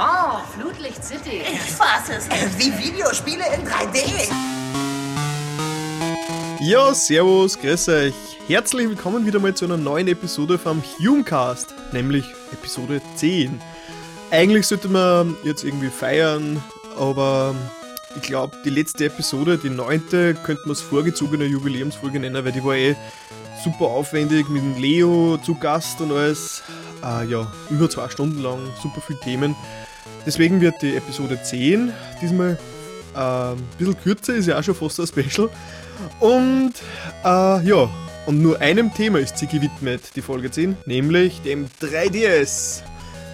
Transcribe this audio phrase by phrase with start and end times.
[0.00, 1.42] Aha, Flutlicht City.
[1.42, 2.26] Ich fass es.
[2.56, 4.32] Wie Videospiele in 3D.
[6.58, 8.14] Ja, servus, grüß euch.
[8.46, 13.60] Herzlich willkommen wieder mal zu einer neuen Episode vom Humecast, nämlich Episode 10.
[14.30, 16.62] Eigentlich sollte man jetzt irgendwie feiern,
[16.98, 17.54] aber
[18.16, 22.64] ich glaube, die letzte Episode, die neunte, könnte man als vorgezogene Jubiläumsfolge nennen, weil die
[22.64, 22.96] war eh
[23.62, 26.62] super aufwendig mit dem Leo zu Gast und alles.
[27.04, 29.54] Äh, ja, über zwei Stunden lang, super viele Themen.
[30.26, 32.58] Deswegen wird die Episode 10 diesmal
[33.14, 35.48] äh, ein bisschen kürzer, ist ja auch schon fast ein Special.
[36.20, 36.72] Und
[37.24, 37.88] äh, ja,
[38.26, 42.82] und nur einem Thema ist sie gewidmet, die Folge 10, nämlich dem 3DS,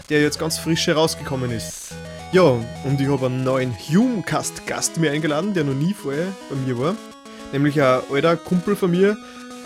[0.09, 1.93] der jetzt ganz frisch herausgekommen ist.
[2.33, 6.79] Ja, und ich habe einen neuen Humecast-Gast mir eingeladen, der noch nie vorher bei mir
[6.79, 6.97] war.
[7.53, 9.17] Nämlich ein alter Kumpel von mir,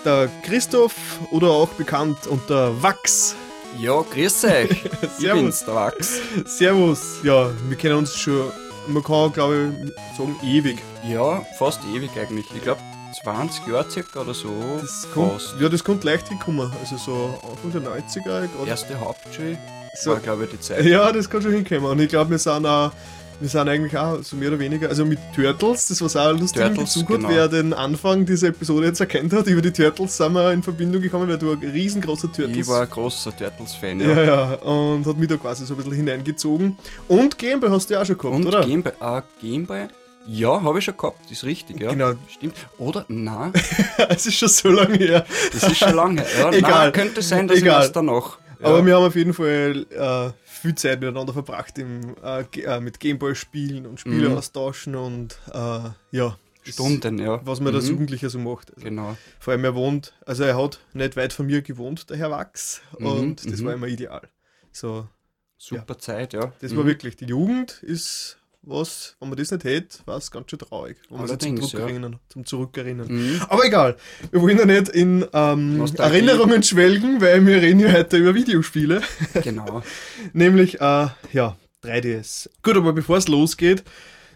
[0.05, 0.95] der Christoph
[1.31, 3.35] oder auch bekannt unter Wax.
[3.79, 4.71] Ja, grüß euch.
[4.71, 5.43] ich Servus.
[5.43, 6.21] bin's, der Wax.
[6.45, 7.19] Servus.
[7.23, 8.51] Ja, wir kennen uns schon,
[8.89, 10.79] man kann glaube ich sagen, ewig.
[11.09, 12.47] Ja, fast ewig eigentlich.
[12.55, 12.81] Ich glaube
[13.23, 14.49] 20 Jahre circa oder so.
[14.81, 16.73] Das kommt, ja, das kommt leicht gekommen.
[16.81, 18.23] Also so Anfang der 90er.
[18.25, 19.59] Gerade Erste Hauptschule
[19.95, 20.85] so, war glaube ich die Zeit.
[20.85, 21.85] Ja, das kann schon hinkommen.
[21.85, 22.93] Und ich glaube, wir sind auch,
[23.41, 26.63] wir sind eigentlich auch so mehr oder weniger, also mit Turtles, das was auch lustig
[26.63, 27.29] Turtles, Bezug hat, genau.
[27.31, 31.01] wer den Anfang dieser Episode jetzt erkennt hat, über die Turtles sind wir in Verbindung
[31.01, 34.25] gekommen, weil du ein riesengroßer Turtles Ich war ein großer Turtles-Fan, ja, ja.
[34.25, 36.77] ja, und hat mich da quasi so ein bisschen hineingezogen.
[37.09, 38.65] Und Gameboy hast du ja auch schon gehabt, Und oder?
[38.65, 39.87] Gameboy, ah, Gameboy?
[40.27, 41.91] Ja, habe ich schon gehabt, ist richtig, ja.
[41.91, 42.13] Genau.
[42.29, 42.55] Stimmt.
[42.79, 43.07] Oder?
[43.09, 43.53] Nein,
[44.11, 45.25] Es ist schon so lange her.
[45.53, 46.25] das ist schon lange.
[46.39, 46.71] Ja, Egal.
[46.71, 47.81] Nein, könnte sein, dass Egal.
[47.81, 48.39] ich das danach.
[48.61, 48.69] Ja.
[48.69, 50.31] Aber wir haben auf jeden Fall äh,
[50.61, 54.37] viel Zeit miteinander verbracht im, äh, äh, mit Gameboy spielen und Spiele Mhm.
[54.37, 56.39] austauschen und äh, ja.
[56.63, 57.41] Stunden, ja.
[57.47, 57.91] Was man als Mhm.
[57.93, 58.71] Jugendlicher so macht.
[58.75, 59.17] Also, Genau.
[59.39, 62.83] Vor allem er wohnt, also er hat nicht weit von mir gewohnt, der Herr Wachs.
[62.99, 63.65] Mhm, Und das mhm.
[63.67, 64.29] war immer ideal.
[64.71, 65.09] So,
[65.57, 66.53] Super Zeit, ja.
[66.61, 66.77] das Mhm.
[66.79, 70.59] war wirklich, die Jugend ist was, wenn man das nicht hätte, war es ganz schön
[70.59, 70.99] traurig.
[71.09, 71.63] Wenn man sich zum ja.
[71.63, 73.09] Zurückerinnern, zum Zurückerinnern.
[73.09, 73.41] Mhm.
[73.49, 73.97] Aber egal,
[74.31, 75.85] wir wollen ja nicht in ähm.
[75.97, 79.03] Erinnerungen schwelgen, weil wir reden ja heute über Videospiele.
[79.43, 79.83] Genau.
[80.33, 82.51] Nämlich, äh, ja, 3DS.
[82.63, 83.85] Gut, aber bevor es losgeht,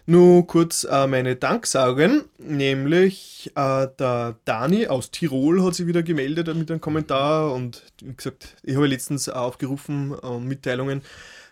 [0.07, 2.23] nur kurz äh, meine Danksagen.
[2.37, 8.15] Nämlich, äh, der Dani aus Tirol hat sich wieder gemeldet mit einem Kommentar und wie
[8.15, 11.01] gesagt, ich habe letztens aufgerufen, äh, Mitteilungen,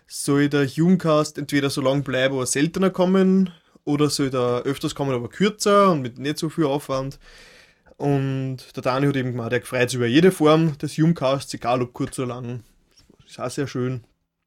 [0.06, 3.50] soll der Jugendcast entweder so lang bleiben, aber seltener kommen,
[3.84, 7.18] oder soll der öfters kommen, aber kürzer und mit nicht so viel Aufwand.
[7.96, 11.82] Und der Dani hat eben gemeint, er freut sich über jede Form des Jugendcasts, egal
[11.82, 12.64] ob kurz oder lang.
[13.26, 14.04] Ist auch sehr schön.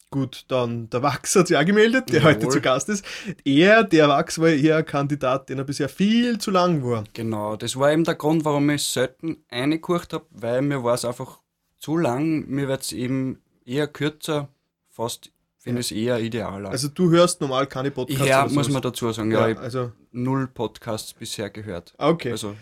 [0.09, 2.35] Gut, dann der Wachs hat sich auch gemeldet, der Jawohl.
[2.35, 3.03] heute zu Gast ist.
[3.43, 7.03] Er, der Wachs, war eher ein Kandidat, den er bisher viel zu lang war.
[7.13, 11.03] Genau, das war eben der Grund, warum ich selten reingehört habe, weil mir war es
[11.03, 11.41] einfach
[11.77, 12.47] zu lang.
[12.47, 14.47] Mir wird es eben eher kürzer,
[14.89, 15.31] fast
[15.67, 16.69] finde ich es eher idealer.
[16.69, 18.23] Also du hörst normal keine ich Podcasts.
[18.23, 21.93] oder muss man dazu sagen, ja, Ja, ich also, null Podcasts bisher gehört.
[21.97, 22.31] okay.
[22.31, 22.55] Also,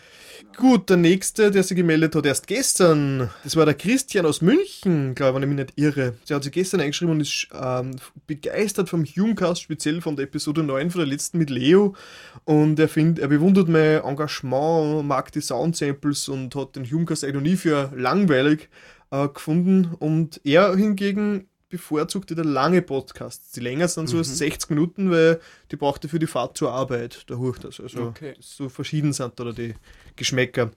[0.58, 5.16] Gut, der nächste, der sich gemeldet hat, erst gestern, das war der Christian aus München,
[5.16, 6.16] glaube ich, wenn ich mich nicht irre.
[6.28, 7.96] Der hat sich gestern eingeschrieben und ist ähm,
[8.28, 11.96] begeistert vom Humecast, speziell von der Episode 9 von der letzten mit Leo.
[12.44, 17.36] Und er findet, er bewundert mein Engagement, mag die Soundsamples und hat den Humecast eigentlich
[17.36, 18.70] noch nie für langweilig
[19.12, 19.94] äh, gefunden.
[20.00, 23.52] Und er hingegen bevorzugt wieder lange Podcasts.
[23.52, 25.40] Die länger sind so 60 Minuten, weil
[25.72, 27.24] die braucht er für die Fahrt zur Arbeit.
[27.28, 27.80] Da hört das.
[27.80, 28.36] Also Okay.
[28.40, 29.74] so verschieden sind da die
[30.16, 30.72] Geschmäcker.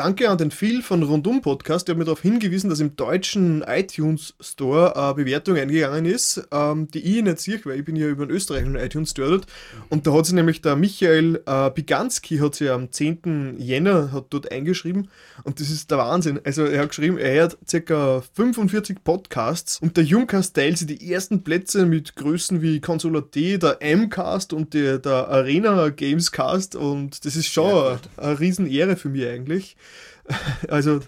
[0.00, 3.60] Danke an den Phil von Rundum Podcast, der hat mir darauf hingewiesen, dass im deutschen
[3.60, 8.08] iTunes Store eine Bewertung eingegangen ist, ähm, die ich nicht sehe, weil ich bin ja
[8.08, 9.46] über den österreichischen iTunes Store dort.
[9.90, 13.56] Und da hat sich nämlich der Michael äh, Biganski hat sich am 10.
[13.58, 15.08] Jänner hat dort eingeschrieben
[15.44, 16.40] und das ist der Wahnsinn.
[16.44, 18.22] Also er hat geschrieben, er hört ca.
[18.32, 23.58] 45 Podcasts und der Jungcast teilt sich die ersten Plätze mit Größen wie Consola D,
[23.58, 28.40] der M-Cast und der, der Arena Games Cast und das ist schon Sehr eine, eine
[28.40, 29.76] Riesenehre für mich eigentlich.
[30.68, 31.00] Also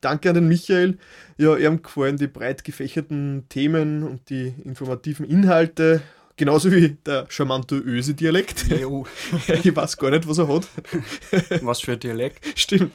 [0.00, 0.98] danke an den Michael.
[1.38, 6.02] Ja, ihm gefallen die breit gefächerten Themen und die informativen Inhalte.
[6.36, 8.66] Genauso wie der charmante Öse-Dialekt.
[8.68, 9.06] jo,
[9.46, 10.66] ich weiß gar nicht, was er hat.
[11.62, 12.44] was für ein Dialekt.
[12.58, 12.92] Stimmt.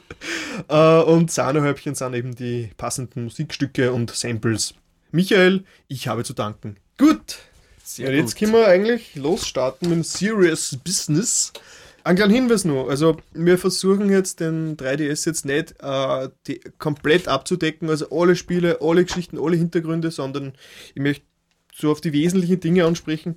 [0.68, 4.74] Äh, und Sahnehäubchen sind eben die passenden Musikstücke und Samples.
[5.10, 6.76] Michael, ich habe zu danken.
[6.98, 7.38] Gut.
[7.82, 8.40] Sehr Ja, jetzt gut.
[8.40, 11.52] können wir eigentlich losstarten mit dem Serious Business.
[12.02, 17.28] Ein kleiner Hinweis nur, also wir versuchen jetzt den 3DS jetzt nicht äh, die, komplett
[17.28, 20.52] abzudecken, also alle Spiele, alle Geschichten, alle Hintergründe, sondern
[20.94, 21.26] ich möchte
[21.74, 23.36] so auf die wesentlichen Dinge ansprechen.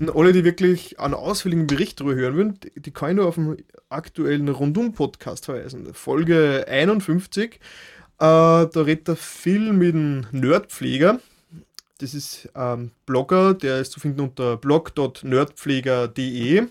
[0.00, 3.36] Und alle, die wirklich einen ausführlichen Bericht darüber hören würden, die, kann ich nur auf
[3.36, 5.94] den aktuellen Rundum-Podcast verweisen.
[5.94, 7.58] Folge 51, äh,
[8.18, 11.20] da redet der Phil mit dem Nerdpfleger,
[12.04, 16.58] das ist ein Blogger, der ist zu finden unter blog.nerdpfleger.de.
[16.58, 16.66] Äh,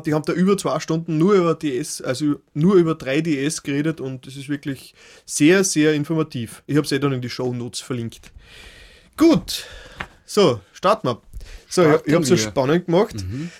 [0.00, 4.26] die haben da über zwei Stunden nur über DS, also nur über 3DS geredet und
[4.26, 4.94] das ist wirklich
[5.26, 6.62] sehr, sehr informativ.
[6.66, 8.32] Ich habe es eh dann in die Show Notes verlinkt.
[9.18, 9.66] Gut,
[10.24, 11.20] so, starten wir.
[11.68, 13.16] So, ich, Starten ich habe es so spannend gemacht.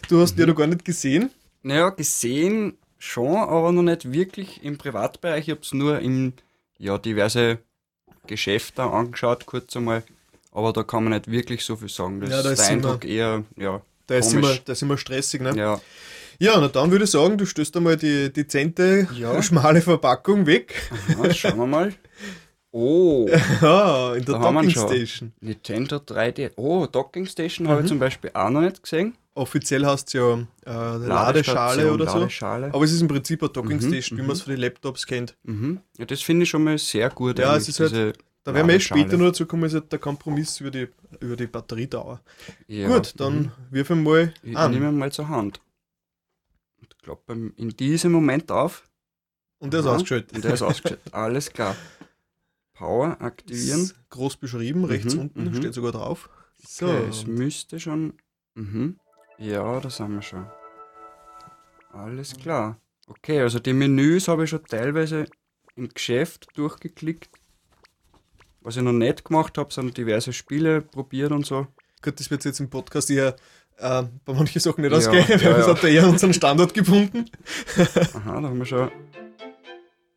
[0.09, 1.29] Du hast ja noch gar nicht gesehen.
[1.63, 5.49] Naja, gesehen schon, aber noch nicht wirklich im Privatbereich.
[5.49, 6.33] Ich habe es nur in
[6.79, 7.59] ja, diverse
[8.27, 10.03] Geschäfte angeschaut, kurz einmal.
[10.53, 12.21] Aber da kann man nicht wirklich so viel sagen.
[12.21, 14.99] Das Ja, da ist der immer- Eindruck eher, ja, Da ist, immer, da ist immer
[14.99, 15.53] stressig, ne?
[15.57, 15.81] ja.
[16.39, 19.41] Ja, na dann würde ich sagen, du stößt einmal die dezente, Ja.
[19.43, 20.75] schmale Verpackung weg.
[21.23, 21.93] ja schauen wir mal.
[22.75, 23.29] Oh,
[23.61, 24.71] Ah, in der Da Docking.
[24.71, 25.33] Station.
[25.43, 26.53] Nintendo 3D.
[26.57, 27.71] Oh, Docking Station Mhm.
[27.71, 29.15] habe ich zum Beispiel auch noch nicht gesehen.
[29.35, 30.33] Offiziell heißt es ja
[30.65, 32.19] äh, eine Ladeschale oder so.
[32.21, 32.71] Ladeschale.
[32.73, 35.07] Aber es ist im Prinzip eine Docking Mhm, Station, wie man es von den Laptops
[35.07, 35.37] kennt.
[35.43, 35.81] Mhm.
[35.99, 37.39] Ja, das finde ich schon mal sehr gut.
[37.39, 39.99] Ja, es ist halt- Da werden wir eh später noch dazu kommen, ist halt der
[40.01, 40.89] Kompromiss über die,
[41.21, 42.21] über die Batteriedauer.
[42.67, 43.53] Ja, Gut, dann mhm.
[43.71, 44.73] wirf ihn mal Ich an.
[44.73, 45.61] nehme ihn mal zur Hand.
[46.81, 48.89] Und klappe in diesem Moment auf.
[49.59, 49.95] Und der ist Aha.
[49.95, 50.33] ausgeschaltet.
[50.35, 51.01] Und der ist ausgeschaltet.
[51.15, 51.77] Alles klar.
[52.75, 53.83] Power aktivieren.
[53.83, 55.55] Ist groß beschrieben, rechts Mhm, unten, mhm.
[55.55, 56.29] steht sogar drauf.
[56.59, 58.15] So, Okay, es müsste schon.
[58.55, 58.99] Mhm.
[59.39, 60.47] Ja, da sind wir schon.
[61.93, 62.81] Alles klar.
[63.07, 65.27] Okay, also die Menüs habe ich schon teilweise
[65.77, 67.31] im Geschäft durchgeklickt.
[68.65, 71.67] Was ich noch nicht gemacht habe, sind diverse Spiele probiert und so.
[72.03, 73.35] gut, das wird jetzt im Podcast eher
[73.79, 75.63] äh, bei manchen Sachen nicht Ja, ausgehen, weil ja, wir ja.
[75.65, 77.25] sind da eher unseren Standort gebunden.
[78.15, 78.91] Aha, da haben wir schon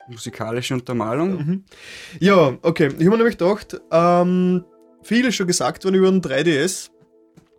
[0.07, 1.37] musikalische Untermalung.
[1.37, 1.63] Mhm.
[2.19, 2.87] Ja, okay.
[2.87, 4.63] Ich habe mir nämlich gedacht, ähm,
[5.01, 6.89] viel ist schon gesagt worden über den 3DS.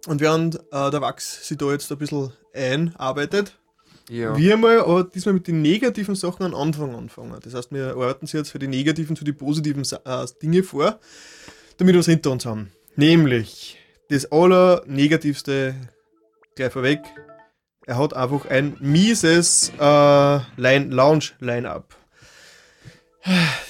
[0.07, 3.59] Und während äh, der Wachs sich da jetzt ein bisschen einarbeitet,
[4.09, 4.37] Ja.
[4.37, 7.39] wir mal aber diesmal mit den negativen Sachen am Anfang anfangen.
[7.43, 11.01] Das heißt, wir arbeiten sie jetzt für die negativen zu die positiven äh, Dinge vor,
[11.77, 12.71] damit wir es hinter uns haben.
[12.95, 15.75] Nämlich das allernegativste
[16.55, 17.01] gleich vorweg.
[17.87, 21.97] Er hat einfach ein mieses äh, Line Lounge Line-Up.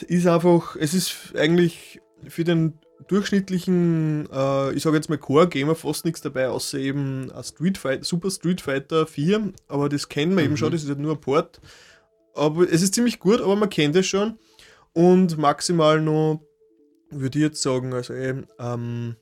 [0.07, 2.79] Ist einfach, es ist eigentlich für den
[3.09, 8.31] durchschnittlichen, äh, ich sage jetzt mal Core-Gamer fast nichts dabei, außer eben Street Fighter, Super
[8.31, 10.57] Street Fighter 4, aber das man eben Mhm.
[10.57, 11.61] schon, das ist halt nur ein Port.
[12.35, 14.39] Aber es ist ziemlich gut, aber man kennt es schon.
[14.93, 16.41] Und maximal noch,
[17.11, 19.17] würde ich jetzt sagen, also eben, ähm,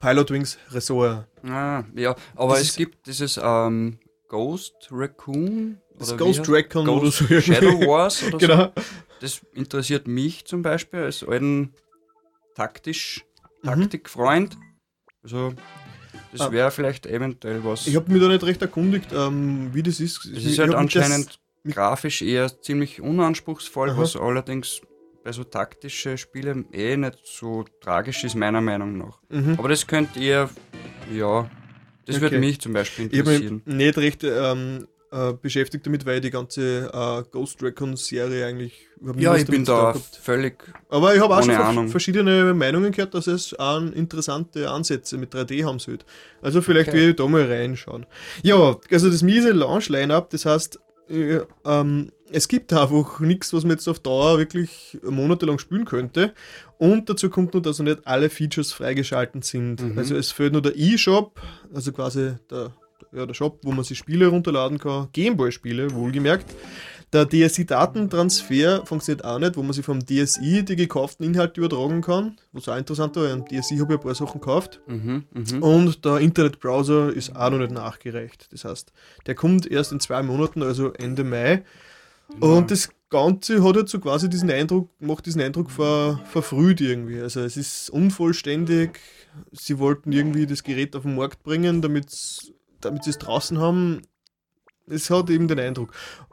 [0.00, 1.26] Pilot Wings Resort.
[1.46, 3.98] Ah, ja, aber Das es gibt dieses ähm,
[4.28, 5.78] Ghost Raccoon.
[5.98, 7.40] Das Ghost heißt- Recon oder Ghost so.
[7.40, 8.38] Shadow Wars oder so.
[8.38, 8.72] genau.
[9.20, 11.74] Das interessiert mich zum Beispiel als alten
[12.54, 13.24] taktisch,
[13.62, 13.68] Mhm.
[13.68, 14.56] Taktikfreund.
[15.22, 15.52] Also,
[16.32, 16.52] das Ah.
[16.52, 17.86] wäre vielleicht eventuell was.
[17.86, 20.24] Ich habe mich da nicht recht erkundigt, ähm, wie das ist.
[20.24, 21.38] es Ich ist halt anscheinend
[21.68, 23.98] grafisch eher ziemlich unanspruchsvoll, Aha.
[23.98, 24.80] was allerdings
[25.22, 29.20] bei so taktische Spiele eh nicht so tragisch ist, meiner Meinung nach.
[29.28, 29.56] Mhm.
[29.58, 30.48] Aber das könnte eher,
[31.14, 31.50] ja,
[32.06, 32.22] das Okay.
[32.22, 33.62] würde mich zum Beispiel Ich habe interessieren.
[33.66, 38.86] nicht recht ähm, äh, beschäftigt damit, weil ich die ganze äh, Ghost Recon Serie eigentlich
[39.16, 39.92] Ja, ich bin da
[40.22, 41.88] völlig Aber ich habe auch schon Ahnung.
[41.88, 46.04] verschiedene Meinungen gehört, dass es auch interessante Ansätze mit 3D haben sollte.
[46.42, 46.98] Also vielleicht Okay.
[46.98, 48.06] will ich da mal reinschauen.
[48.42, 50.78] Ja, also das miese Launch-Line-Up, das heißt,
[51.08, 56.32] äh, ähm, es gibt einfach nichts, was man jetzt auf Dauer wirklich monatelang spielen könnte.
[56.78, 59.82] Und dazu kommt noch, dass noch nicht alle Features freigeschalten sind.
[59.82, 59.98] Mhm.
[59.98, 61.40] Also es fehlt nur der E-Shop,
[61.74, 62.72] also quasi der,
[63.12, 66.46] ja, der Shop, wo man sich Spiele runterladen kann, Gameboy-Spiele, wohlgemerkt.
[67.12, 72.36] Der DSI-Datentransfer funktioniert auch nicht, wo man sich vom DSI die gekauften Inhalte übertragen kann,
[72.52, 74.80] was auch interessant war, am DSI habe ich ein paar Sachen gekauft.
[74.86, 75.62] Mhm, mhm.
[75.62, 78.48] Und der Internetbrowser ist auch noch nicht nachgereicht.
[78.52, 78.92] Das heißt,
[79.26, 81.64] der kommt erst in zwei Monaten, also Ende Mai.
[82.38, 87.20] Und das Ganze hat jetzt so quasi diesen Eindruck, macht diesen Eindruck ver, verfrüht irgendwie.
[87.20, 89.00] Also es ist unvollständig.
[89.50, 92.10] Sie wollten irgendwie das Gerät auf den Markt bringen, damit
[92.80, 94.02] damit sie es draußen haben.
[94.86, 95.92] Es hat eben den Eindruck.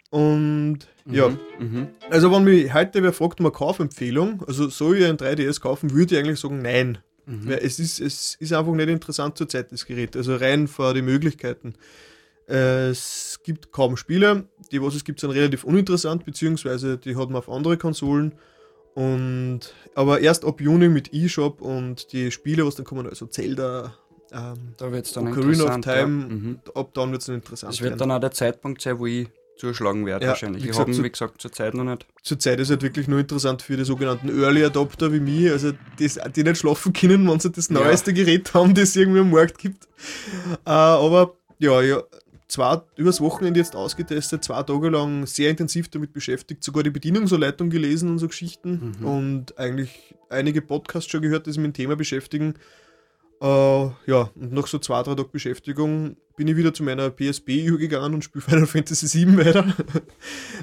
[0.10, 1.88] Und ja, Mhm, mhm.
[2.10, 6.16] also wenn mich heute wer fragt, eine Kaufempfehlung, also soll ich ein 3DS kaufen, würde
[6.16, 7.00] ich eigentlich sagen, nein.
[7.26, 7.50] Mhm.
[7.50, 10.16] Weil es ist, es ist einfach nicht interessant zur Zeit, das Gerät.
[10.16, 11.76] Also rein vor die Möglichkeiten.
[12.46, 14.48] Es gibt kaum Spiele.
[14.72, 18.36] Die, was es gibt, sind relativ uninteressant, beziehungsweise die hat man auf andere Konsolen.
[18.96, 19.60] Und,
[19.94, 23.94] aber erst ab Juni mit eShop und die Spiele, was dann kommen, also Zelda,
[24.32, 25.86] ähm, Da wird es dann Ocarina of interessant.
[25.86, 25.94] ja.
[26.04, 26.60] Time, Mhm.
[26.76, 27.74] ab dann wird es interessant.
[27.74, 28.00] Das wird werden.
[28.00, 30.64] dann auch der Zeitpunkt sein, wo ich zuschlagen werde Ja, wahrscheinlich.
[30.64, 32.06] wie Ich habe wie gesagt, zur Zeit noch nicht.
[32.22, 36.20] Zurzeit ist halt wirklich nur interessant für die sogenannten Early Adopter wie mich, also das,
[36.36, 37.76] die nicht schlafen können, wenn sie das Ja.
[37.76, 39.86] neueste Gerät haben, das es irgendwie am Markt gibt.
[40.66, 42.04] Äh, aber ja, ja,
[42.48, 47.72] zwei, übers Wochenende jetzt ausgetestet, zwei Tage lang sehr intensiv damit beschäftigt, sogar die Bedienungsanleitung
[47.72, 49.06] gelesen und so Geschichten Mhm.
[49.06, 52.54] und eigentlich einige Podcasts schon gehört, die sich mit dem Thema beschäftigen.
[53.42, 57.66] Äh, ja, und nach so zwei, drei Tagen Beschäftigung bin ich wieder zu meiner PSP
[57.66, 59.74] übergegangen und spiele Final Fantasy VII weiter,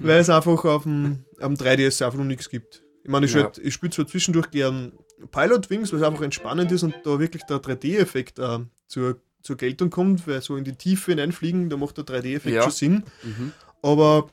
[0.03, 2.83] weil es einfach auf dem, am 3DS einfach noch nichts gibt.
[3.05, 3.51] Ich meine, ich, Ja.
[3.63, 4.93] ich spiele zwar zwischendurch gern
[5.31, 9.91] Pilot Wings, was einfach entspannend ist und da wirklich der 3D-Effekt äh, zur, zur Geltung
[9.91, 12.63] kommt, weil so in die Tiefe hineinfliegen, da macht der 3D-Effekt Ja.
[12.63, 13.05] schon Sinn.
[13.23, 13.53] Mhm.
[13.83, 14.29] Aber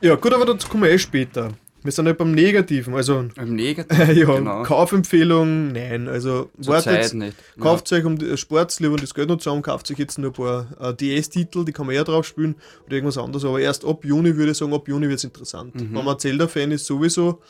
[0.00, 1.52] ja, gut, aber dazu kommen wir eh später.
[1.82, 4.62] Wir sind halt beim Negativen, also Im Negativ, ja, genau.
[4.62, 7.36] Kaufempfehlung, nein, also Zur wartet, Zeit nicht.
[7.58, 10.30] Kauft euch um die Sports lieber und das Geld noch zusammen, kauft euch jetzt nur
[10.30, 13.84] ein paar äh, DS-Titel, die kann man eher drauf spielen oder irgendwas anderes, aber erst
[13.84, 15.74] ab Juni würde ich sagen, ab Juni wird es interessant.
[15.74, 15.94] Mhm.
[15.94, 17.40] Wenn man Zelda-Fan ist, sowieso.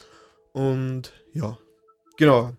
[0.52, 1.58] Und ja,
[2.16, 2.52] genau.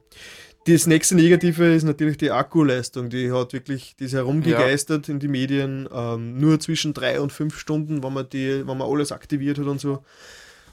[0.66, 5.28] Das nächste Negative ist natürlich die Akkuleistung, die hat wirklich, die ist herumgegeistert in die
[5.28, 9.58] Medien, ähm, nur zwischen drei und fünf Stunden, wenn man die, wenn man alles aktiviert
[9.58, 10.04] hat und so.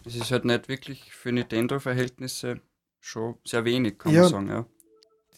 [0.08, 2.60] Es ist halt nicht wirklich für Nintendo-Verhältnisse
[3.00, 4.22] schon sehr wenig, kann Ja.
[4.22, 4.48] man sagen.
[4.48, 4.66] Ja.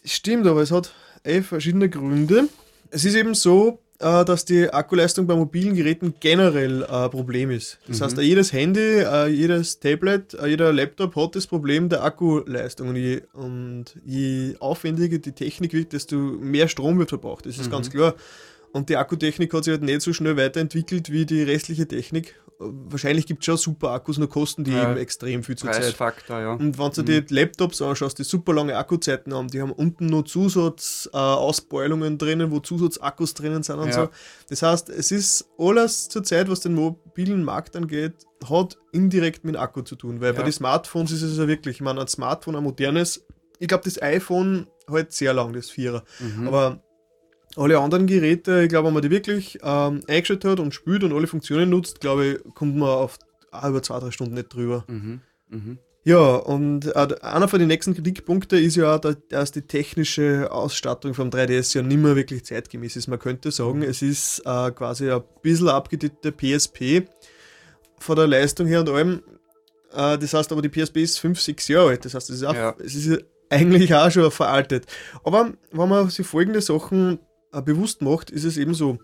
[0.03, 2.47] Stimmt, aber es hat eh verschiedene Gründe.
[2.89, 7.77] Es ist eben so, äh, dass die Akkuleistung bei mobilen Geräten generell ein Problem ist.
[7.87, 8.03] Das Mhm.
[8.05, 12.89] heißt, äh, jedes Handy, äh, jedes Tablet, äh, jeder Laptop hat das Problem der Akkuleistung.
[12.89, 17.45] Und je, und je aufwendiger die Technik wird, desto mehr Strom wird verbraucht.
[17.45, 17.71] Das ist Mhm.
[17.71, 18.15] ganz klar.
[18.73, 22.35] Und die Akkutechnik hat sich halt nicht so schnell weiterentwickelt wie die restliche Technik.
[22.63, 24.83] Wahrscheinlich gibt es schon super Akkus, nur kosten die Ja.
[24.91, 25.97] eben extrem viel zur Zeit.
[26.29, 26.53] Ja.
[26.53, 27.25] Und wenn du Mhm.
[27.25, 32.51] die Laptops anschaust, die super lange Akkuzeiten haben, die haben unten noch Zusatzausbeulungen äh, drinnen,
[32.51, 33.93] wo Zusatzakkus drinnen sind und Ja.
[33.93, 34.09] so.
[34.49, 38.13] Das heißt, es ist alles zur Zeit, was den mobilen Markt angeht,
[38.49, 40.21] hat indirekt mit dem Akku zu tun.
[40.21, 43.25] Weil bei den Smartphones ist es ja wirklich, ich meine, ein Smartphone, ein modernes,
[43.59, 46.03] ich glaube, das iPhone halt sehr lang, das Vierer.
[46.19, 46.47] Mhm.
[46.47, 46.81] Aber
[47.57, 51.13] alle anderen Geräte, ich glaube, wenn man die wirklich ähm, eingeschaltet hat und spielt und
[51.13, 53.17] alle Funktionen nutzt, glaube ich, kommt man auf
[53.51, 54.85] auch über zwei, drei Stunden nicht drüber.
[54.87, 55.19] Mhm.
[55.49, 55.77] Mhm.
[56.03, 60.51] Ja, und äh, einer von den nächsten Kritikpunkten ist ja, auch, da- dass die technische
[60.51, 63.07] Ausstattung vom 3DS ja nicht mehr wirklich zeitgemäß ist.
[63.07, 67.03] Man könnte sagen, es ist äh, quasi ein bisschen abgedickte PSP
[67.99, 69.21] von der Leistung her und allem.
[69.93, 72.05] Äh, das heißt aber, die PSP ist 5, 6 Jahre alt.
[72.05, 72.73] Das heißt, es ist, auch, Ja.
[72.83, 74.85] es ist eigentlich auch schon veraltet.
[75.23, 77.19] Aber wenn man sich folgende Sachen
[77.59, 78.99] bewusst macht, ist es eben so,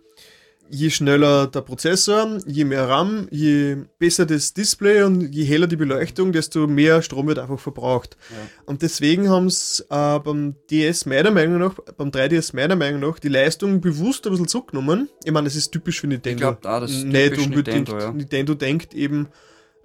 [0.70, 5.75] je schneller der Prozessor, je mehr RAM, je besser das Display und je heller die
[5.75, 8.18] Beleuchtung, desto mehr Strom wird einfach verbraucht.
[8.30, 8.36] Ja.
[8.66, 13.20] Und deswegen haben es äh, beim DS meiner Meinung nach, beim 3DS meiner Meinung nach,
[13.20, 15.10] die Leistung bewusst ein bisschen zurückgenommen.
[15.24, 16.39] Ich meine, das ist typisch für Nintendo.
[16.39, 17.88] glaub auch, das ist nicht unbedingt.
[17.88, 18.12] Nintendo, ja.
[18.12, 19.27] Nintendo denkt eben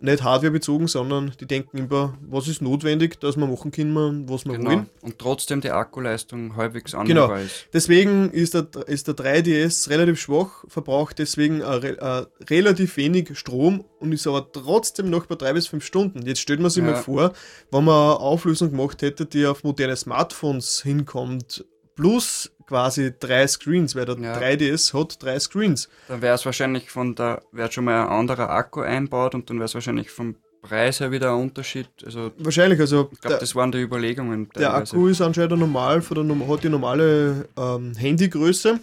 [0.03, 4.53] nicht hardwarebezogen, sondern die denken immer, was ist notwendig, dass wir machen können, was wir
[4.57, 4.71] Genau.
[4.71, 4.87] wollen.
[5.01, 7.01] Und trotzdem die Akkuleistung halbwegs Genau.
[7.03, 7.67] annehmbar ist.
[7.73, 13.39] Deswegen ist der, ist der 3DS relativ schwach, verbraucht deswegen äh, re, äh, relativ wenig
[13.39, 16.27] Strom und ist aber trotzdem noch bei 3 bis 5 Stunden.
[16.27, 16.91] Jetzt stellt man sich Ja.
[16.91, 17.33] mal vor,
[17.71, 23.95] wenn man eine Auflösung gemacht hätte, die auf moderne Smartphones hinkommt, plus quasi drei Screens,
[23.95, 24.35] weil der Ja.
[24.39, 25.89] 3DS hat drei Screens.
[26.09, 29.59] Dann wäre es wahrscheinlich von der, wäre schon mal ein anderer Akku einbaut und dann
[29.59, 31.89] wäre es wahrscheinlich vom Preis her wieder ein Unterschied.
[32.07, 34.49] Also Wahrscheinlich, also ich glaube, der, das waren die Überlegungen.
[34.55, 34.93] der teilweise.
[34.95, 38.79] Akku ist anscheinend normal, von der, hat die normale ähm, Handygröße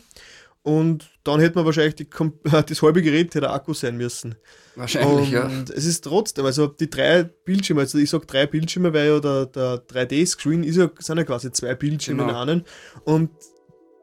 [0.63, 2.33] und dann hätte man wahrscheinlich die, kom-
[2.65, 4.35] das halbe Gerät hätte der Akku sein müssen.
[4.75, 5.49] Wahrscheinlich, und ja.
[5.75, 9.45] es ist trotzdem, also die drei Bildschirme, also ich sag drei Bildschirme, weil ja der,
[9.47, 12.43] der 3D-Screen ist ja, sind ja quasi zwei Bildschirme Genau.
[12.43, 12.63] in einem.
[13.03, 13.29] Und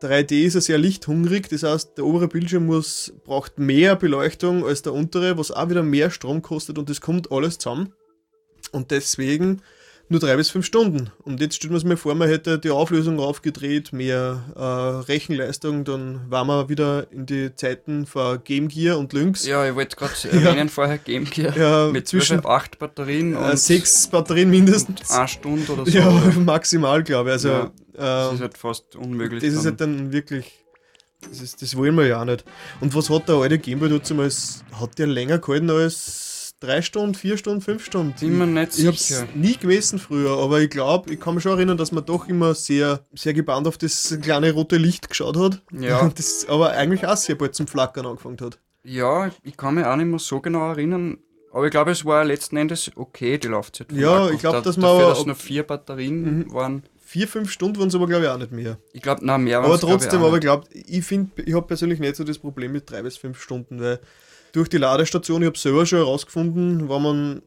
[0.03, 4.83] 3D ist ja sehr lichthungrig, das heißt, der obere Bildschirm muss, braucht mehr Beleuchtung als
[4.83, 7.95] der untere, was auch wieder mehr Strom kostet und das kommt alles zusammen.
[8.73, 9.63] Und deswegen
[10.09, 11.11] nur drei bis fünf Stunden.
[11.25, 14.61] Und jetzt stellt man sich mal vor, man hätte die Auflösung aufgedreht, mehr äh,
[15.11, 19.47] Rechenleistung, dann waren wir wieder in die Zeiten vor Game Gear und Lynx.
[19.47, 23.59] Ja, ich wollte gerade erwähnen vorher Game Gear Ja, mit zwischen acht Batterien äh, und
[23.59, 25.11] sechs Batterien mindestens.
[25.11, 25.91] eine Stunde oder so.
[25.91, 27.33] Ja, Ja, maximal, glaube ich.
[27.35, 29.43] Also, Ja, das ähm, ist halt fast unmöglich.
[29.43, 30.63] das ist halt dann wirklich.
[31.29, 32.45] Das, ist, das wollen wir ja auch nicht.
[32.81, 34.63] Und was hat der alte Gameboy damals?
[34.79, 36.26] Hat der länger gehalten als
[36.61, 38.15] drei Stunden, vier Stunden, fünf Stunden?
[38.19, 39.27] Bin mir nicht ich hab's sicher.
[39.35, 42.55] nie gemessen früher, aber ich glaube, ich kann mich schon erinnern, dass man doch immer
[42.55, 45.63] sehr, sehr gebannt auf das kleine rote Licht geschaut hat.
[45.73, 46.01] Ja.
[46.01, 48.59] Und das aber eigentlich auch sehr bald zum Flackern angefangen hat.
[48.85, 51.19] Ja, ich kann mich auch nicht mehr so genau erinnern.
[51.53, 53.91] Aber ich glaube, es war letzten Endes okay, die Laufzeit.
[53.91, 56.53] Ja, ich glaub, Da- dass man dafür, aber- dass nur vier Batterien Mhm.
[56.53, 56.83] waren.
[57.03, 58.79] Vier, fünf Stunden waren es aber, glaube ich, auch nicht mehr.
[58.93, 61.55] Ich glaube, na mehr Aber waren's, glaub trotzdem, ich, aber ich glaube, ich finde, ich
[61.55, 64.01] habe persönlich nicht so das Problem mit drei bis fünf Stunden, weil
[64.57, 67.43] durch die Ladestation, ich habe selber schon herausgefunden, wenn man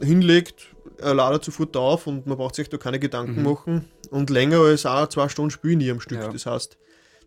[0.00, 3.42] hinlegt, er ladet sofort auf und man braucht sich da keine Gedanken Mhm.
[3.42, 3.84] machen.
[4.10, 6.18] Und länger als auch zwei Stunden spiele ich nie am Stück.
[6.18, 6.28] Ja.
[6.32, 6.78] Das heißt,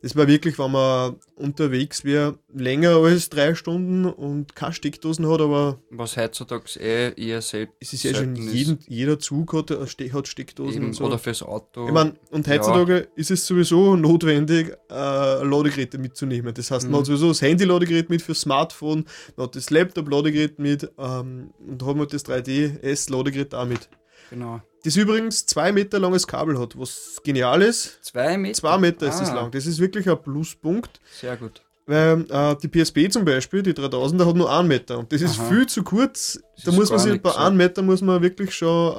[0.03, 5.41] Das war wirklich, wenn man unterwegs wäre, länger als drei Stunden und keine Steckdosen hat,
[5.41, 7.75] aber Was heutzutage eh eher selbst.
[7.79, 11.05] es ist ja schon jeden, jeder Zug hat, äh, hat Steckdosen Eben, und so.
[11.05, 11.85] Oder fürs Auto.
[11.85, 16.53] Ich mein, und heutzutage ist es sowieso notwendig, äh, Ladegeräte mitzunehmen.
[16.53, 16.97] Das heißt, man Mhm.
[16.97, 19.05] hat sowieso das Handy-Ladegerät mit fürs Smartphone,
[19.35, 23.87] man hat das Laptop-Ladegerät mit ähm, und hat man das 3DS-Ladegerät auch mit.
[24.31, 24.61] Genau.
[24.83, 28.03] Das übrigens zwei Meter langes Kabel hat, was genial ist.
[28.03, 28.55] Zwei Meter?
[28.55, 29.51] Zwei Meter ist das Ah, lang.
[29.51, 30.99] Das ist wirklich ein Pluspunkt.
[31.19, 31.61] Sehr gut.
[31.87, 34.99] Weil äh, die PSP zum Beispiel, die 3000er, hat nur einen Meter.
[34.99, 35.49] Und das ist Aha.
[35.49, 36.39] viel zu kurz.
[36.55, 37.37] Das Da ist muss man sich bei so.
[37.37, 38.95] einem Meter muss man wirklich schon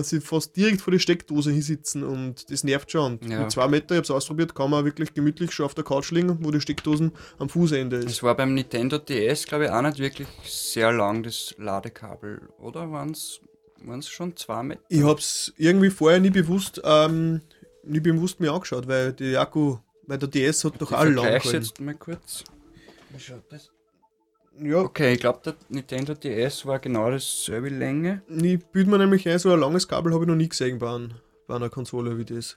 [0.00, 3.18] äh, sich fast direkt vor die Steckdose hinsitzen und das nervt schon.
[3.28, 3.40] Ja.
[3.40, 6.38] mit zwei Meter, ich hab's ausprobiert, kann man wirklich gemütlich schon auf der Couch liegen,
[6.42, 8.10] wo die Steckdosen am Fußende ist.
[8.10, 12.42] Es war beim Nintendo DS, glaube ich, auch nicht wirklich sehr lang, das Ladekabel.
[12.58, 13.40] Oder waren es
[14.02, 14.80] schon zwei Meter?
[14.88, 17.40] Ich hab's irgendwie vorher nie bewusst, ähm,
[17.84, 21.24] nie bewusst mir angeschaut, weil die Akku, weil der DS hat doch Ich alle lang
[21.24, 21.52] gehalten.
[21.52, 22.44] jetzt mal kurz.
[23.10, 23.70] Wie schaut das?
[24.58, 28.22] Ja, Okay, ich glaube, der Nintendo DS war genau dasselbe Länge.
[28.28, 30.94] ich bild mir nämlich ein, so ein langes Kabel habe ich noch nie gesehen bei,
[30.94, 31.14] ein,
[31.46, 32.56] bei einer Konsole wie das.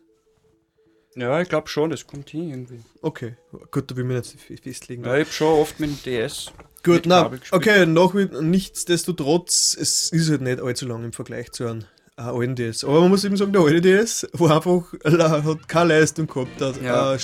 [1.20, 2.80] Ja, ich glaube schon, das kommt hin irgendwie.
[3.02, 3.36] Okay,
[3.72, 5.04] gut, da will ich mich nicht fe- festlegen.
[5.04, 6.52] Ja, ich habe schon oft mit dem DS.
[6.84, 11.68] Gut, mit na, okay, noch, nichtsdestotrotz, es ist halt nicht allzu lang im Vergleich zu
[11.68, 11.82] einem
[12.18, 12.84] äh, alten DS.
[12.84, 16.62] Aber man muss eben sagen, der alte DS war einfach, äh, hat keine Leistung gehabt,
[16.62, 17.14] hat Ja.
[17.16, 17.18] äh,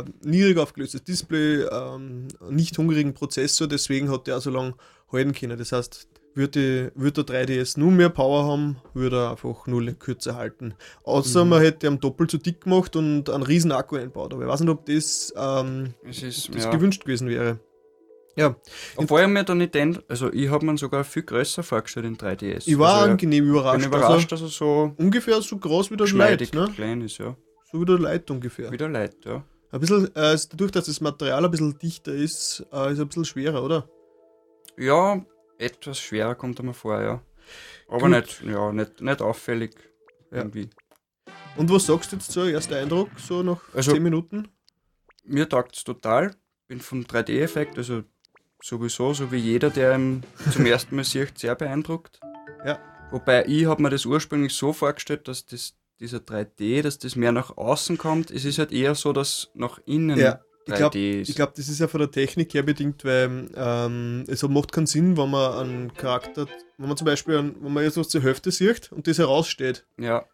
[0.00, 4.74] äh, niedrig aufgelöstes Display, ähm, nicht hungrigen Prozessor, deswegen hat der auch so lange
[5.12, 5.58] halten können.
[5.58, 10.36] Das heißt, würde, würde der 3DS nur mehr Power haben, würde er einfach null kürzer
[10.36, 10.74] halten.
[11.04, 11.50] Außer Mhm.
[11.50, 14.32] man hätte ihn doppelt so dick gemacht und einen riesen Akku einbaut.
[14.32, 16.22] Aber ich weiß nicht, ob das, ähm, ist,
[16.54, 16.70] das ja.
[16.70, 17.58] gewünscht gewesen wäre.
[18.36, 18.54] Ja,
[18.96, 22.68] Obwohl ich mir der Nintendo, also ich habe mir sogar viel größer vorgestellt in 3DS.
[22.68, 23.78] ich war also, angenehm ich überrascht.
[23.80, 26.70] bin überrascht, Also, dass er so ungefähr so groß wie der geschmeidig ne?
[26.74, 27.36] klein ist, ja.
[27.72, 28.70] So wie der Light ungefähr.
[28.70, 29.42] Wieder leid, ja.
[29.72, 33.08] Ein bisschen, äh, dadurch, dass das Material ein bisschen dichter ist, äh, ist er ein
[33.08, 33.88] bisschen schwerer, oder?
[34.78, 35.24] Ja,
[35.60, 37.22] etwas schwerer kommt er mir vor, ja.
[37.88, 38.10] Aber Gut.
[38.10, 39.74] nicht, ja, nicht, nicht auffällig
[40.30, 40.38] Ja.
[40.38, 40.70] irgendwie.
[41.56, 44.48] Und was sagst du jetzt so, erster Eindruck, so nach Also- 10 Minuten?
[45.24, 46.34] Mir taugt es total.
[46.68, 48.04] Bin vom 3D-Effekt, also
[48.62, 52.20] sowieso, so wie jeder, der ihn zum ersten Mal sieht, sehr beeindruckt.
[52.64, 52.78] Ja.
[53.10, 57.32] Wobei ich habe mir das ursprünglich so vorgestellt, dass das, dieser 3D, dass das mehr
[57.32, 58.30] nach außen kommt.
[58.30, 60.94] Es ist halt eher so, dass nach innen Ja, ich 3D glaub-.
[60.94, 64.86] Ich glaube, das ist ja von der Technik her bedingt, weil ähm, es macht keinen
[64.86, 66.46] Sinn, wenn man einen Charakter,
[66.78, 69.84] wenn man zum Beispiel, einen, wenn man jetzt was zur Hälfte sieht und das heraussteht.
[69.98, 70.24] ja,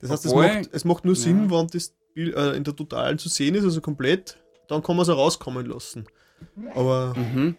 [0.00, 1.58] Das heißt, es Obwohl- macht, es macht nur Sinn, Ja.
[1.58, 5.02] wenn das Bild, äh, in der Totalen zu sehen ist, also komplett, dann kann man
[5.02, 6.06] es herauskommen lassen.
[6.74, 7.56] Aber mhm.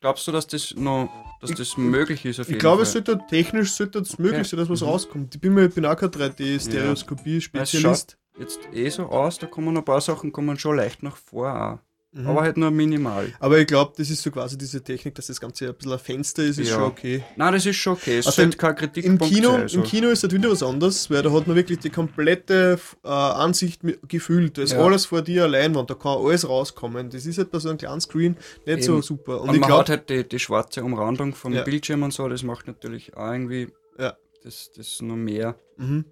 [0.00, 1.08] Glaubst du, dass das noch,
[1.40, 4.48] dass Ich- das möglich ist Ich glaube, es sollte technisch sollte es möglich Okay.
[4.50, 4.86] sein, dass was Mhm.
[4.88, 5.34] rauskommt.
[5.34, 8.16] Ich bin, mir, bin auch kein Es 3D-Stereoskopie-Spezialist.
[8.38, 11.80] Jetzt eh so aus, da kommen ein paar Sachen kommen schon leicht nach vor.
[12.12, 12.26] Mhm.
[12.28, 13.30] Aber halt nur minimal.
[13.40, 15.98] Aber ich glaube, das ist so quasi diese Technik, dass das Ganze ein bisschen ein
[15.98, 16.76] Fenster ist, ist Ja.
[16.76, 17.22] schon okay.
[17.36, 18.18] Nein, das ist schon okay.
[18.18, 19.60] Es Also sollte kein Im Kritikpunkt Kino, sein.
[19.62, 19.78] Also.
[19.78, 23.08] Im Kino ist das wieder was anderes, weil da hat man wirklich die komplette äh,
[23.08, 24.56] Ansicht gefühlt.
[24.56, 24.78] Da ist Ja.
[24.82, 27.10] alles vor dir Leinwand, da kann alles rauskommen.
[27.10, 29.02] Das ist halt bei so einem kleinen Screen nicht so Eben.
[29.02, 29.42] super.
[29.42, 31.64] Und, Und, man glaube, hat halt die, die schwarze Umrandung vom Ja.
[31.64, 33.68] Bildschirm und so, das macht natürlich auch irgendwie
[33.98, 34.16] Ja.
[34.42, 35.56] das, das noch mehr.
[35.76, 36.06] mhm.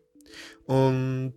[0.67, 1.35] und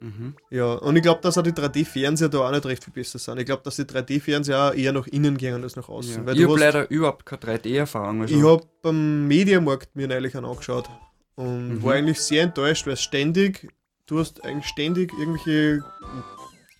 [0.00, 0.34] Mhm.
[0.50, 3.38] ja, und ich glaube, dass auch die 3D-Fernseher da auch nicht recht viel besser sind.
[3.38, 6.14] Ich glaube, dass die 3D-Fernseher auch eher nach innen gehen als nach außen.
[6.16, 6.26] Ja.
[6.26, 8.22] Weil Ich habe leider überhaupt keine 3D-Erfahrung.
[8.22, 8.34] Also.
[8.36, 10.88] Ich habe beim Mediamarkt mir neulich einen angeschaut
[11.36, 11.82] und Mhm.
[11.82, 13.68] war eigentlich sehr enttäuscht, weil ständig,
[14.06, 15.82] du hast eigentlich ständig irgendwelche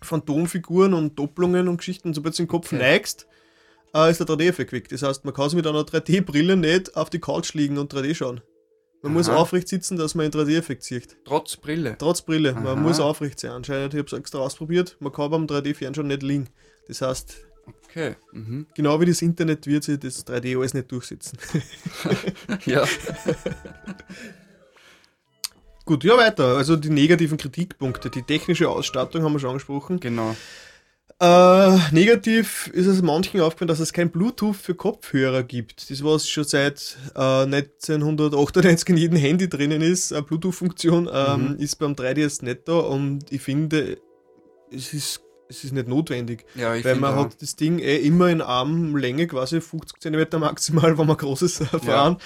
[0.03, 2.79] Phantomfiguren und Doppelungen und Geschichten, und sobald du den Kopf Okay.
[2.79, 3.27] neigst,
[3.95, 4.89] äh, ist der 3D-Effekt weg.
[4.89, 8.15] Das heißt, man kann sich mit einer 3D-Brille nicht auf die Couch liegen und 3D
[8.15, 8.41] schauen.
[9.05, 9.37] Man muss Aha.
[9.37, 11.17] aufrecht sitzen, dass man einen 3D-Effekt sieht.
[11.27, 11.95] Trotz Brille.
[11.99, 12.61] Trotz Brille, Aha.
[12.61, 13.51] man muss aufrecht sein.
[13.51, 16.49] Anscheinend, ich habe es extra ausprobiert, man kann beim 3D-Fernschauen nicht liegen.
[16.89, 17.37] Das heißt,
[17.89, 18.17] Okay.
[18.33, 18.67] Mhm.
[18.75, 21.39] genau wie das Internet wird sich das 3D alles nicht durchsetzen.
[22.67, 22.85] Ja.
[25.85, 26.57] Gut, ja, weiter.
[26.57, 28.09] Also die negativen Kritikpunkte.
[28.11, 30.01] Die technische Ausstattung haben wir schon angesprochen.
[30.01, 30.35] genau.
[31.21, 35.89] Äh, negativ ist es manchen aufgefallen, dass es kein Bluetooth für Kopfhörer gibt.
[35.91, 41.57] Das, was schon seit äh, 1998 in jedem Handy drinnen ist, eine Bluetooth-Funktion, ähm, Mhm.
[41.59, 43.99] ist beim 3DS nicht da und ich finde,
[44.73, 46.45] es ist, es ist nicht notwendig.
[46.57, 47.25] Ja, weil man auch.
[47.27, 51.65] hat das Ding eh immer in Armlänge, quasi 50 cm maximal, wenn man großes äh,
[51.79, 52.17] fahren.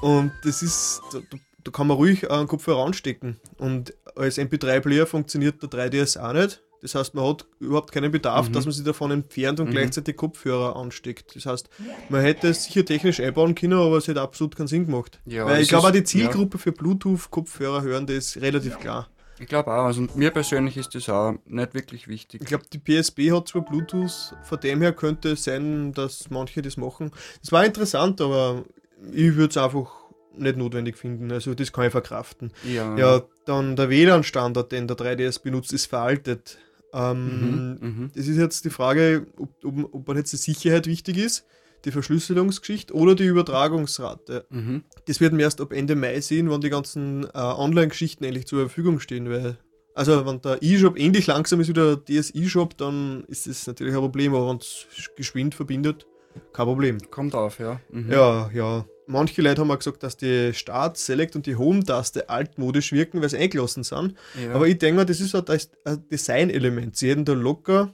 [0.00, 3.38] Und das ist, da, da- kann man ruhig einen Kopfhörer anstecken.
[3.58, 6.62] Und als MP3-Player funktioniert der 3DS auch nicht.
[6.82, 8.52] Das heißt, man hat überhaupt keinen Bedarf, Mhm.
[8.54, 9.72] dass man sich davon entfernt und Mhm.
[9.72, 11.36] gleichzeitig Kopfhörer ansteckt.
[11.36, 11.68] Das heißt,
[12.08, 15.20] man hätte es sicher technisch einbauen können, aber es hätte absolut keinen Sinn gemacht.
[15.26, 19.08] Ja, Weil ich glaube, die Zielgruppe für Bluetooth-Kopfhörer hören, das ist relativ klar.
[19.38, 22.42] Ich glaube auch, also mir persönlich ist das auch nicht wirklich wichtig.
[22.42, 26.60] Ich glaube, die PSP hat zwar Bluetooth, von dem her könnte es sein, dass manche
[26.60, 27.10] das machen.
[27.40, 28.64] Das war interessant, aber
[29.12, 29.90] ich würde es einfach
[30.36, 31.32] nicht notwendig finden.
[31.32, 32.52] Also das kann ich verkraften.
[32.64, 36.58] Ja, Ja, dann der WLAN-Standard, den der 3DS benutzt, ist veraltet.
[36.92, 38.10] Ähm, Mhm, mhm.
[38.14, 41.44] Es ist jetzt die Frage, ob, ob, ob man jetzt die Sicherheit wichtig ist,
[41.84, 44.46] die Verschlüsselungsgeschichte oder die Übertragungsrate.
[44.50, 44.84] Mhm.
[45.06, 48.60] Das werden wir erst ab Ende Mai sehen, wann die ganzen äh, Online-Geschichten endlich zur
[48.60, 49.30] Verfügung stehen.
[49.30, 49.56] Weil,
[49.94, 54.00] also, wenn der E-Shop endlich langsam ist wie der DS-E-Shop, dann ist das natürlich ein
[54.00, 56.06] Problem, aber wenn es geschwind verbindet,
[56.52, 56.98] kein Problem.
[57.10, 57.80] Kommt auf, ja.
[57.90, 58.10] Mhm.
[58.12, 58.84] Ja, ja.
[59.06, 63.28] Manche Leute haben auch gesagt, dass die Start, Select und die Home-Taste altmodisch wirken, weil
[63.28, 64.14] sie eingelassen sind.
[64.40, 64.52] ja.
[64.54, 66.96] Aber ich denke mal, das ist halt ein ein Design-Element.
[66.96, 67.92] Sie hätten da locker,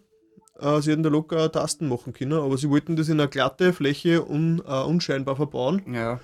[0.60, 3.72] äh, sie hätten da locker Tasten machen können, aber sie wollten das in einer glatte
[3.72, 5.82] Fläche un, äh, unscheinbar verbauen.
[5.92, 6.20] ja.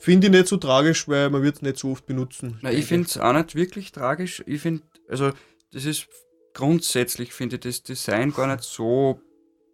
[0.00, 2.60] Finde ich nicht so tragisch, weil man wird es nicht so oft benutzen.
[2.62, 4.44] Na, ich finde es auch nicht wirklich tragisch.
[4.46, 5.32] Ich finde, also,
[5.72, 6.06] das ist
[6.54, 9.20] grundsätzlich, finde ich, das Design gar nicht so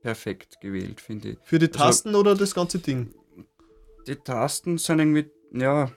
[0.05, 1.39] perfekt gewählt, finde ich.
[1.43, 3.13] Für die also- Tasten oder das ganze Ding?
[4.07, 5.91] Die Tasten sind irgendwie, ja,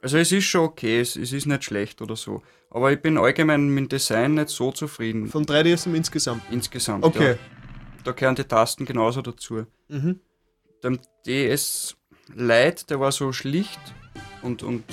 [0.00, 2.42] also es ist schon okay, es, es ist nicht schlecht oder so.
[2.70, 5.26] Aber ich bin allgemein mit dem Design nicht so zufrieden.
[5.26, 6.42] Vom 3DS im insgesamt.
[6.50, 7.04] Insgesamt.
[7.04, 7.32] Okay.
[7.32, 7.38] Ja.
[8.04, 9.66] Da gehören die Tasten genauso dazu.
[9.88, 10.20] Mhm.
[10.82, 11.96] Der DS
[12.34, 13.80] Lite, der war so schlicht
[14.40, 14.84] und, und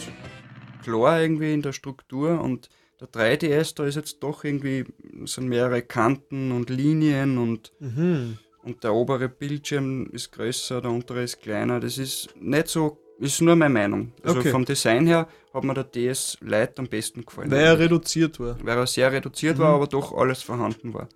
[0.83, 2.67] klar irgendwie in der Struktur und
[2.99, 4.83] der 3DS, da ist jetzt doch irgendwie,
[5.25, 8.39] sind mehrere Kanten und Linien und, Mhm.
[8.67, 11.79] Und der obere Bildschirm ist größer, der untere ist kleiner.
[11.79, 14.11] Das ist nicht so, ist nur meine Meinung.
[14.23, 14.51] Also Okay.
[14.51, 17.49] vom Design her hat mir der DS Lite am besten gefallen.
[17.49, 18.57] Weil er reduziert war.
[18.63, 21.07] weil er sehr reduziert war, aber doch alles vorhanden war.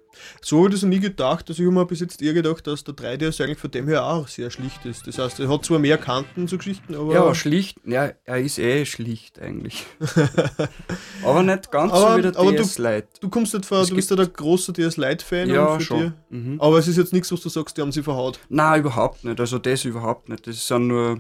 [0.42, 1.46] So habe ich noch nie gedacht.
[1.50, 4.04] Also ich habe mir bis jetzt eher gedacht, dass der 3DS eigentlich von dem her
[4.06, 5.06] auch sehr schlicht ist.
[5.06, 7.14] Das heißt, er hat zwar mehr Kanten so Geschichten, aber.
[7.14, 9.86] Ja, schlicht, ja, er ist eh schlicht eigentlich.
[11.24, 13.08] aber nicht ganz Aber- so wie der aber DS Lite.
[13.20, 15.50] Du kommst nicht vor, Es du bist ja der große DS Lite-Fan.
[15.50, 16.00] Ja, schon.
[16.00, 16.14] Dir.
[16.30, 16.60] Mhm.
[16.62, 18.40] Aber es ist jetzt nichts, was du sagst, die haben sie verhaut.
[18.50, 19.40] Nein, überhaupt nicht.
[19.40, 20.48] Also das überhaupt nicht.
[20.48, 21.20] Das sind nur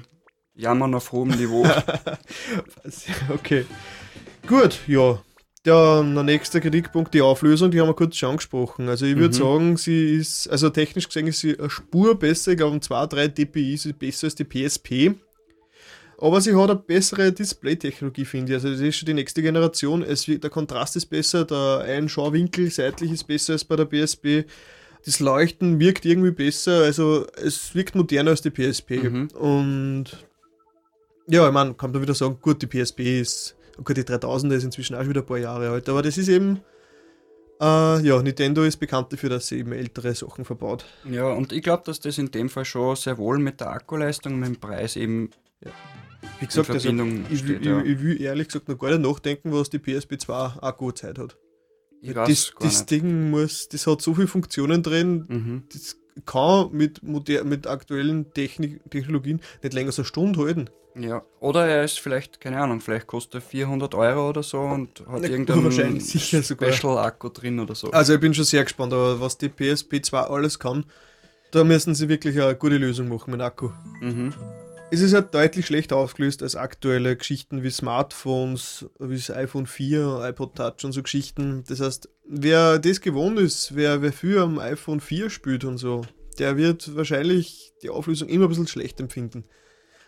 [0.55, 1.65] Jammern auf hohem Niveau.
[3.29, 3.65] Okay.
[4.47, 5.21] Gut, ja.
[5.63, 8.89] Dann der nächste Kritikpunkt, die Auflösung, die haben wir kurz schon angesprochen.
[8.89, 9.39] Also ich würde Mhm.
[9.39, 13.27] sagen, sie ist, also technisch gesehen ist sie eine Spur besser, ich glaube um 2-3
[13.27, 15.13] dpi ist sie besser als die PSP.
[16.17, 18.55] Aber sie hat eine bessere Display-Technologie, finde ich.
[18.55, 20.01] Also das ist schon die nächste Generation.
[20.03, 24.45] Es, der Kontrast ist besser, der Einschauwinkel seitlich ist besser als bei der PSP.
[25.05, 28.97] Das Leuchten wirkt irgendwie besser, also es wirkt moderner als die PSP.
[29.03, 29.27] Mhm.
[29.29, 30.05] Und
[31.27, 34.63] ja, ich meine, kann man wieder sagen, gut, die PSP ist, gut, die 3000er ist
[34.63, 36.61] inzwischen auch schon wieder ein paar Jahre alt, aber das ist eben,
[37.61, 40.85] äh, ja, Nintendo ist bekannt dafür, dass sie eben ältere Sachen verbaut.
[41.09, 44.39] ja, und ich glaube, dass das in dem Fall schon sehr wohl mit der Akkuleistung,
[44.39, 45.29] mit dem Preis eben
[46.39, 47.59] Wie gesagt, also, ich, steht.
[47.61, 47.81] ich, ja.
[47.83, 51.37] ich will ehrlich gesagt noch gar nicht nachdenken, was die PSP 2 Akkuzeit hat.
[52.01, 52.85] Ich Das, das.
[52.87, 55.63] Ding muss, das hat so viele Funktionen drin, Mhm.
[55.71, 60.69] das kann mit, moder mit aktuellen Technik, Technologien nicht länger als eine Stunde halten.
[60.95, 64.99] Ja, oder er ist vielleicht, keine Ahnung, vielleicht kostet er 400 Euro oder so und
[65.07, 66.01] hat Na, irgendeinen.
[66.01, 67.91] Special-Akku drin oder so.
[67.91, 70.85] Also ich bin schon sehr gespannt, aber was die PSP 2 alles kann,
[71.51, 73.69] da müssen sie wirklich eine gute Lösung machen mit Akku.
[74.01, 74.33] Mhm.
[74.93, 80.19] Es ist halt deutlich schlechter aufgelöst als aktuelle Geschichten wie Smartphones, wie das iPhone 4,
[80.23, 81.63] iPod Touch und so Geschichten.
[81.69, 86.01] Das heißt, wer das gewohnt ist, wer, wer viel am iPhone 4 spielt und so,
[86.39, 89.45] der wird wahrscheinlich die Auflösung immer ein bisschen schlecht empfinden.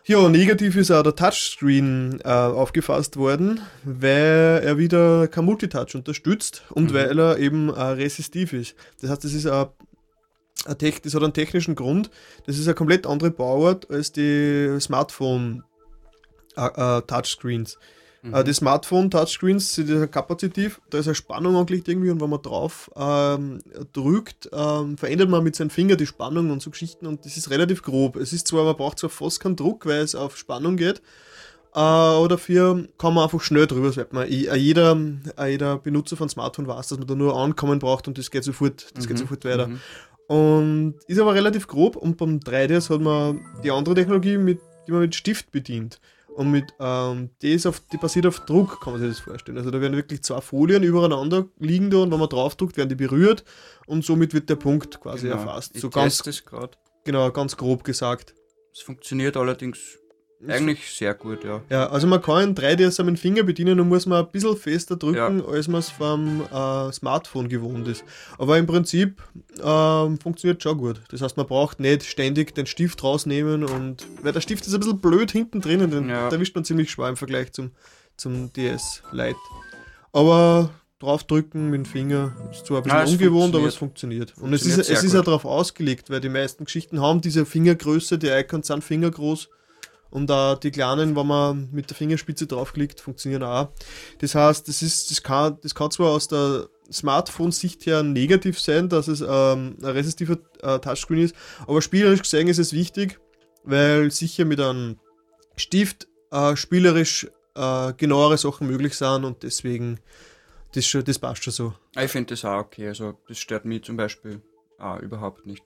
[0.05, 6.63] Ja, negativ ist auch der Touchscreen äh, aufgefasst worden, weil er wieder kein Multitouch unterstützt
[6.71, 6.93] und Mhm.
[6.93, 8.75] weil er eben äh, resistiv ist.
[8.99, 9.67] Das heißt, das ist ein,
[10.65, 12.11] das hat einen technischen Grund.
[12.45, 15.63] Das ist eine komplett andere Bauart als die Smartphone
[16.57, 17.01] äh, äh.
[18.23, 18.33] Mhm.
[18.33, 22.41] Äh, die Smartphone Touchscreens sind kapazitiv, da ist eine Spannung angelegt irgendwie und wenn man
[22.41, 23.59] drauf ähm,
[23.91, 27.49] drückt, ähm, verändert man mit seinem Finger die Spannung und so Geschichten und das ist
[27.49, 28.15] relativ grob.
[28.15, 30.99] Es ist zwar, man braucht zwar fast keinen Druck, weil es auf Spannung geht,
[31.75, 34.19] äh, aber dafür kann man einfach schnell drüber swipen.
[34.19, 34.97] Äh, Jeder,
[35.37, 38.45] äh, jeder Benutzer von Smartphone weiß, dass man da nur ankommen braucht und das geht
[38.45, 39.67] sofort, das geht Mhm, sofort weiter.
[39.67, 39.79] mhm.
[40.27, 44.91] Und ist aber relativ grob und beim 3DS hat man die andere Technologie, mit, die
[44.93, 45.99] man mit Stift bedient.
[46.35, 49.57] Und mit ähm, das auf, die basiert auf Druck, kann man sich das vorstellen.
[49.57, 52.95] Also da werden wirklich zwei Folien übereinander liegen da und wenn man draufdrückt, werden die
[52.95, 53.43] berührt
[53.85, 55.39] und somit wird der Punkt quasi Genau.
[55.39, 55.75] erfasst.
[55.75, 56.77] Ich So ganz, teste das gerade.
[57.03, 58.33] genau, ganz grob gesagt.
[58.71, 59.99] Es funktioniert allerdings
[60.49, 61.61] eigentlich sehr gut, ja.
[61.69, 64.95] Ja, also man kann ein 3DS am Finger bedienen und muss man ein bisschen fester
[64.95, 68.03] drücken, als man es vom äh, Smartphone gewohnt ist.
[68.37, 69.21] Aber im Prinzip
[69.63, 71.01] ähm, funktioniert schon gut.
[71.09, 74.79] Das heißt, man braucht nicht ständig den Stift rausnehmen und weil der Stift ist ein
[74.79, 76.29] bisschen blöd hinten drinnen, den Ja.
[76.29, 77.71] erwischt man ziemlich schwer im Vergleich zum,
[78.17, 79.37] zum DS Lite.
[80.11, 80.69] Aber
[81.03, 82.33] draufdrücken mit dem Finger.
[82.51, 84.33] Ist zwar ein bisschen es ungewohnt, aber es funktioniert.
[84.37, 87.45] Und es Funktioniert ist, es ist ja darauf ausgelegt, weil die meisten Geschichten haben diese
[87.45, 89.49] Fingergröße, die Icons sind fingergroß.
[90.13, 93.69] Und auch die kleinen, wenn man mit der Fingerspitze draufklickt, funktionieren auch.
[94.19, 98.89] Das heißt, das, ist, das, kann, das kann zwar aus der Smartphone-Sicht her negativ sein,
[98.89, 103.19] dass es ähm, ein resistiver äh, Touchscreen ist, aber spielerisch gesehen ist es wichtig,
[103.63, 104.99] weil sicher mit einem
[105.55, 109.99] Stift äh, spielerisch äh, genauere Sachen möglich sind und deswegen,
[110.75, 111.73] das, schon, das passt schon so.
[111.99, 112.89] Ich finde das auch okay.
[112.89, 114.43] Also, das stört mich zum Beispiel
[114.77, 115.63] auch überhaupt nicht.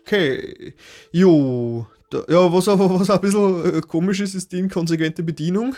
[0.00, 0.74] Okay,
[1.12, 1.86] jo,
[2.28, 5.74] ja, was aber was auch ein bisschen äh, komisch ist, ist die inkonsequente Bedienung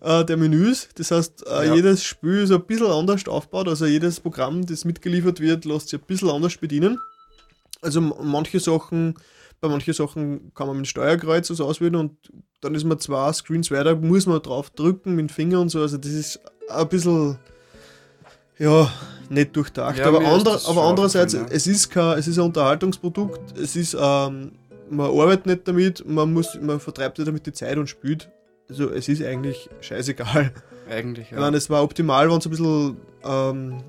[0.00, 0.88] äh, der Menüs.
[0.94, 1.74] Das heißt, äh, Ja.
[1.74, 6.00] jedes Spiel ist ein bisschen anders aufgebaut, also jedes Programm, das mitgeliefert wird, lässt sich
[6.00, 6.98] ein bisschen anders bedienen.
[7.82, 9.14] Also manche Sachen,
[9.60, 12.16] bei manchen Sachen kann man mit dem Steuerkreuz was auswählen und
[12.60, 15.80] dann ist man zwei Screens weiter, muss man drauf drücken mit dem Finger und so.
[15.80, 16.40] Also das ist
[16.70, 17.38] ein bisschen
[18.58, 18.90] ja,
[19.28, 19.98] nicht durchdacht.
[19.98, 21.46] Ja, aber, ander, aber andererseits, ja.
[21.50, 24.52] es ist kein, es ist ein Unterhaltungsprodukt, es ist, ähm,
[24.90, 28.30] man arbeitet nicht damit, man muss, man vertreibt nicht damit die Zeit und spielt.
[28.68, 30.52] Also es ist eigentlich scheißegal.
[30.88, 31.40] Eigentlich, Ich ja.
[31.40, 33.82] meine, es war optimal, wenn es ein bisschen ähm,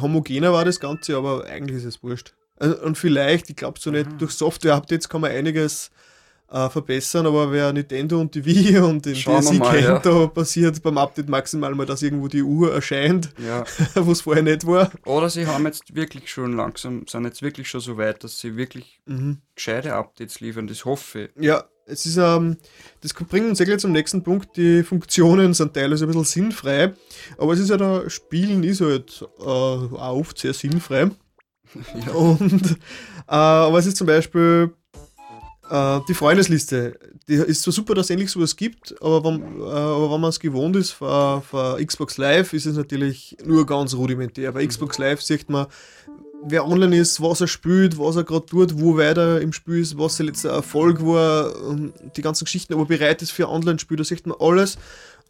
[0.00, 2.34] homogener war, das Ganze, aber eigentlich ist es wurscht.
[2.58, 4.18] Also, Und vielleicht, ich glaube so nicht, Mhm.
[4.18, 5.90] durch Software-Updates kann man einiges
[6.50, 9.98] äh, verbessern, aber wer Nintendo und die Wii und den Schauen DSi mal, kennt, ja.
[9.98, 13.64] da passiert beim Update maximal mal, dass irgendwo die Uhr erscheint, ja.
[13.94, 14.90] wo es vorher nicht war.
[15.04, 18.56] Oder sie haben jetzt wirklich schon langsam, sind jetzt wirklich schon so weit, dass sie
[18.56, 19.38] wirklich Mhm.
[19.54, 20.66] gescheite Updates liefern.
[20.66, 21.44] Das hoffe ich.
[21.44, 22.56] Ja, es ist, ähm,
[23.00, 24.56] das bringt uns ja gleich zum nächsten Punkt.
[24.56, 26.92] Die Funktionen sind teilweise ein bisschen sinnfrei,
[27.38, 31.10] aber es ist ja da, Spielen ist halt äh, auch oft sehr sinnfrei.
[32.06, 32.12] Ja.
[32.12, 32.76] Und, äh,
[33.26, 34.72] aber es ist zum Beispiel
[35.70, 36.98] äh, die Freundesliste.
[37.28, 40.30] Die ist zwar super, dass es endlich sowas gibt, aber wenn, äh, aber wenn man
[40.30, 44.52] es gewohnt ist von, von Xbox Live, ist es natürlich nur ganz rudimentär.
[44.52, 45.66] Bei Xbox Live sieht man,
[46.44, 49.98] wer online ist, was er spielt, was er gerade tut, wo weiter im Spiel ist,
[49.98, 51.52] was sein letzter Erfolg war,
[52.16, 54.78] die ganzen Geschichten, ob er bereit ist für Online-Spiel, da sieht man alles.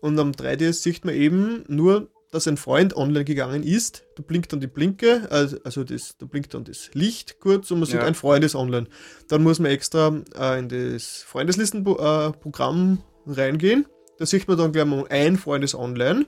[0.01, 4.05] Und am 3DS sieht man eben nur, dass ein Freund online gegangen ist.
[4.16, 7.87] Da blinkt dann die Blinke, also, das, da blinkt dann das Licht kurz und man
[7.87, 8.05] sieht, Ja.
[8.07, 8.87] ein Freund ist online.
[9.29, 13.87] Dann muss man extra äh, in das Freundeslistenprogramm reingehen.
[14.18, 16.27] Da sieht man dann gleich mal, ein Freund ist online.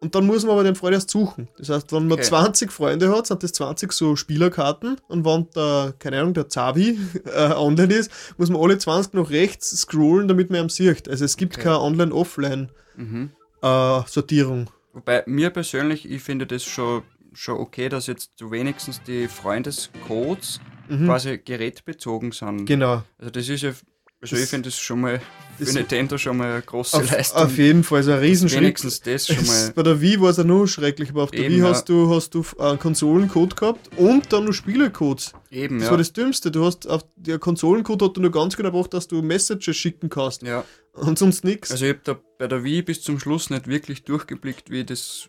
[0.00, 1.48] Und dann muss man aber den Freund erst suchen.
[1.56, 2.28] Das heißt, wenn man Okay.
[2.28, 4.98] 20 Freunde hat, sind das 20 so Spielerkarten.
[5.08, 6.98] Und wenn der, keine Ahnung, der Zavi
[7.34, 11.08] äh, online ist, muss man alle 20 nach rechts scrollen, damit man ihn sieht.
[11.08, 11.62] Also es gibt Okay.
[11.64, 14.60] keine Online-Offline-Sortierung.
[14.60, 14.66] Mhm.
[14.96, 17.02] Wobei mir persönlich, ich finde das schon,
[17.34, 21.04] schon okay, dass jetzt du wenigstens die Freundescodes Mhm.
[21.06, 22.64] quasi gerätbezogen sind.
[22.64, 23.02] Genau.
[23.18, 23.72] Also das ist ja,
[24.20, 25.20] also Das- ich finde das schon mal
[25.58, 27.42] für Nintendo schon mal eine große Auf, Leistung.
[27.42, 28.60] auf jeden Fall, so ein Riesenschritt.
[28.60, 29.72] wenigstens das schon mal.
[29.74, 32.14] bei der Wii war es ja nur schrecklich, aber auf der Eben, Wii hast du,
[32.14, 35.32] hast du einen Konsolencode gehabt und dann noch Spielercodes.
[35.50, 35.90] Eben, Das ja.
[35.92, 36.50] war das Dümmste.
[36.50, 40.10] Du hast auf der Konsolencode hat du nur ganz genau gebraucht, dass du Messages schicken
[40.10, 40.64] kannst ja.
[40.92, 41.70] und sonst nichts.
[41.70, 45.28] Also ich habe da bei der Wii bis zum Schluss nicht wirklich durchgeblickt, wie das.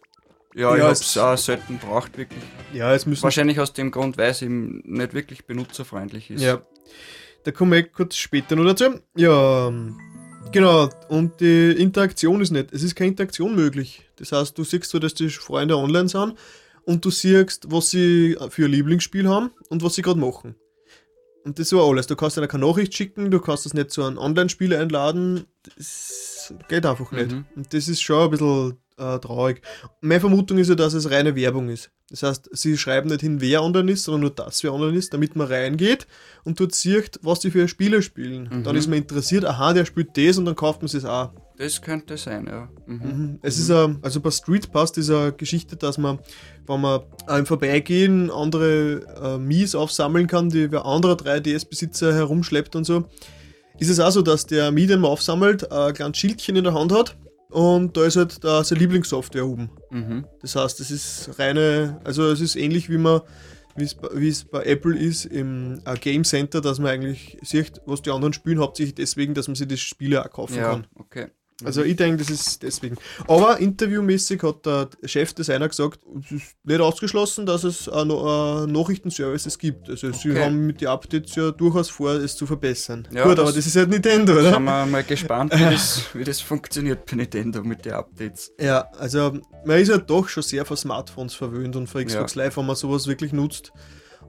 [0.56, 2.41] Ja, Ja, ich habe es- es auch selten braucht, wirklich.
[2.73, 6.41] ja, es müssen Wahrscheinlich aus dem Grund, weil es eben nicht wirklich benutzerfreundlich ist.
[6.41, 6.62] Ja.
[7.43, 9.00] Da komme ich kurz später noch dazu.
[9.15, 9.97] Ja, ähm,
[10.52, 10.89] genau.
[11.08, 12.73] Und die Interaktion ist nicht.
[12.73, 14.04] Es ist keine Interaktion möglich.
[14.17, 16.36] Das heißt, du siehst so, dass die Freunde online sind
[16.84, 20.56] und du siehst, was sie für ihr Lieblingsspiel haben und was sie gerade machen.
[21.43, 22.08] Und das war alles.
[22.08, 25.45] Du kannst ihnen keine Nachricht schicken, du kannst das nicht zu einem Online-Spiel einladen.
[25.63, 27.32] Das geht einfach nicht.
[27.32, 27.45] Mhm.
[27.56, 29.62] Und das ist schon ein bisschen äh, traurig.
[30.01, 31.91] Meine Vermutung ist ja, dass es reine Werbung ist.
[32.10, 35.13] Das heißt, sie schreiben nicht hin, wer online ist, sondern nur, dass wer online ist,
[35.13, 36.07] damit man reingeht
[36.45, 38.49] und dort sieht, was die für Spiele spielen.
[38.51, 38.63] Mhm.
[38.63, 41.31] Dann ist man interessiert, aha, der spielt das und dann kauft man es auch.
[41.57, 42.69] Das könnte sein, ja.
[42.86, 42.95] Mhm.
[42.95, 43.39] Mhm.
[43.41, 46.19] Es ist a, also bei Street Pass diese Geschichte, dass man,
[46.65, 52.86] wenn man im Vorbeigehen andere äh, Mies aufsammeln kann, die wer anderer 3DS-Besitzer herumschleppt und
[52.86, 53.05] so,
[53.79, 56.73] ist es auch so, dass der Mii, den man aufsammelt, ein kleines Schildchen in der
[56.73, 57.17] Hand hat
[57.49, 59.69] und da ist halt da seine Lieblingssoftware oben.
[59.91, 60.25] Mhm.
[60.41, 63.21] Das heißt, es ist reine, also es ist ähnlich wie man,
[63.75, 63.83] wie
[64.29, 68.33] es bei- Apple ist im äh, Game Center, dass man eigentlich sieht, was die anderen
[68.33, 70.88] spielen, hauptsächlich deswegen, dass man sich die Spiele auch kaufen Ja, kann.
[70.95, 71.27] okay.
[71.63, 72.98] Also ich denke, das ist deswegen.
[73.28, 78.06] Aber interviewmäßig hat der Chefdesigner gesagt, es ist nicht ausgeschlossen, dass es äh,
[78.67, 79.89] Nachrichtenservices gibt.
[79.89, 80.43] Also sie Okay.
[80.46, 83.08] haben mit den Updates ja durchaus vor, es zu verbessern.
[83.12, 84.60] Ja, Gut, das- aber das ist halt Nintendo, Sind oder?
[84.60, 88.52] wir mal gespannt, wie das, wie das funktioniert bei Nintendo mit den Updates.
[88.60, 92.58] Ja, also man ist ja doch schon sehr von Smartphones verwöhnt und von Xbox Live,
[92.58, 93.72] wenn man sowas wirklich nutzt.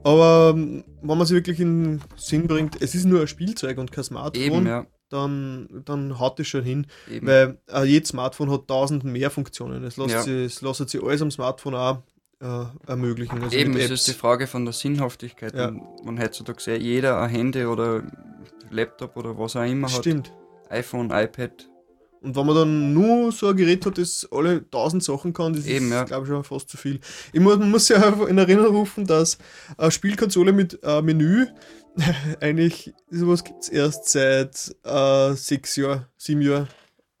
[0.03, 3.77] Aber ähm, wenn man sich wirklich in den Sinn bringt, es ist nur ein Spielzeug
[3.77, 4.41] und kein Smartphone.
[4.43, 4.85] Eben, ja.
[5.09, 6.87] Dann, dann haut das schon hin.
[7.11, 7.27] Eben.
[7.27, 9.83] Weil äh, jedes Smartphone hat tausend mehr Funktionen.
[9.83, 10.21] Es lässt, Ja.
[10.21, 12.01] sich, es lässt sich alles am Smartphone auch
[12.41, 13.41] äh, ermöglichen.
[13.43, 15.53] Also Eben, es ist die Frage von der Sinnhaftigkeit.
[15.53, 15.71] Ja.
[15.71, 18.03] Man, man heutzutage sehr jeder ein Handy oder
[18.69, 19.99] Laptop oder was auch immer hat.
[19.99, 20.31] Stimmt.
[20.69, 21.67] iPhone, iPad.
[22.21, 25.65] Und wenn man dann nur so ein Gerät hat, das alle tausend Sachen kann, das
[25.65, 26.03] Eben, ist, ja.
[26.03, 26.99] glaube ich, schon fast zu viel.
[27.31, 29.37] Ich muss, man muss ja einfach in Erinnerung rufen, dass
[29.77, 31.47] eine Spielkonsole mit äh, Menü
[32.39, 36.67] eigentlich sowas gibt es erst seit äh, sechs Jahren, sieben Jahren,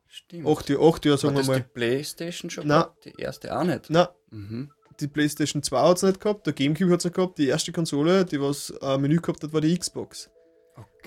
[0.07, 0.47] Stimmt.
[0.47, 1.69] acht acht Jahre, sagen Hat wir das die mal.
[1.73, 2.79] Playstation schon Nein.
[2.79, 3.05] gehabt?
[3.05, 3.89] Die erste auch nicht.
[3.89, 4.69] Nein, Mhm.
[4.99, 7.71] die PlayStation 2 hat es nicht gehabt, der Gamecube hat es nicht gehabt, die erste
[7.71, 10.29] Konsole, die was ein Menü gehabt hat, war die Xbox.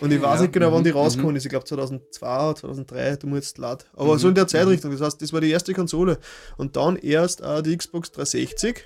[0.01, 0.43] Und ich weiß ja.
[0.43, 1.37] nicht genau, wann die Mhm, rausgekommen mhm.
[1.37, 1.45] ist.
[1.45, 3.85] Ich glaube 2002, 2003, du musst laut.
[3.95, 4.49] Aber Mhm, so in der mhm.
[4.49, 4.91] Zeitrichtung.
[4.91, 6.19] Das heißt, das war die erste Konsole.
[6.57, 8.85] Und dann erst äh, die Xbox 360.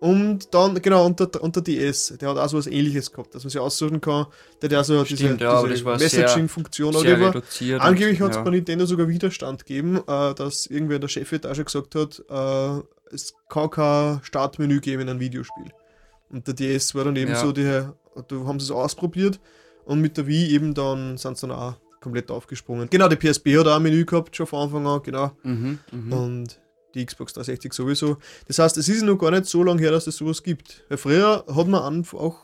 [0.00, 2.14] Und dann, genau, und der DS.
[2.20, 4.26] Der hat auch so was ähnliches gehabt, dass man sich aussuchen kann.
[4.62, 6.94] Der hat auch so diese, ja, diese Messaging-Funktion.
[6.94, 7.80] Reduziert.
[7.80, 11.96] angeblich hat es bei Nintendo sogar Widerstand gegeben, äh, dass irgendwer in der Chefetage gesagt
[11.96, 15.72] hat, äh, es kann kein Startmenü geben in einem Videospiel.
[16.30, 17.40] Und der DS war dann eben Ja.
[17.40, 17.92] so, die, da
[18.44, 19.40] haben sie es ausprobiert
[19.88, 22.88] und mit der Wii eben dann sind sie dann auch komplett aufgesprungen.
[22.90, 25.32] Genau, die PSP hat auch ein Menü gehabt, schon von Anfang an, genau.
[25.42, 26.12] Mhm, mhm.
[26.12, 26.60] Und
[26.94, 28.18] die Xbox 360 sowieso.
[28.46, 30.84] Das heißt, es ist noch gar nicht so lange her, dass es sowas gibt.
[30.88, 32.36] Weil früher hat man auch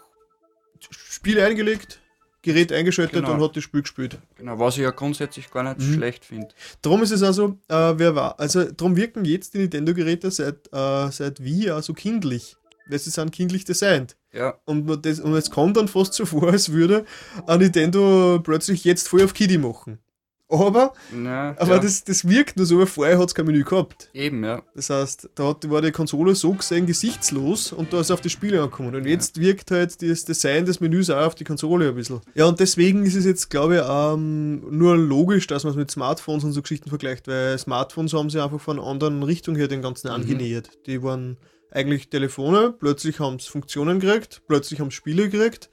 [0.90, 2.00] Spiel eingelegt,
[2.42, 3.32] Gerät eingeschaltet Genau.
[3.34, 4.18] und hat das Spiel gespielt.
[4.36, 5.94] Genau, was ich ja grundsätzlich gar nicht Mhm.
[5.94, 6.48] schlecht finde.
[6.82, 11.10] Darum ist es also, äh, wer war, also darum wirken jetzt die Nintendo-Geräte seit, äh,
[11.10, 12.56] seit Wii auch so kindlich.
[12.88, 14.16] Weil sie sind kindlich designt.
[14.32, 17.04] Ja, Und, das, und es kommt dann fast so vor, als würde
[17.46, 19.98] ein Nintendo plötzlich jetzt voll auf Kiddie machen.
[20.46, 21.78] Aber, na, aber ja.
[21.80, 24.10] das, das wirkt nur so, weil vorher hat es kein Menü gehabt.
[24.12, 24.62] eben, ja.
[24.74, 28.28] Das heißt, da hat, war die Konsole so gesehen gesichtslos und da ist auf die
[28.28, 28.94] Spiele angekommen.
[28.94, 32.20] Und jetzt wirkt halt das Design des Menüs auch auf die Konsole ein bisschen.
[32.34, 35.90] Ja, und deswegen ist es jetzt, glaube ich, ähm, nur logisch, dass man es mit
[35.90, 39.66] Smartphones und so Geschichten vergleicht, weil Smartphones haben sich einfach von einer anderen Richtung her
[39.66, 40.14] den ganzen Mhm.
[40.14, 40.68] angenähert.
[40.86, 41.38] Die waren
[41.74, 45.68] eigentlich Telefone, plötzlich haben es Funktionen gekriegt, plötzlich haben es Spiele gekriegt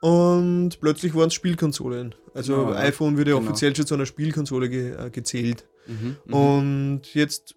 [0.00, 2.14] und plötzlich waren es Spielkonsolen.
[2.34, 2.78] Also Genau, ja.
[2.80, 3.46] iPhone wird ja Genau.
[3.48, 5.66] offiziell schon zu einer Spielkonsole ge äh, gezählt.
[5.86, 6.34] Mhm, mhm.
[6.34, 7.54] Und jetzt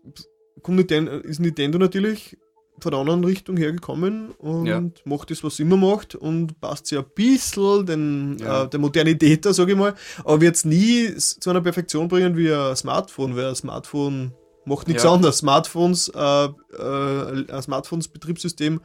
[0.62, 2.38] kommt Nintendo, ist Nintendo natürlich
[2.80, 4.84] von der anderen Richtung hergekommen und Ja.
[5.04, 8.64] macht das, was immer macht und passt sich ein bisschen den, Ja.
[8.66, 12.38] äh, der Modernität da, sage ich mal, aber wird es nie zu einer Perfektion bringen
[12.38, 14.32] wie ein Smartphone, weil ein Smartphone
[14.68, 15.14] macht nichts Ja.
[15.14, 15.38] anderes.
[15.40, 18.82] Smartphones, äh, äh, ein Smartphones-Betriebssystem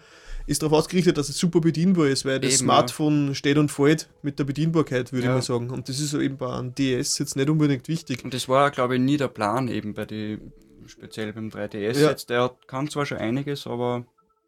[0.46, 4.08] ist darauf ausgerichtet, dass es super bedienbar ist, weil das Eben, Smartphone steht und fällt
[4.22, 5.32] mit der Bedienbarkeit, würde Ja.
[5.32, 5.70] ich mal sagen.
[5.70, 8.24] Und das ist so eben bei einem DS jetzt nicht unbedingt wichtig.
[8.24, 10.38] Und das war, glaube ich, nie der Plan eben bei die,
[10.86, 12.10] speziell beim 3DS Ja.
[12.10, 12.28] jetzt.
[12.30, 14.04] Der kann zwar schon einiges, aber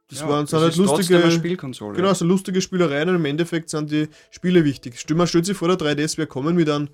[0.09, 1.97] Das ja, waren sind halt lustige, Spielkonsole.
[1.97, 4.99] Genau, so lustige Spielereien und im Endeffekt sind die Spiele wichtig.
[4.99, 6.89] Stimmt, man stellt sich vor, der 3DS wäre kommen mit einem,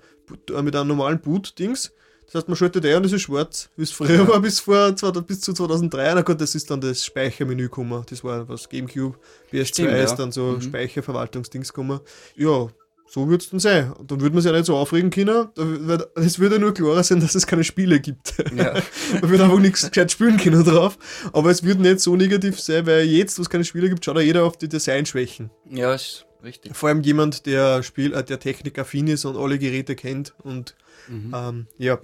[0.55, 1.91] äh, mit einem normalen Boot-Dings.
[2.31, 4.95] Das heißt, man schaltet ein und es ist schwarz, wie es früher war, bis, vor,
[4.95, 6.13] 2000 bis zu 2003.
[6.15, 8.03] Na gut, das ist dann das Speichermenü gekommen.
[8.09, 9.17] Das war was Gamecube,
[9.51, 10.15] PS2 Stimmt, ist ja.
[10.15, 10.61] dann so Mhm.
[10.61, 11.99] Speicherverwaltungsdings gekommen.
[12.37, 12.67] Ja,
[13.09, 13.91] so wird es dann sein.
[13.91, 15.49] Und dann würde man sich ja nicht so aufregen können.
[15.55, 18.33] Weil Es würde nur klarer sein, dass es keine Spiele gibt.
[18.55, 18.75] Ja.
[19.21, 20.97] Man wird einfach nichts gescheit spielen können drauf.
[21.33, 24.15] Aber es wird nicht so negativ sein, weil jetzt, wo es keine Spiele gibt, schaut
[24.15, 25.51] ja jeder auf die Designschwächen.
[25.69, 26.73] ja, ist richtig.
[26.73, 30.33] Vor allem jemand, der Spiel, äh, der technikaffin ist und alle Geräte kennt.
[30.43, 30.75] Und
[31.09, 31.33] Mhm.
[31.35, 31.99] ähm, ja.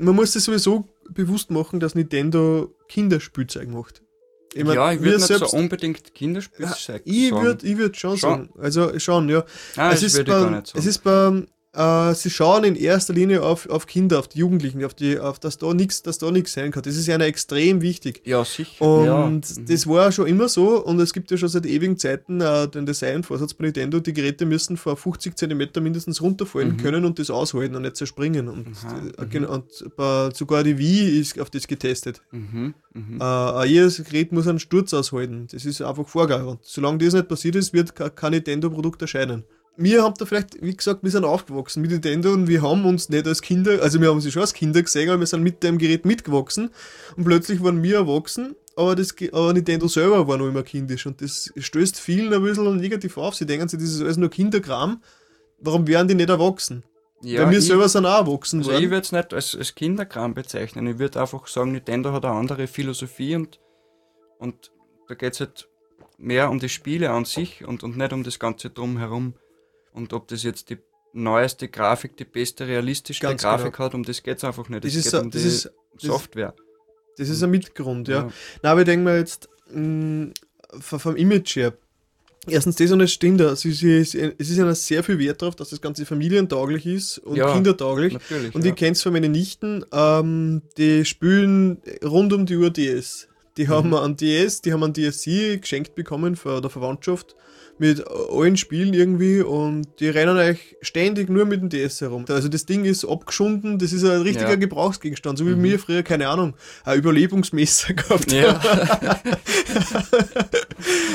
[0.00, 4.02] Man muss das sowieso bewusst machen, dass Nintendo Kinderspielzeug macht.
[4.54, 7.42] Ich mein, ja, ich würde nicht selbst- so unbedingt Kinderspielzeug ich sagen.
[7.44, 8.30] würde ich würd schon, Schon.
[8.30, 8.50] sagen.
[8.58, 9.44] Also schon, ja.
[9.76, 10.78] ah, es, ist würde bei, nicht sagen.
[10.78, 14.84] es ist bei, äh, sie schauen in erster Linie auf, auf Kinder, auf die Jugendlichen,
[14.84, 16.82] auf die, auf dass da nichts, dass da nichts sein kann.
[16.82, 18.22] Das ist ja extrem wichtig.
[18.24, 18.82] ja, sicher.
[18.84, 19.62] Und ja.
[19.68, 22.86] Das war schon immer so und es gibt ja schon seit ewigen Zeiten äh, den
[22.86, 26.76] Designvorsatz bei Nintendo, die Geräte müssen vor 50 cm mindestens runterfallen Mhm.
[26.78, 28.48] können und das aushalten und nicht zerspringen.
[28.48, 28.66] Und,
[29.18, 29.30] äh, mhm.
[29.30, 32.20] genau, und bei, sogar die Wii ist auf das getestet.
[32.32, 33.20] Mhm, mhm.
[33.20, 35.46] Äh, auch jedes Gerät muss einen Sturz aushalten.
[35.52, 36.46] Das ist einfach Vorgabe.
[36.48, 39.44] Und solange das nicht passiert ist, wird ke- kein Nintendo-Produkt erscheinen.
[39.76, 43.08] Wir haben da vielleicht, wie gesagt, wir sind aufgewachsen mit Nintendo und wir haben uns
[43.08, 45.62] nicht als Kinder, also wir haben sie schon als Kinder gesehen, aber wir sind mit
[45.62, 46.70] dem Gerät mitgewachsen
[47.16, 51.22] und plötzlich waren wir erwachsen, aber, das, aber Nintendo selber war noch immer kindisch und
[51.22, 53.34] das stößt vielen ein bisschen negativ auf.
[53.34, 55.02] Sie denken sich, das ist alles nur Kinderkram.
[55.58, 56.84] Warum werden die nicht erwachsen?
[57.22, 58.84] ja, Weil wir ich, selber sind auch erwachsen also worden.
[58.84, 60.86] ich würde es nicht als, als Kinderkram bezeichnen.
[60.86, 63.60] Ich würde einfach sagen, Nintendo hat eine andere Philosophie und,
[64.38, 64.72] und
[65.08, 65.68] da geht es halt
[66.16, 69.34] mehr um die Spiele an sich und, und nicht um das Ganze drumherum.
[69.92, 70.78] Und ob das jetzt die
[71.12, 74.84] neueste Grafik, die beste realistischste Ganz Grafik hat, um das geht es einfach nicht.
[74.84, 75.64] Das es ist, um das die ist,
[75.94, 76.54] das- Software.
[77.16, 78.30] das ist ein Mitgrund, ja.
[78.62, 80.30] Na, aber ich denke mir jetzt, mh,
[80.78, 81.72] vom vom Image her,
[82.46, 85.68] Erstens das und es stimmt, es ist, es ist ja sehr viel Wert darauf, dass
[85.68, 88.14] das Ganze familientauglich ist und Ja, kindertauglich.
[88.14, 88.54] Natürlich.
[88.54, 88.70] Und ja.
[88.70, 93.28] ich kenne es von meinen Nichten, ähm, die spielen rund um die Uhr DS.
[93.58, 93.68] Die Mhm.
[93.68, 97.36] haben einen DS, die haben einen DSC geschenkt bekommen von der Verwandtschaft
[97.80, 102.26] mit allen Spielen irgendwie und die rennen euch ständig nur mit dem DS herum.
[102.28, 104.56] Also das Ding ist abgeschunden, das ist ein richtiger Ja.
[104.56, 104.60] Mhm.
[104.60, 106.54] Gebrauchsgegenstand, so wie mir früher, keine Ahnung,
[106.84, 108.60] ein Überlebungsmesser gehabt Ja.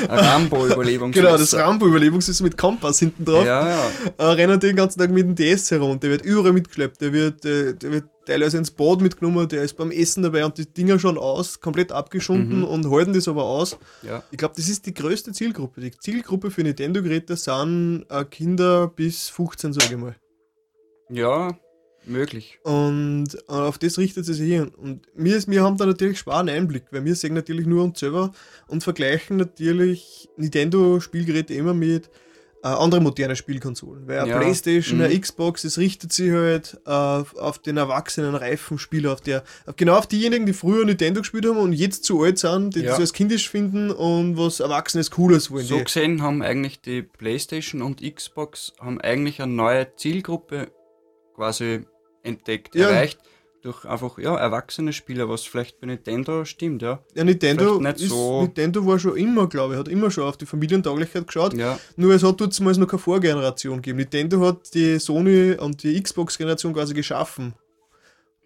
[0.08, 1.12] Ein Rambo-Überlebung.
[1.12, 3.44] Genau, das Rambo-Überlebungsmesser mit Kompass hinten drauf.
[3.44, 3.90] Ja, ja.
[4.18, 5.98] äh, rennen den ganzen Tag mit dem DS herum.
[6.00, 7.00] Der wird überall mitgeschleppt.
[7.00, 9.48] Der wird, äh, der wird teilweise ins Bad mitgenommen.
[9.48, 13.28] Der ist beim Essen dabei und die Dinger schon aus, komplett abgeschunden und halten das
[13.28, 13.78] aber aus.
[14.02, 14.22] ja.
[14.30, 15.80] Ich glaube, das ist die größte Zielgruppe.
[15.80, 20.16] Die Zielgruppe für Nintendo-Geräte sind äh, Kinder bis 15, sage ich mal.
[21.08, 21.56] Ja,
[22.06, 22.58] möglich.
[22.62, 24.68] Und äh, auf das richtet es sich hin.
[24.76, 28.32] Und wir, wir haben da natürlich einen Einblick, weil wir sehen natürlich nur uns selber
[28.68, 32.10] und vergleichen natürlich Nintendo-Spielgeräte immer mit
[32.64, 34.08] äh, anderen modernen Spielkonsolen.
[34.08, 34.38] Weil eine Ja.
[34.40, 35.20] Playstation, eine Mhm.
[35.20, 39.96] Xbox, es richtet sich halt äh, auf den erwachsenen, reifen Spieler, auf der, auf, genau
[39.96, 42.90] auf diejenigen, die früher Nintendo gespielt haben und jetzt zu alt sind, die Ja.
[42.90, 45.66] das als kindisch finden und was Erwachsenes Cooles wollen.
[45.66, 45.84] So die.
[45.84, 50.68] gesehen haben eigentlich die PlayStation und Xbox haben eigentlich eine neue Zielgruppe
[51.34, 51.84] quasi
[52.26, 52.88] entdeckt, Ja.
[52.90, 53.18] erreicht
[53.62, 57.00] durch einfach ja erwachsene Spieler, was vielleicht bei Nintendo stimmt, ja.
[57.16, 60.24] Ja, Nintendo, Vielleicht nicht ist, so- Nintendo war schon immer, glaube ich, hat immer schon
[60.24, 61.54] auf die Familientauglichkeit geschaut.
[61.54, 63.98] Ja, Nur es hat damals noch keine Vorgeneration gegeben.
[63.98, 67.54] Nintendo hat die Sony und die Xbox-Generation quasi geschaffen.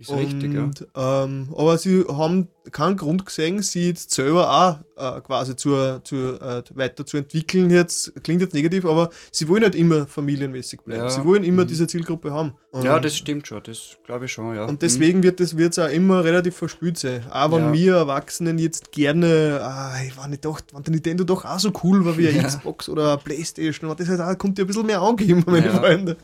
[0.00, 0.62] Ist richtig, ja.
[0.64, 4.50] und, ähm, aber sie haben keinen Grund gesehen, sie jetzt selber
[4.96, 7.68] auch äh, quasi zur, zur, äh, weiter zu entwickeln.
[7.70, 11.02] Jetzt klingt jetzt negativ, aber sie wollen halt immer familienmäßig bleiben.
[11.02, 11.10] Ja.
[11.10, 11.68] Sie wollen immer Mhm.
[11.68, 12.54] diese Zielgruppe haben.
[12.70, 14.64] Und, Ja, das stimmt schon, das glaube ich schon, ja.
[14.66, 17.24] und deswegen wird es wird's auch immer relativ verspült sein.
[17.30, 17.72] Auch wenn Ja.
[17.72, 21.72] wir Erwachsenen jetzt gerne, ah, ich war nicht doch, wenn der Nintendo doch auch so
[21.82, 22.44] cool war wie eine Ja.
[22.46, 25.70] Xbox oder eine Playstation, das heißt, auch, konnte ich ein bisschen mehr angeben, meine.
[25.70, 26.16] Freunde.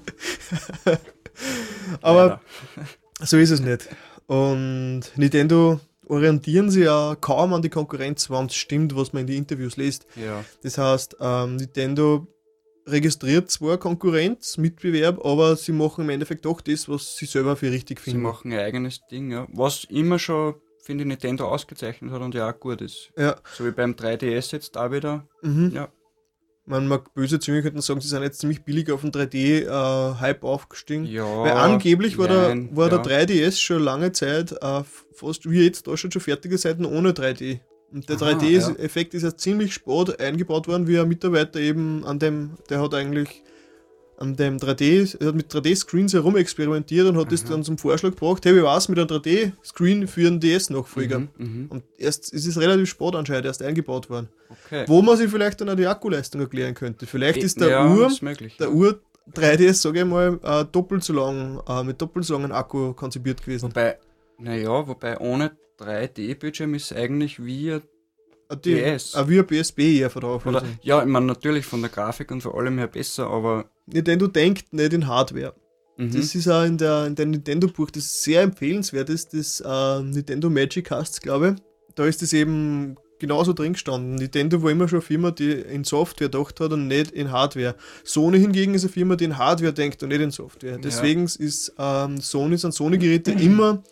[2.03, 2.41] Aber.
[3.23, 3.89] So ist es nicht.
[4.27, 9.27] Und Nintendo orientieren sie ja kaum an die Konkurrenz, wenn es stimmt, was man in
[9.27, 10.07] die Interviews liest.
[10.17, 10.45] ja.
[10.63, 12.27] Das heißt, ähm, Nintendo
[12.87, 17.71] registriert zwar Konkurrenz, Mitbewerb, aber sie machen im Endeffekt doch das, was sie selber für
[17.73, 18.23] richtig Sie finden.
[18.23, 19.47] machen ihr eigenes Ding, ja.
[19.53, 23.11] Was immer schon, finde ich, Nintendo ausgezeichnet hat und ja auch gut ist.
[23.17, 23.37] Ja.
[23.57, 25.27] So wie beim 3DS jetzt da wieder.
[25.43, 25.73] Mhm.
[25.75, 25.89] Ja.
[26.69, 31.05] Man mag böse Zunge könnten sagen, sie sind jetzt ziemlich billig auf den 3D-Hype aufgestiegen.
[31.05, 31.25] Ja.
[31.25, 32.99] Weil angeblich war, nein, der, war ja.
[32.99, 37.61] der 3DS schon lange Zeit äh, fast wie jetzt da schon fertige Seiten ohne 3D.
[37.93, 42.19] Und der Aha, 3D-Effekt ist ja ziemlich spät eingebaut worden, wie ein Mitarbeiter eben an
[42.19, 43.45] dem, der hat eigentlich
[44.19, 47.51] an dem 3D, er hat mit 3D-Screens herum experimentiert und hat das Aha.
[47.51, 51.21] dann zum Vorschlag gebracht, hey, wie war's mit einem 3D-Screen für einen DS-Nachfolger?
[51.21, 51.67] Mhm, mhm.
[51.69, 54.29] Und erst es ist relativ spät anscheinend erst eingebaut worden.
[54.49, 54.85] Okay.
[54.87, 57.07] Wo man sich vielleicht dann auch die Akkuleistung erklären könnte.
[57.07, 58.57] Vielleicht ist der ja, Uhr, ist möglich.
[58.59, 59.01] der Uhr
[59.35, 63.43] 3DS, sage ich mal, äh, doppelt so lang, äh, mit doppelt so langen Akku konzipiert
[63.43, 63.71] gewesen.
[63.71, 63.99] Wobei,
[64.39, 67.83] naja, wobei ohne 3D-Bildschirm ist eigentlich wie ein
[68.65, 69.15] die, DS.
[69.15, 72.31] Äh, wie ein PSP eher von der Oder, ja, ich meine, natürlich von der Grafik
[72.31, 73.69] und von allem her besser, aber.
[73.87, 75.55] Nintendo denkt nicht in Hardware.
[75.97, 76.13] Mhm.
[76.13, 80.51] Das ist auch in der, in der Nintendo-Buch, das sehr empfehlenswert ist, das äh, Nintendo
[80.51, 81.63] Magic heißt glaube ich.
[81.95, 84.17] Da ist es eben genauso drin gestanden.
[84.17, 87.75] Nintendo war immer schon eine Firma, die in Software gedacht hat und nicht in Hardware.
[88.05, 90.79] Sony hingegen ist eine Firma, die in Hardware denkt und nicht in Software.
[90.79, 93.83] Deswegen ist ähm, Sony, sind Sony-Geräte immer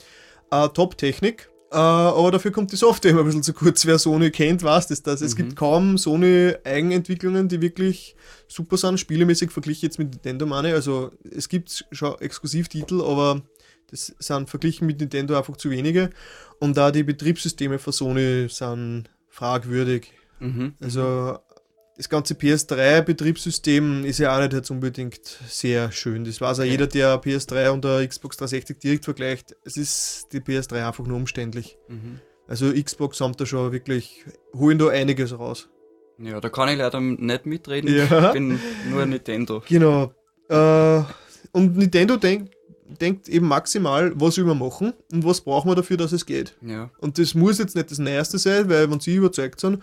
[0.50, 1.48] äh, Top-Technik.
[1.74, 3.84] Äh, aber dafür kommt die Software immer ein bisschen zu kurz.
[3.84, 5.02] Wer Sony kennt, weiß das.
[5.02, 5.38] Dass es Mhm.
[5.38, 8.14] gibt kaum Sony-Eigenentwicklungen, die wirklich
[8.46, 10.72] super sind, spielemäßig verglichen jetzt mit Nintendo meine.
[10.74, 13.42] Also es gibt schon Exklusivtitel, aber
[13.90, 16.10] das sind verglichen mit Nintendo einfach zu wenige.
[16.60, 20.12] Und da die Betriebssysteme von Sony sind fragwürdig.
[20.38, 20.74] Mhm.
[20.80, 21.38] Also
[21.96, 26.24] das ganze PS3-Betriebssystem ist ja auch nicht jetzt unbedingt sehr schön.
[26.24, 26.70] Das weiß auch Okay.
[26.72, 29.54] jeder, der PS3 und der Xbox 360 direkt vergleicht.
[29.64, 31.78] Es ist die PS3 einfach nur umständlich.
[31.88, 32.20] Mhm.
[32.46, 34.24] Also Xbox haben da schon wirklich,
[34.54, 35.68] holen da einiges raus.
[36.18, 37.94] Ja, da kann ich leider nicht mitreden.
[37.94, 38.26] Ja.
[38.28, 39.62] Ich bin nur Nintendo.
[39.68, 40.12] Genau.
[40.48, 41.02] Äh,
[41.52, 42.50] und Nintendo denk,
[43.00, 46.56] denkt eben maximal, was will man machen und was braucht man dafür, dass es geht.
[46.62, 46.90] Ja.
[46.98, 49.82] Und das muss jetzt nicht das Neueste sein, weil wenn sie überzeugt sind,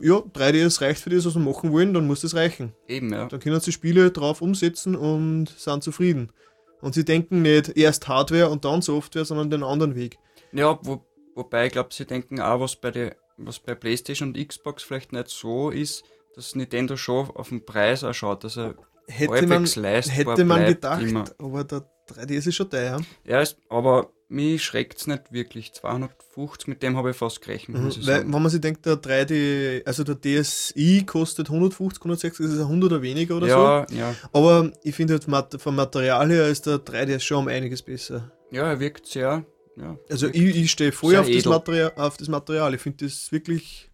[0.00, 2.72] ja, 3DS reicht für das, was wir machen wollen, dann muss das reichen.
[2.88, 3.26] Eben, ja.
[3.26, 6.32] Dann können sie Spiele drauf umsetzen und sind zufrieden.
[6.80, 10.18] Und sie denken nicht erst Hardware und dann Software, sondern den anderen Weg.
[10.52, 11.04] Ja, wo,
[11.34, 15.12] wobei ich glaube, sie denken auch, was bei, der, was bei PlayStation und Xbox vielleicht
[15.12, 16.04] nicht so ist,
[16.34, 18.74] dass Nintendo schon auf den Preis auch schaut, dass er
[19.08, 21.24] Hätte man, hätte man gedacht, immer.
[21.38, 23.00] aber der 3DS ist schon teuer.
[23.24, 25.72] Ja, ist, aber mich schreckt es nicht wirklich.
[25.74, 28.94] 250, mit dem habe ich fast gerechnet, muss ich Weil, wenn man sich denkt, der
[28.94, 33.52] 3D, also der DSi kostet 150, 160, das ist ein 100 oder weniger oder so.
[33.52, 34.14] ja, ja.
[34.32, 38.32] Aber ich finde, halt, vom Material her ist der 3DS schon um einiges besser.
[38.50, 39.44] Ja, er wirkt sehr.
[39.76, 41.44] Ja, Also wirkt ich, ich stehe voll auf das.
[41.44, 42.74] Material, auf das Material.
[42.74, 43.90] Ich finde das wirklich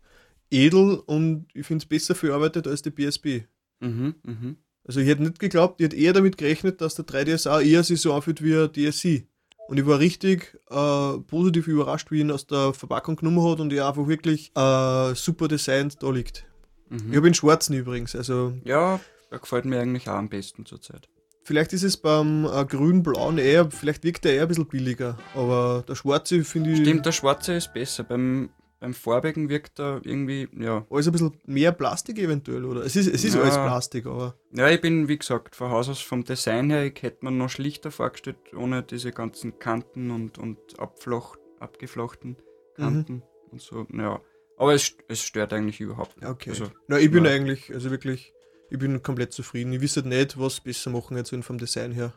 [0.50, 3.44] edel und ich finde es besser verarbeitet als die PSP.
[3.80, 4.56] Mhm, mhm.
[4.88, 7.84] Also ich hätte nicht geglaubt, ich hätte eher damit gerechnet, dass der 3DS auch eher
[7.84, 9.28] sich so anfühlt wie ein DSi.
[9.68, 13.70] Und ich war richtig äh, positiv überrascht, wie ihn aus der Verpackung genommen hat und
[13.72, 16.46] er einfach wirklich äh, super designt da liegt.
[16.88, 17.10] Mhm.
[17.10, 18.98] Ich habe ihn schwarzen übrigens, also Ja,
[19.30, 21.06] er gefällt mir eigentlich auch am besten zurzeit.
[21.44, 25.84] vielleicht ist es beim äh, grün-blauen eher, vielleicht wirkt er eher ein bisschen billiger, aber
[25.86, 28.04] der schwarze finde ich Stimmt, der schwarze ist besser.
[28.04, 28.48] Beim,
[28.80, 30.86] beim farbigen wirkt er irgendwie, ja.
[30.90, 32.82] alles ein bisschen mehr Plastik eventuell, oder?
[32.84, 33.42] Es ist, es ist Ja.
[33.42, 37.02] alles Plastik, aber Ja, ich bin, wie gesagt, von Haus aus vom Design her, ich
[37.02, 42.36] hätte mir noch schlichter vorgestellt, ohne diese ganzen Kanten und, und abfloch, abgeflochten
[42.76, 42.82] Mhm.
[42.82, 43.86] Kanten und so.
[43.92, 44.20] Ja.
[44.56, 46.28] Aber es, es stört eigentlich überhaupt nicht.
[46.30, 46.50] okay.
[46.50, 47.32] Also, Na, ich bin ja.
[47.32, 48.32] eigentlich, also wirklich,
[48.70, 49.72] ich bin komplett zufrieden.
[49.72, 52.12] Ich wüsste nicht, was besser machen jetzt vom Design her.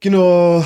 [0.00, 0.64] Genau.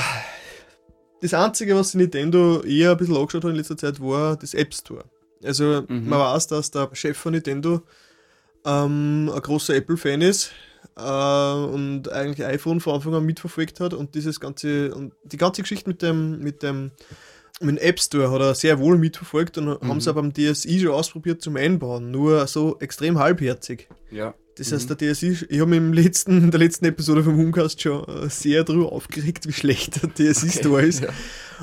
[1.25, 4.75] Das Einzige, was Nintendo eher ein bisschen angeschaut hat in letzter Zeit, war das App
[4.75, 5.05] Store.
[5.43, 6.07] Also Mhm.
[6.11, 7.81] man weiß, dass der Chef von Nintendo
[8.67, 10.51] ähm, ein großer Apple-Fan ist
[10.97, 11.01] äh,
[11.55, 15.89] und eigentlich iPhone von Anfang an mitverfolgt hat und dieses ganze und die ganze Geschichte
[15.89, 16.91] mit dem mit dem
[17.61, 20.81] mit dem App Store hat er sehr wohl mitverfolgt und haben es auch beim DSi
[20.81, 23.89] schon ausprobiert zum Einbauen, nur so extrem halbherzig.
[24.11, 24.35] ja.
[24.57, 27.81] Das heißt, der DSi, ich habe mich im letzten, in der letzten Episode vom Homecast
[27.81, 31.03] schon äh, sehr darüber aufgeregt, wie schlecht der DSi-Store ist.
[31.03, 31.09] Ja.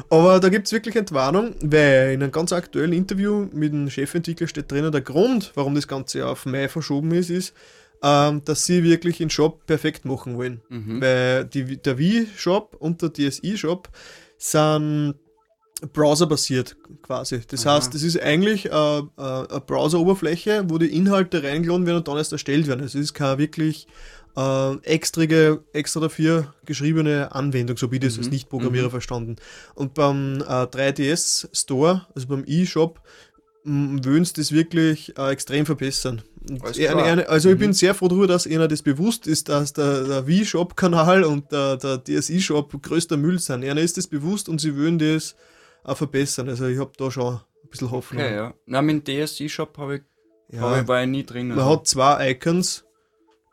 [0.09, 4.47] Aber da gibt es wirklich Entwarnung, weil in einem ganz aktuellen Interview mit dem Chefentwickler
[4.47, 7.53] steht drinnen, der Grund, warum das Ganze auf Mai verschoben ist, ist,
[8.03, 10.61] ähm, dass sie wirklich den Shop perfekt machen wollen.
[10.69, 11.01] Mhm.
[11.01, 13.87] Weil die, der Wii-Shop und der DSi-Shop
[14.37, 15.15] sind
[15.93, 17.41] browserbasiert quasi.
[17.47, 17.75] Das Aha.
[17.77, 22.17] heißt, das ist eigentlich äh, äh, eine Browser-Oberfläche, wo die Inhalte reingeladen werden und dann
[22.17, 22.82] erst erstellt werden.
[22.82, 23.88] Also es ist keine wirklich
[24.38, 29.36] äh, extrige, extra dafür geschriebene Anwendung, so wie ich das als Nicht-Programmierer verstanden.
[29.75, 33.01] Und beim äh, 3DS Store, also beim e-Shop,
[33.63, 36.21] wollen sie das wirklich äh, extrem verbessern.
[36.79, 40.03] Er- er- also ich bin sehr froh darüber, dass ihnen das bewusst ist, dass der,
[40.05, 43.63] der Wii-Shop-Kanal und der, der DSI-Shop größter Müll sind.
[43.63, 45.36] Ihnen ist das bewusst und sie wollen das
[45.84, 46.49] auch verbessern.
[46.49, 48.21] Also ich habe da schon ein bisschen Hoffnung.
[48.23, 48.53] Okay, ja.
[48.65, 50.01] Na, mit dem DSI-Shop habe ich,
[50.51, 50.61] Ja.
[50.61, 51.49] hab ich, war ich nie drin.
[51.49, 51.71] Man also.
[51.71, 52.86] hat zwei Icons.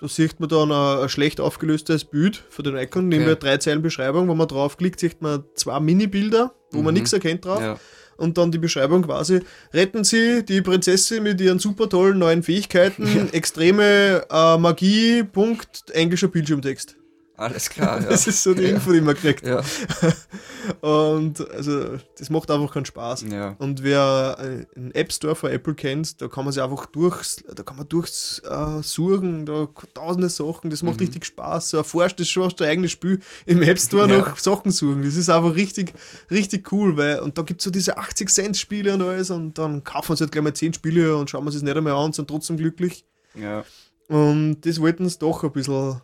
[0.01, 3.57] Da sieht man dann ein, ein schlecht aufgelöstes Bild für den Icon, neben der drei
[3.57, 4.29] Zeilen Beschreibung.
[4.29, 7.01] Wenn man draufklickt, sieht man zwei Mini-Bilder, wo man Mhm.
[7.01, 7.61] nichts erkennt drauf.
[7.61, 7.79] ja.
[8.17, 9.41] Und dann die Beschreibung quasi,
[9.73, 16.27] retten Sie die Prinzessin mit ihren super tollen neuen Fähigkeiten, extreme äh, Magie, Punkt, englischer
[16.27, 16.97] Bildschirmtext.
[17.39, 18.09] Alles klar, ja.
[18.11, 19.47] Das ist so die Info, die man kriegt.
[19.47, 19.63] ja.
[20.81, 23.23] Und also, das macht einfach keinen Spaß.
[23.31, 23.55] ja.
[23.59, 27.43] Und wer äh, einen App Store von Apple kennt, da kann man sich einfach durchs,
[27.55, 31.07] da kann man durchs äh, da tausende Sachen, das macht Mhm.
[31.07, 31.71] richtig Spaß.
[31.71, 34.19] So erforscht das schon fast ein eigenes Spiel im App Store Ja.
[34.19, 35.03] nach Sachen suchen.
[35.03, 35.93] Das ist einfach richtig,
[36.31, 39.57] richtig cool, weil, und da gibt es so diese 80 Cent Spiele und alles und
[39.59, 42.07] dann kaufen uns halt gleich mal 10 Spiele und schauen wir das nicht einmal an
[42.07, 43.05] und sind trotzdem glücklich.
[43.35, 43.65] ja.
[44.11, 46.01] Und das wollten sie doch ein bisschen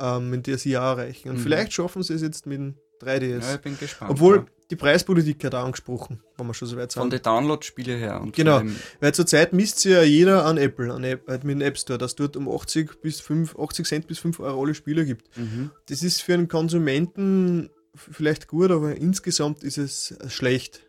[0.00, 1.28] ähm, in das Jahr erreichen.
[1.30, 1.42] Und Mhm.
[1.42, 3.46] vielleicht schaffen sie es jetzt mit dem 3DS.
[3.48, 4.10] Ja, ich bin gespannt.
[4.10, 4.46] Obwohl, ja.
[4.70, 7.00] die Preispolitik hat auch angesprochen, wenn wir schon so weit sind.
[7.00, 8.20] Von den Download-Spiele her.
[8.20, 8.62] Und Genau.
[9.00, 11.98] Weil zurzeit misst sich ja jeder an Apple, an App, halt mit dem App Store,
[11.98, 15.36] dass dort um 80 bis 5, 80 Cent bis 5 Euro alle Spiele gibt.
[15.38, 15.70] Mhm.
[15.88, 20.82] Das ist für einen Konsumenten vielleicht gut, aber insgesamt ist es schlecht.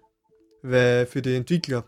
[0.63, 1.85] Weil für die Entwickler.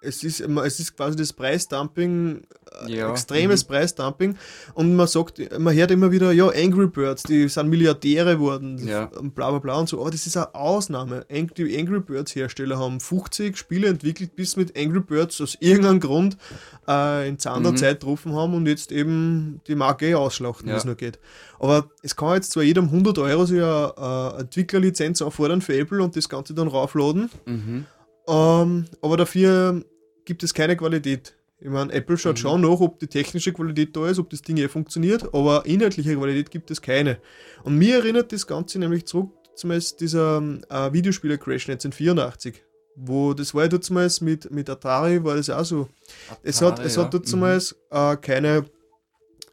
[0.00, 2.42] Es ist, es ist quasi das Preisdumping,
[2.86, 3.68] äh, Ja, extremes mhm.
[3.68, 4.36] Preisdumping.
[4.74, 9.06] Und man sagt, man hört immer wieder, ja, Angry Birds, die sind Milliardäre geworden, Ja.
[9.18, 10.00] und bla bla bla und so.
[10.00, 11.26] Aber das ist eine Ausnahme.
[11.30, 16.36] Die Angry Birds Hersteller haben 50 Spiele entwickelt, bis mit Angry Birds aus irgendeinem Grund
[16.86, 17.76] äh, in Zahn der Mhm.
[17.78, 20.74] Zeit getroffen haben und jetzt eben die Marke eh ausschlachten, Ja.
[20.74, 21.18] wie es nur geht.
[21.58, 26.00] Aber es kann jetzt zwar jedem 100 Euro sich eine, eine Entwicklerlizenz auffordern für Apple
[26.02, 27.86] und das Ganze dann raufladen, Mhm.
[28.28, 29.82] Ähm, aber dafür
[30.24, 31.34] gibt es keine Qualität.
[31.60, 32.18] Ich meine, Apple Mhm.
[32.18, 35.66] schaut schon nach, ob die technische Qualität da ist, ob das Ding eh funktioniert, aber
[35.66, 37.18] inhaltliche Qualität gibt es keine.
[37.64, 40.38] Und mir erinnert das Ganze nämlich zurück zum Beispiel dieser
[40.70, 42.62] äh, Videospieler-Crash 1984,
[42.94, 45.88] wo das war ja damals mit, mit Atari, war das auch so.
[46.44, 47.04] Es hat, Atari, es ja.
[47.04, 48.64] hat damals äh, keine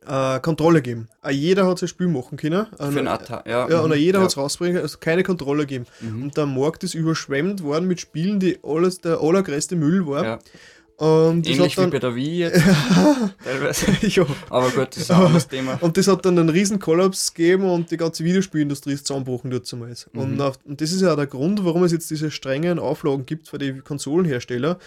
[0.08, 1.08] äh, Kontrolle gegeben.
[1.24, 2.68] Äh, jeder hat sein Spiel machen können.
[2.78, 3.70] Für ein Atari, ja.
[3.70, 4.24] Ja, und mhm, jeder ja.
[4.24, 5.86] hat es rausbringen, also keine Kontrolle gegeben.
[6.02, 6.24] Mhm.
[6.24, 10.24] Und der Markt ist überschwemmt worden mit Spielen, die alles der allergrößte Müll war.
[10.24, 10.40] Ja.
[10.98, 12.64] Und das Ähnlich dann, wie bei der Wii jetzt.
[13.44, 13.86] teilweise.
[14.02, 14.26] ja.
[14.50, 15.78] Aber gut, das ist ein anderes Thema.
[15.82, 20.10] Und das hat dann einen riesen Kollaps gegeben und die ganze Videospielindustrie ist zusammengebrochen damals.
[20.14, 20.22] Mhm.
[20.22, 23.26] Und, auf, und das ist ja auch der Grund, warum es jetzt diese strengen Auflagen
[23.26, 24.78] gibt für die Konsolenhersteller, äh,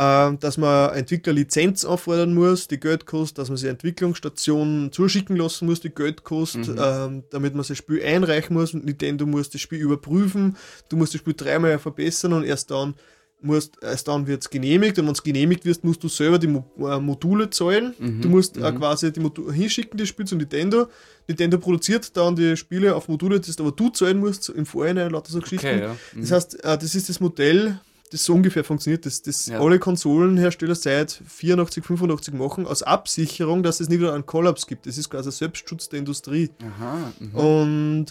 [0.00, 5.66] dass man Entwickler Lizenz auffordern muss, die Geld kostet, dass man sie Entwicklungsstationen zuschicken lassen
[5.66, 6.78] muss, die Geld kostet, Mhm.
[6.82, 8.72] ähm, damit man das Spiel einreichen muss.
[8.72, 10.56] Und Nintendo muss das Spiel überprüfen,
[10.88, 12.94] du musst das Spiel dreimal verbessern und erst dann
[13.42, 16.46] musst, erst dann wird es genehmigt und wenn es genehmigt wird, musst du selber die
[16.46, 17.94] Mo äh, Module zahlen.
[17.98, 18.78] Mhm, Du musst äh, mhm.
[18.78, 20.88] quasi die Module hinschicken, das Spiel zu Nintendo.
[21.26, 25.32] Nintendo produziert dann die Spiele auf Module, das aber du zahlen musst, im Vorhinein, lauter
[25.32, 25.66] so Geschichten.
[25.66, 25.96] Okay, ja.
[26.14, 26.20] Mhm.
[26.20, 27.80] Das heißt, äh, das ist das Modell,
[28.10, 29.60] das so ungefähr funktioniert, das, das Ja.
[29.60, 34.86] alle Konsolenhersteller seit 84, 85 machen, aus Absicherung, dass es nicht wieder einen Kollaps gibt.
[34.86, 36.50] Das ist quasi ein Selbstschutz der Industrie.
[36.62, 37.12] Aha.
[37.20, 37.34] Mhm.
[37.34, 38.06] Und,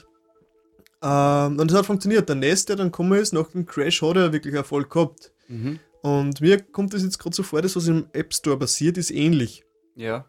[1.01, 2.29] ähm, und das hat funktioniert.
[2.29, 5.31] Der NES, der dann gekommen ist, nach dem Crash, hat er wirklich Erfolg gehabt.
[5.47, 5.79] Mhm.
[6.01, 9.11] Und mir kommt das jetzt gerade so vor, das, was im App Store passiert, ist
[9.11, 9.65] ähnlich.
[9.95, 10.25] Ja.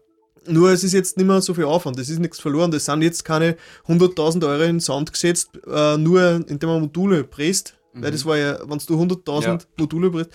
[0.46, 2.70] Nur es ist jetzt nicht mehr so viel Aufwand, es ist nichts verloren.
[2.70, 3.56] Das sind jetzt keine
[3.86, 7.76] 100.000 Euro in Sound gesetzt, äh, nur indem man Module presst.
[7.92, 8.12] Weil Mhm.
[8.12, 9.68] das war ja, wenn du 100.000 Ja.
[9.78, 10.30] Module presst,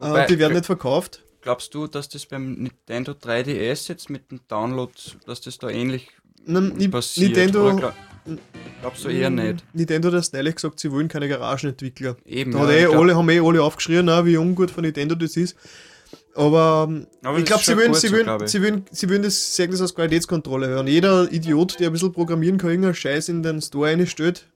[0.00, 1.24] äh, die werden nicht verkauft.
[1.40, 4.92] Glaubst du, dass das beim Nintendo 3DS jetzt mit dem Download,
[5.26, 6.08] dass das da ähnlich
[6.44, 7.28] Nein, passiert?
[7.36, 7.94] Nintendo, glaub,
[8.80, 9.64] glaubst du eher nicht?
[9.72, 12.16] Nintendo hat neulich gesagt, sie wollen keine Garagenentwickler.
[12.26, 12.52] Eben.
[12.52, 15.56] Da ja, eh alle, haben eh alle aufgeschrien, wie ungut von Nintendo das ist.
[16.34, 18.48] Aber, ähm, Aber ich glaube, sie würden, sie, so, würden, glaub ich.
[18.50, 20.86] sie, würden, sie würden das sagen, das als Qualitätskontrolle hören.
[20.86, 24.46] Jeder Idiot, der ein bisschen programmieren kann, irgendeinen Scheiß in den Store einstellt.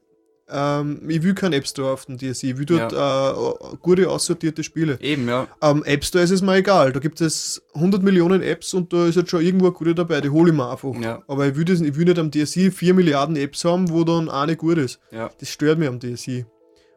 [0.48, 2.50] Ähm, ich will keinen App Store auf den DSI.
[2.50, 4.98] Ich will dort äh, gute, aussortierte Spiele.
[5.00, 5.48] Eben, ja.
[5.60, 6.92] Am App Store ist es mir egal.
[6.92, 10.20] Da gibt es 100 Millionen Apps und da ist jetzt schon irgendwo eine gute dabei.
[10.20, 10.94] Die hole ich mir einfach.
[11.00, 11.22] Ja.
[11.26, 14.28] Aber ich will, das, ich will nicht am DSI 4 Milliarden Apps haben, wo dann
[14.28, 15.00] eine gut ist.
[15.10, 15.30] Ja.
[15.38, 16.44] Das stört mich am DSI.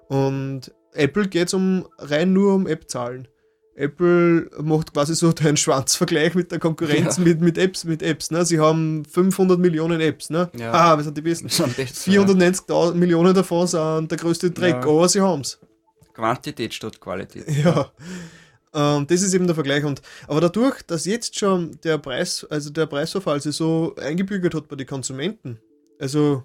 [0.08, 3.28] Und Apple geht es um, rein nur um App-Zahlen.
[3.76, 7.24] Apple macht quasi so den Schwanzvergleich mit der Konkurrenz Ja.
[7.24, 7.84] mit, mit Apps.
[7.84, 8.46] Mit Apps ne?
[8.46, 10.30] Sie haben 500 Millionen Apps.
[10.30, 10.50] Ne?
[10.58, 10.72] Ja.
[10.72, 11.48] Ah, wir sind die Besten.
[11.48, 14.80] Das sind echt, 490.000 Millionen davon sind der größte Dreck, Ja.
[14.90, 15.60] aber sie haben es.
[16.14, 17.46] Quantität statt Qualität.
[17.64, 17.92] Ja.
[18.74, 19.84] Ähm, das ist eben der Vergleich.
[19.84, 24.68] Und, aber dadurch, dass jetzt schon der Preis, also der Preisverfall sich so eingebürgert hat
[24.68, 25.60] bei den Konsumenten,
[26.00, 26.44] also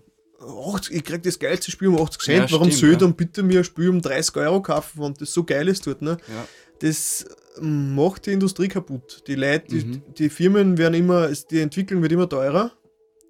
[0.74, 2.98] 80, ich krieg das geilste Spiel um 80 Cent, Ja, warum stimmt, soll ich ja.
[3.00, 6.02] dann bitte mir ein Spiel um 30 Euro kaufen, wenn das so geil ist dort,
[6.02, 6.18] ne?
[6.28, 6.46] Ja.
[6.80, 7.26] Das
[7.60, 9.22] macht die Industrie kaputt.
[9.26, 10.02] Die Leute, die, Mhm.
[10.18, 12.72] die Firmen werden immer, die Entwicklung wird immer teurer.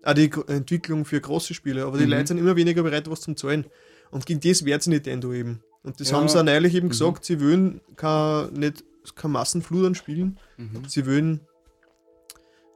[0.02, 2.10] Auch die Entwicklung für große Spiele, aber die Mhm.
[2.10, 3.66] Leute sind immer weniger bereit, was zum zahlen.
[4.10, 5.62] Und gegen das wehrt sich Nintendo eben.
[5.82, 6.16] Und das Ja.
[6.18, 6.90] haben sie auch neulich eben Mhm.
[6.90, 8.84] gesagt, sie wollen kein, nicht,
[9.14, 10.84] kein Massenflut an Spielen, Mhm.
[10.88, 11.40] sie wollen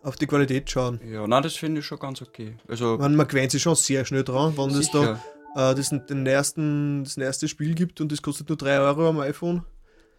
[0.02, 1.00] auf die Qualität schauen.
[1.08, 2.56] Ja, nein, das finde ich schon ganz okay.
[2.68, 5.14] Also, Man, man gewöhnt sich schon sehr schnell dran, wenn es da
[5.56, 9.20] äh, das, den ersten, das erste Spiel gibt und das kostet nur 3 Euro am
[9.20, 9.62] iPhone.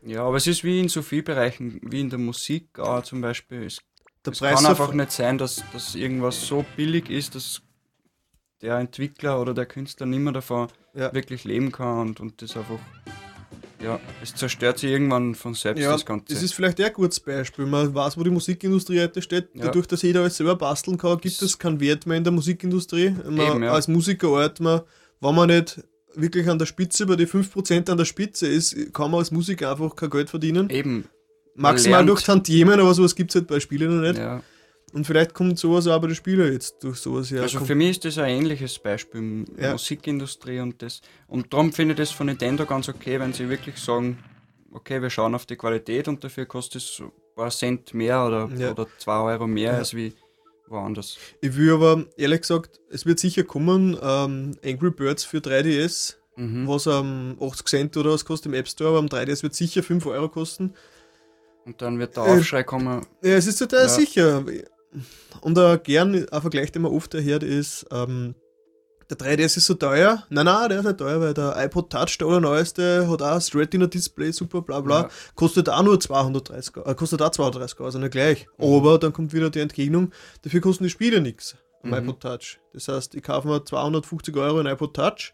[0.05, 3.21] Ja, aber es ist wie in so vielen Bereichen, wie in der Musik auch zum
[3.21, 3.63] Beispiel.
[3.65, 3.79] Es,
[4.25, 7.61] Der es Preis kann einfach nicht sein, dass, dass irgendwas so billig ist, dass
[8.61, 11.13] der Entwickler oder der Künstler nicht mehr davon Ja.
[11.13, 12.79] wirklich leben kann und, und das einfach,
[13.83, 16.33] ja, es zerstört sich irgendwann von selbst Ja, das Ganze.
[16.33, 17.65] das ist vielleicht eher ein gutes Beispiel.
[17.65, 19.49] Man weiß, wo die Musikindustrie heute steht.
[19.55, 19.65] Ja.
[19.65, 23.09] Dadurch, dass jeder alles selber basteln kann, gibt es keinen Wert mehr in der Musikindustrie.
[23.09, 23.63] Man, Eben.
[23.63, 24.81] Als Musiker arbeitet man,
[25.19, 25.83] wenn man nicht
[26.19, 29.71] wirklich an der Spitze, bei den 5% an der Spitze ist, kann man als Musiker
[29.71, 30.69] einfach kein Geld verdienen.
[30.69, 31.05] Eben,
[31.55, 34.17] Maximal durch Tantiemen, aber sowas gibt es halt bei Spielen noch nicht.
[34.17, 34.41] ja.
[34.93, 37.41] Und vielleicht kommt sowas auch bei den Spielern jetzt durch sowas her.
[37.41, 39.73] Also für mich ist das ein ähnliches Beispiel, Ja.
[39.73, 41.01] Musikindustrie und das.
[41.27, 44.19] Und darum finde ich das von Nintendo ganz okay, wenn sie wirklich sagen,
[44.71, 48.49] okay, wir schauen auf die Qualität und dafür kostet es ein paar Cent mehr oder,
[48.57, 48.71] Ja.
[48.71, 49.77] oder zwei Euro mehr Ja.
[49.79, 50.13] als wie
[50.67, 51.17] woanders.
[51.41, 56.67] Ich will aber ehrlich gesagt, es wird sicher kommen, ähm, Angry Birds für 3DS, Mhm.
[56.67, 59.83] was am 80 Cent oder was kostet im App Store, aber am 3DS wird sicher
[59.83, 60.73] 5 Euro kosten.
[61.65, 63.89] Und dann wird der Äh, Aufschrei kommen, Ja, es ist total Ja.
[63.89, 64.43] sicher.
[65.41, 68.35] Und ein gern, ein Vergleich, den man oft erhört, ist, ähm,
[69.09, 70.23] der 3DS ist so teuer.
[70.29, 73.53] Nein, nein, der ist nicht teuer, weil der iPod Touch, der allerneueste, hat auch das
[73.53, 75.01] Retina-Display, super, bla bla.
[75.03, 75.09] Ja.
[75.35, 78.47] Kostet auch nur 230 Euro, äh, kostet auch 230 Euro, also nicht gleich.
[78.57, 78.65] Mhm.
[78.73, 81.95] Aber dann kommt wieder die Entgegnung, dafür kosten die Spiele nichts am Mhm.
[81.97, 82.59] iPod Touch.
[82.73, 85.33] Das heißt, ich kaufe mir 250 Euro in iPod Touch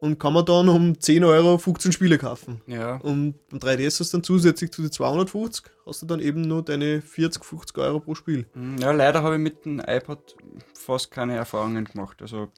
[0.00, 2.60] und kann mir dann um 10 Euro 15 Spiele kaufen.
[2.66, 2.96] ja.
[2.98, 6.62] Und beim 3DS hast du dann zusätzlich zu den 250, hast du dann eben nur
[6.62, 8.46] deine 40, 50 Euro pro Spiel.
[8.54, 8.76] Mhm.
[8.78, 10.36] Ja, leider habe ich mit dem iPod
[10.74, 12.22] fast keine Erfahrungen gemacht.
[12.22, 12.48] Also,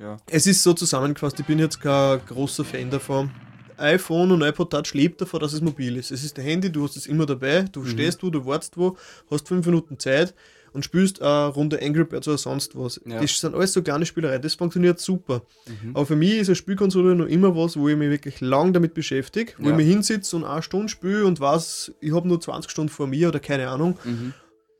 [0.00, 0.16] ja.
[0.26, 3.30] Es ist so zusammengefasst, ich bin jetzt kein großer Fan davon.
[3.76, 6.10] iPhone und iPod Touch lebt davon, dass es mobil ist.
[6.10, 7.86] Es ist dein Handy, du hast es immer dabei, du Mhm.
[7.88, 8.96] stehst wo, du wartest wo,
[9.30, 10.34] hast fünf Minuten Zeit
[10.74, 13.00] und spielst eine Runde Angry Birds oder sonst was.
[13.06, 13.20] Ja.
[13.22, 15.40] Das sind alles so kleine Spielereien, das funktioniert super.
[15.66, 15.96] Mhm.
[15.96, 18.92] Aber für mich ist eine Spielkonsole noch immer was, wo ich mich wirklich lang damit
[18.92, 19.70] beschäftige, wo Ja.
[19.70, 23.06] ich mich hinsitze und eine Stunde spiele und weiß, ich habe nur 20 Stunden vor
[23.06, 23.96] mir oder keine Ahnung.
[24.04, 24.34] Mhm.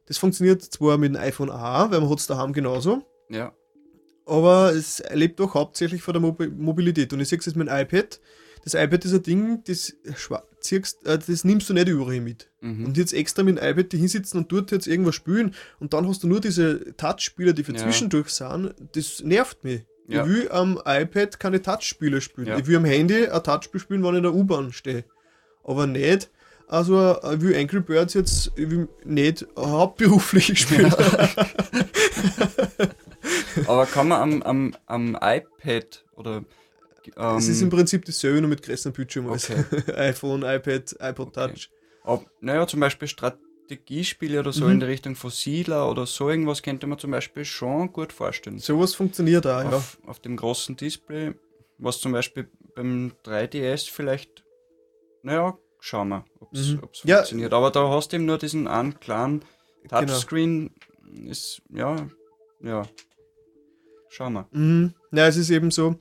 [0.07, 3.53] Das funktioniert zwar mit dem iPhone auch, weil man hat es daheim genauso, Ja.
[4.31, 7.13] Aber es lebt doch hauptsächlich von der Mobi Mobilität.
[7.13, 8.21] Und ich sehe es jetzt mit dem iPad.
[8.63, 9.95] Das iPad ist ein Ding, das,
[10.61, 12.49] ziehst, äh, das nimmst du nicht überall mit.
[12.61, 12.87] Mhm.
[12.87, 16.07] Und jetzt extra mit dem iPad die hinsitzen und dort jetzt irgendwas spielen und dann
[16.07, 17.79] hast du nur diese Touchspiele, die für Ja.
[17.79, 18.75] zwischendurch sind.
[18.93, 19.83] Das nervt mich.
[20.09, 20.25] Ja.
[20.25, 22.49] Ich will am iPad keine Touchspiele spielen.
[22.49, 22.59] Ja.
[22.59, 25.05] Ich will am Handy ein Touchspiel spielen, wenn ich in der U-Bahn stehe.
[25.65, 26.31] Aber nicht.
[26.69, 30.95] Also, ich will Angry Birds jetzt ich will nicht hauptberuflich spielen.
[33.67, 36.45] Aber kann man am, am, am iPad oder
[37.17, 39.65] ähm, Es ist im Prinzip dasselbe, nur mit größeren Bildschirm als Okay.
[39.97, 41.49] iPhone, iPad, iPod Okay.
[41.53, 41.71] Touch.
[42.05, 44.73] ob, naja, zum Beispiel Strategiespiele oder so Mhm.
[44.73, 48.59] in der Richtung Fossiler oder so irgendwas könnte man zum Beispiel schon gut vorstellen.
[48.59, 49.71] Sowas funktioniert auch, ja.
[49.71, 51.35] auf, auf dem großen Display,
[51.79, 54.45] was zum Beispiel beim 3DS vielleicht,
[55.23, 56.81] naja, schauen wir, ob es Mhm.
[57.05, 57.17] Ja.
[57.17, 57.53] funktioniert.
[57.55, 59.45] Aber da hast du eben nur diesen einen kleinen
[59.89, 60.01] Genau.
[60.07, 60.75] Touchscreen,
[61.27, 61.97] ist, ja,
[62.63, 62.87] ja,
[64.11, 64.47] schauen wir.
[64.53, 64.93] Mhm.
[65.13, 65.97] Ja, es ist eben so.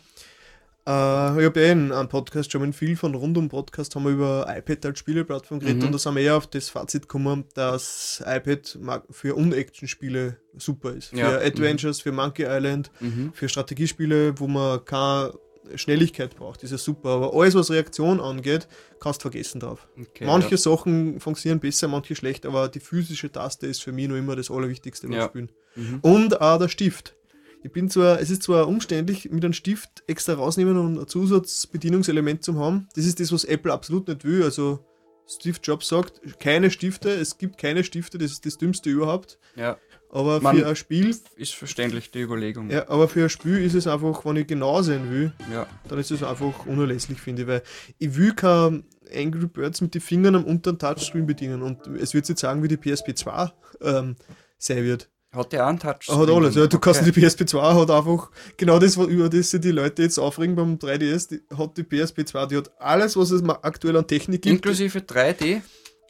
[0.88, 4.12] Äh, ich habe eh in einem Podcast schon mal viel von rundum Podcast haben wir
[4.12, 5.88] über iPad als Spieleplattform geredet Mhm.
[5.88, 8.78] und da sind wir eher auf das Fazit gekommen, dass iPad
[9.12, 11.12] für Un-Action-Spiele super ist.
[11.14, 11.30] Ja.
[11.30, 13.32] Für Adventures, für Monkey Island, Mhm.
[13.34, 15.34] für Strategiespiele, wo man keine
[15.76, 17.10] Schnelligkeit braucht, ist ja super.
[17.10, 18.68] Aber alles, was Reaktion angeht,
[18.99, 19.88] kannst du vergessen drauf.
[19.99, 20.57] Okay, manche ja.
[20.57, 24.49] Sachen funktionieren besser, manche schlecht, aber die physische Taste ist für mich noch immer das
[24.49, 25.26] Allerwichtigste beim Ja.
[25.26, 25.51] Spielen.
[25.76, 25.99] Mhm.
[26.01, 27.16] Und auch der Stift.
[27.62, 32.43] Ich bin zwar, es ist zwar umständlich, mit einem Stift extra rausnehmen und ein Zusatzbedienungselement
[32.43, 32.88] zu haben.
[32.95, 34.43] Das ist das, was Apple absolut nicht will.
[34.43, 34.86] Also
[35.28, 39.38] Steve Jobs sagt, keine Stifte, es gibt keine Stifte, das ist das Dümmste überhaupt.
[39.55, 39.78] Ja,
[40.10, 42.70] Aber Man- für ein Spiel, ist verständlich die Überlegung.
[42.72, 45.68] ja, aber für ein Spiel ist es einfach, wenn ich genau sein will, ja.
[45.88, 47.62] dann ist es einfach unerlässlich, finde ich, weil
[47.99, 52.28] ich will kein Angry Birds mit den Fingern am unteren Touchscreen bedienen und es wird
[52.28, 53.51] jetzt sagen, wie die PSP 2
[53.82, 54.16] ähm,
[54.57, 55.10] sein wird.
[55.32, 56.07] Hat der einen Touch?
[56.09, 56.65] Hat alles, ja.
[56.65, 60.01] Du kannst die PSP 2 hat einfach genau das, was- über das sich die Leute
[60.01, 63.95] jetzt aufregen beim 3DS, die hat die PSP 2, die hat alles, was es aktuell
[63.97, 64.55] an Technik gibt.
[64.55, 65.61] Inklusive 3D?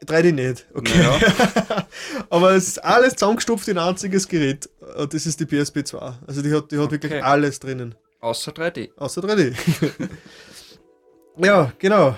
[0.06, 0.98] 3D nicht, okay.
[0.98, 1.20] Naja,
[2.30, 4.70] Aber es ist alles zusammengestopft in ein einziges Gerät.
[4.98, 6.14] Und das ist die PSP 2.
[6.26, 7.22] Also die hat, die hat wirklich Okay.
[7.22, 7.96] alles drinnen.
[8.22, 8.92] außer 3D.
[8.96, 9.54] Außer 3D.
[11.38, 12.16] ja, genau.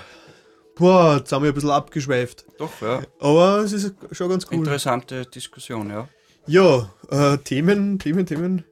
[0.76, 2.44] Boah, jetzt haben wir ein bisschen abgeschweift.
[2.58, 3.02] Doch, ja.
[3.18, 4.58] Aber es ist schon ganz cool.
[4.58, 6.08] Interessante Diskussion, ja.
[6.46, 8.64] Ja, äh, Themen, Themen, Themen.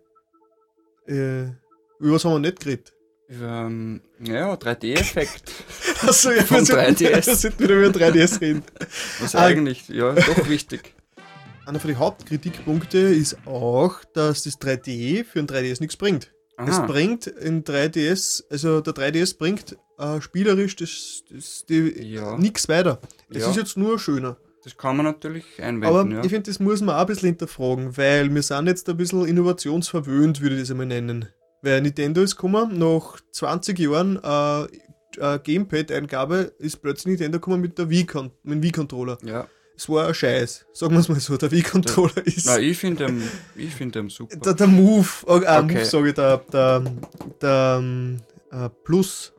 [1.06, 1.42] Äh,
[1.98, 2.92] über was haben wir nicht geredet?
[3.28, 5.52] Über, ähm, ja, 3D-Effekt.
[6.02, 7.26] Achso, ja, wir sollten, 3DS.
[7.26, 8.62] wir sollten wieder über 3DS reden.
[9.20, 9.44] Was Ah.
[9.46, 10.94] eigentlich, ja, doch wichtig.
[11.66, 16.32] Einer von den Hauptkritikpunkte ist auch, dass das 3D für ein 3DS nichts bringt.
[16.56, 16.86] Es Aha.
[16.86, 22.36] bringt in 3DS, also der 3DS bringt äh, spielerisch das, das, die, Ja.
[22.36, 23.00] nichts weiter.
[23.30, 23.50] Es Ja.
[23.50, 24.36] ist jetzt nur schöner.
[24.62, 26.22] Das kann man natürlich einwenden, Aber ja.
[26.22, 29.26] ich finde, das muss man auch ein bisschen hinterfragen, weil wir sind jetzt ein bisschen
[29.26, 31.28] innovationsverwöhnt, würde ich das einmal nennen.
[31.62, 34.62] Weil Nintendo ist gekommen, nach 20 Jahren äh,
[35.18, 38.06] äh, Gamepad-Eingabe ist plötzlich Nintendo gekommen mit der Wii
[38.42, 39.18] mit dem Wii-Controller.
[39.24, 39.46] ja.
[39.76, 41.38] Es war ein Scheiß, sagen wir es mal so.
[41.38, 42.44] Der Wii-Controller ist.
[42.44, 43.22] Na, ich finde ihn,
[43.56, 44.36] ich find ihn super.
[44.36, 45.72] Der, der Move, äh, äh, Okay.
[45.72, 46.84] Move sage ich, der, der,
[47.40, 48.18] der ähm,
[48.52, 49.32] äh, Plus.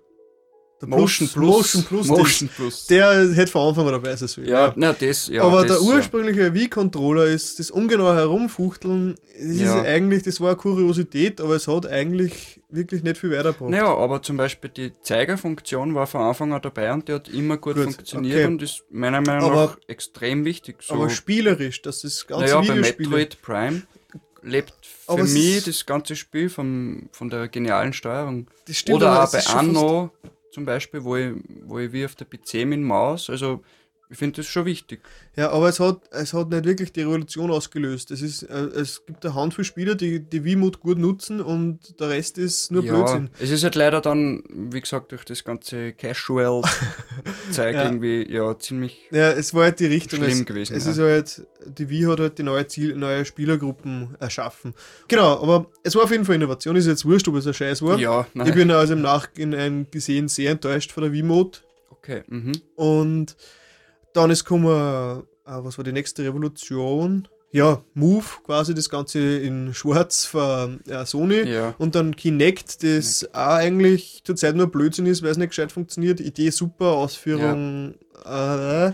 [0.81, 1.75] Der Motion Plus.
[1.75, 2.07] Motion Plus.
[2.07, 2.87] Motion Plus.
[2.87, 4.47] Der, der hätte von Anfang an dabei sein sollen.
[4.47, 5.43] ja, na, das, ja.
[5.43, 9.79] Aber das, der ursprüngliche Wii-Controller ist das ungenaue Herumfuchteln, das Ja.
[9.81, 13.71] ist eigentlich, das war eine Kuriosität, aber es hat eigentlich wirklich nicht viel weitergebracht.
[13.73, 13.83] Ja.
[13.83, 17.57] Naja, aber zum Beispiel die Zeigerfunktion war von Anfang an dabei und die hat immer
[17.57, 18.45] gut, Gut, funktioniert okay.
[18.45, 20.77] und ist meiner Meinung Aber- nach extrem wichtig.
[20.81, 23.07] So, aber spielerisch, dass das ganze naja, bei Videospiel.
[23.07, 23.81] Metroid Prime
[24.43, 28.47] lebt für Aber mich ist- das ganze Spiel vom, von der genialen Steuerung.
[28.67, 30.11] Das stimmt, Oder aber auch bei ist fast- Anno
[30.51, 31.33] zum Beispiel, wo ich,
[31.63, 33.63] wo ich wie auf der PC mit Maus, also
[34.11, 34.99] ich finde das schon wichtig.
[35.37, 38.11] Ja, aber es hat, es hat nicht wirklich die Revolution ausgelöst.
[38.11, 42.09] Es, ist, äh, es gibt eine Handvoll Spieler, die die Wiimote gut nutzen und der
[42.09, 43.29] Rest ist nur ja, Blödsinn.
[43.39, 46.65] es ist halt leider dann, wie gesagt, durch das ganze Casual-Zeug
[47.75, 47.85] Ja.
[47.85, 50.19] irgendwie ja ziemlich Ja, es war halt die Richtung.
[50.19, 50.75] schlimm es, gewesen.
[50.75, 50.91] Es ja.
[50.91, 51.47] ist halt,
[51.77, 54.73] die Wii hat halt die neue Ziel, neue Spielergruppen erschaffen.
[55.07, 56.75] Genau, aber es war auf jeden Fall Innovation.
[56.75, 57.97] Ist jetzt wurscht, ob es ein Scheiß war.
[57.97, 58.47] ja, nein.
[58.47, 61.61] Ich bin also im Nachhinein gesehen sehr enttäuscht von der Wiimote.
[61.89, 62.23] okay.
[62.27, 62.51] Mhm.
[62.75, 63.37] Und
[64.13, 67.27] dann ist gekommen, äh, was war die nächste Revolution?
[67.53, 71.41] Ja, Move, quasi das Ganze in Schwarz von äh, Sony.
[71.49, 71.75] Ja.
[71.77, 76.21] Und dann Kinect, das auch eigentlich zurzeit nur Blödsinn ist, weil es nicht gescheit funktioniert.
[76.21, 77.95] Idee super, Ausführung.
[78.23, 78.93] Äh,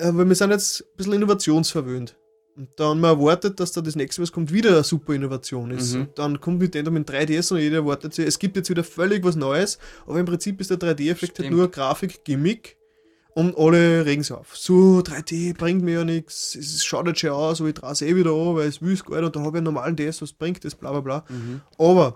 [0.00, 2.16] aber wir sind jetzt ein bisschen innovationsverwöhnt.
[2.56, 5.94] Und dann man erwartet, dass da das nächste, was kommt, wieder eine super Innovation ist.
[5.94, 6.00] Mhm.
[6.00, 9.22] Und dann kommt Nintendo mit 3DS und jeder erwartet sich, es gibt jetzt wieder völlig
[9.22, 12.77] was Neues, aber im Prinzip ist der 3D-Effekt halt nur ein Grafik-Gimmick
[13.34, 14.56] und alle regen sich auf.
[14.56, 18.02] So, 3D bringt mir ja nichts, es schaut jetzt schon aus, aber ich traue es
[18.02, 19.96] eh wieder an, weil es will es gar nicht und da habe ich einen normalen
[19.96, 21.24] DS, was bringt das, bla bla bla.
[21.28, 21.60] Mhm.
[21.78, 22.14] Aber,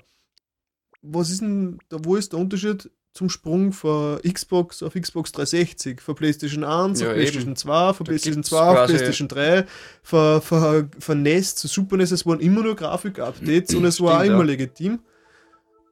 [1.02, 6.14] was ist denn, wo ist der Unterschied zum Sprung von Xbox auf Xbox 360, von
[6.14, 7.20] PlayStation 1 Ja, auf eben.
[7.20, 9.66] PlayStation 2, von Da PlayStation gibt's 2 auf PlayStation 3,
[10.02, 14.20] von, von, von NES zu Super NES, es waren immer nur Grafik-Updates und es war
[14.20, 14.44] auch immer ja.
[14.44, 15.00] legitim.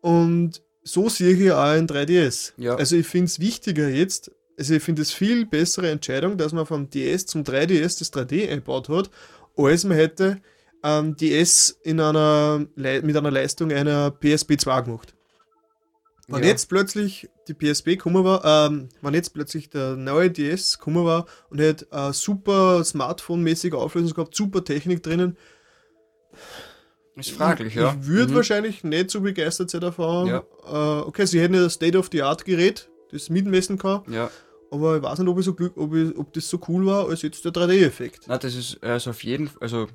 [0.00, 2.54] Und so sehe ich auch ein 3DS.
[2.56, 2.76] Ja.
[2.76, 6.66] Also ich finde es wichtiger jetzt, also ich finde es viel bessere Entscheidung, dass man
[6.66, 9.10] vom DS zum 3DS das 3D eingebaut hat,
[9.56, 10.40] als man hätte
[10.84, 15.14] ähm, DS in einer, mit einer Leistung einer PSP 2 gemacht.
[16.28, 16.50] Wenn Ja.
[16.50, 21.24] jetzt plötzlich die PSP gekommen war, ähm, wenn jetzt plötzlich der neue DS gekommen war
[21.48, 25.36] und hätte äh, super Smartphone-mäßige Auflösung gehabt, super Technik drinnen,
[27.16, 27.96] Ist fraglich, ich, ja.
[28.00, 28.36] ich würde Mhm.
[28.36, 30.28] wahrscheinlich nicht so begeistert sein davon.
[30.28, 30.44] Ja.
[30.66, 34.30] Äh, okay, sie hätten ja das State-of-the-Art-Gerät, das mitmessen kann, Ja,
[34.70, 37.08] aber ich weiß nicht, ob, ich so glück, ob, ich, ob das so cool war
[37.08, 38.24] als jetzt der 3D-Effekt.
[38.26, 39.86] na, das ist also auf jeden Fall, also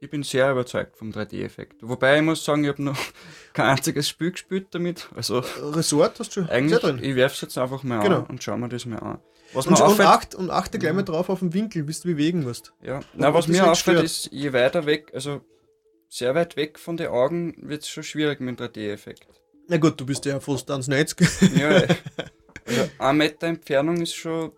[0.00, 1.76] ich bin sehr überzeugt vom 3D-Effekt.
[1.80, 2.98] Wobei ich muss sagen, ich habe noch
[3.54, 5.08] kein einziges Spiel gespielt damit.
[5.14, 6.98] Also Resort hast du schon eigentlich, drin.
[7.02, 8.18] ich werfe es jetzt einfach mal Genau.
[8.18, 9.18] an und schauen wir das mal an.
[9.54, 12.00] Was Und, mir und, auffällt, acht, und achte gleich mal drauf auf den Winkel, bis
[12.00, 12.72] du bewegen musst.
[12.82, 15.40] ja, ob was mir auffällt, ist, je weiter weg, also
[16.08, 19.26] sehr weit weg von den Augen, wird es schon schwierig mit dem 3D-Effekt.
[19.68, 21.14] Na gut, du bist ja fast ans Netz.
[21.56, 21.82] Ja,
[22.98, 24.52] ein Meter Entfernung ist schon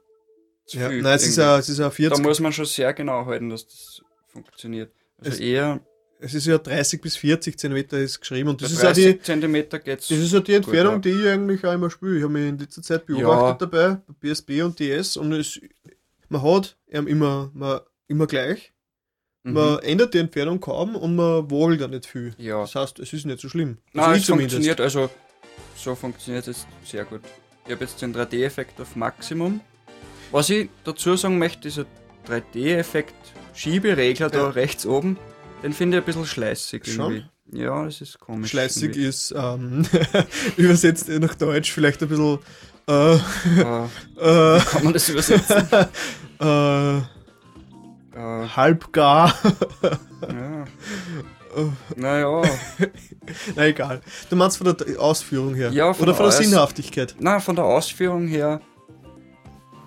[0.66, 1.02] zu ja, viel.
[1.02, 2.24] nein, es ist, ja, es ist ja da 40.
[2.24, 4.92] muss man schon sehr genau halten, dass das funktioniert.
[5.18, 5.80] Also Es- eher
[6.18, 9.22] Es ist ja 30 bis 40 Zentimeter ist geschrieben und das ist ja die, 30
[9.22, 10.08] Zentimeter geht's.
[10.08, 10.98] das ist ja die Entfernung, ja.
[11.00, 12.16] die ich eigentlich auch immer spiele.
[12.16, 15.60] Ich habe mich in letzter Zeit beobachtet dabei, bei PSP und DS und es,
[16.28, 18.72] man hat immer, man, immer gleich.
[19.42, 19.52] Mhm.
[19.52, 22.34] Man ändert die Entfernung kaum und man wogelt da nicht viel.
[22.38, 22.62] Ja.
[22.62, 23.78] Das heißt, es ist nicht so schlimm.
[23.92, 25.08] Nein, ich es funktioniert, also
[25.76, 27.20] so funktioniert es sehr gut.
[27.66, 29.60] Ich habe jetzt den 3D-Effekt auf Maximum.
[30.30, 31.84] Was ich dazu sagen möchte, dieser
[32.28, 33.14] 3D-Effekt
[33.54, 34.48] Schieberegler da Ja.
[34.50, 35.16] rechts oben,
[35.62, 37.12] den finde ich ein bisschen schleißig Schon?
[37.12, 37.62] irgendwie.
[37.62, 38.50] Ja, das ist komisch.
[38.50, 39.06] Schleißig irgendwie.
[39.06, 39.86] ist ähm,
[40.56, 42.38] übersetzt nach Deutsch vielleicht ein bisschen
[42.88, 43.16] äh, Äh,
[44.56, 45.68] äh, kann man das übersetzen?
[46.40, 49.34] äh, äh, halbgar.
[50.22, 50.64] ja.
[51.96, 52.42] Naja,
[53.54, 54.00] Na egal.
[54.30, 55.70] Du meinst von der Ausführung her.
[55.70, 57.16] Ja, von Oder von der der Sinnhaftigkeit.
[57.18, 58.60] na, von der Ausführung her,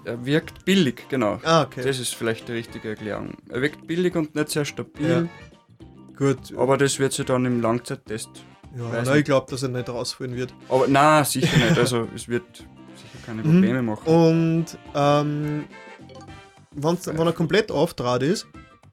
[0.05, 1.39] er wirkt billig, genau.
[1.43, 1.83] Ah, okay.
[1.83, 3.33] Das ist vielleicht die richtige Erklärung.
[3.49, 6.15] Er wirkt billig und nicht sehr stabil, Ja.
[6.17, 6.53] Gut.
[6.57, 8.29] aber das wird sich dann im Langzeittest.
[8.77, 9.15] Ja, nicht.
[9.15, 10.53] ich glaube, dass er nicht rausfallen wird.
[10.69, 11.77] Aber na, sicher nicht.
[11.77, 13.51] Also es wird sicher keine Mhm.
[13.51, 14.05] Probleme machen.
[14.07, 14.65] Und
[14.95, 15.65] ähm,
[16.71, 18.47] wenn er komplett auftrat ist,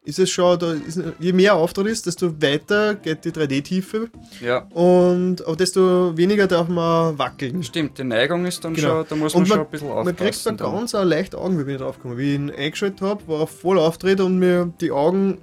[0.06, 4.08] ist es schon, da ist, je mehr Auftritt ist, desto weiter geht die 3D-Tiefe
[4.40, 7.62] Ja, und aber desto weniger darf man wackeln.
[7.62, 7.98] stimmt.
[7.98, 8.88] Die Neigung ist dann Genau.
[9.02, 10.04] schon, da muss Und man, schon man- ein bisschen aufpassen.
[10.06, 10.72] Man kriegt dann dann.
[10.72, 12.16] ganz ein leicht Augenweh, wenn ich draufkomme.
[12.16, 15.38] Wie ich ihn eingeschaltet habe, war voll auftritt und mir die Augen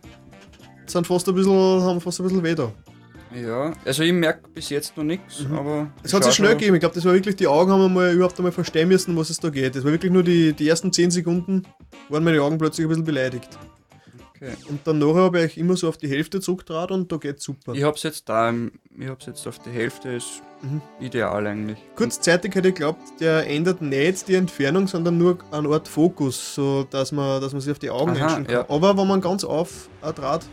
[0.85, 2.71] sind fast ein bisschen, haben fast ein bisschen weh da.
[3.35, 5.57] Ja, also ich merke bis jetzt noch nichts, Mhm.
[5.57, 5.87] aber.
[6.03, 6.75] Es hat sich schnell gegeben.
[6.75, 9.29] Ich glaube, das war wirklich, die Augen haben wir mal überhaupt einmal verstehen müssen, was
[9.31, 9.75] es da geht.
[9.75, 11.63] Das war wirklich nur die, die ersten 10 Sekunden,
[12.09, 13.49] waren meine Augen plötzlich ein bisschen beleidigt.
[14.43, 14.55] Okay.
[14.69, 17.73] Und dann nachher habe ich immer so auf die Hälfte zurückgetragen und da geht's super.
[17.73, 18.53] Ich hab's jetzt da,
[18.99, 20.81] ich hab's jetzt auf die Hälfte, ist Mhm.
[21.01, 21.77] ideal eigentlich.
[21.95, 26.85] Kurzzeitig hätte ich geglaubt, der ändert nicht die Entfernung, sondern nur eine Art Fokus, so
[26.89, 28.47] dass man, dass man sich auf die Augen Aha, kann.
[28.49, 28.69] ja.
[28.69, 30.45] Aber wenn man ganz auf ein Draht,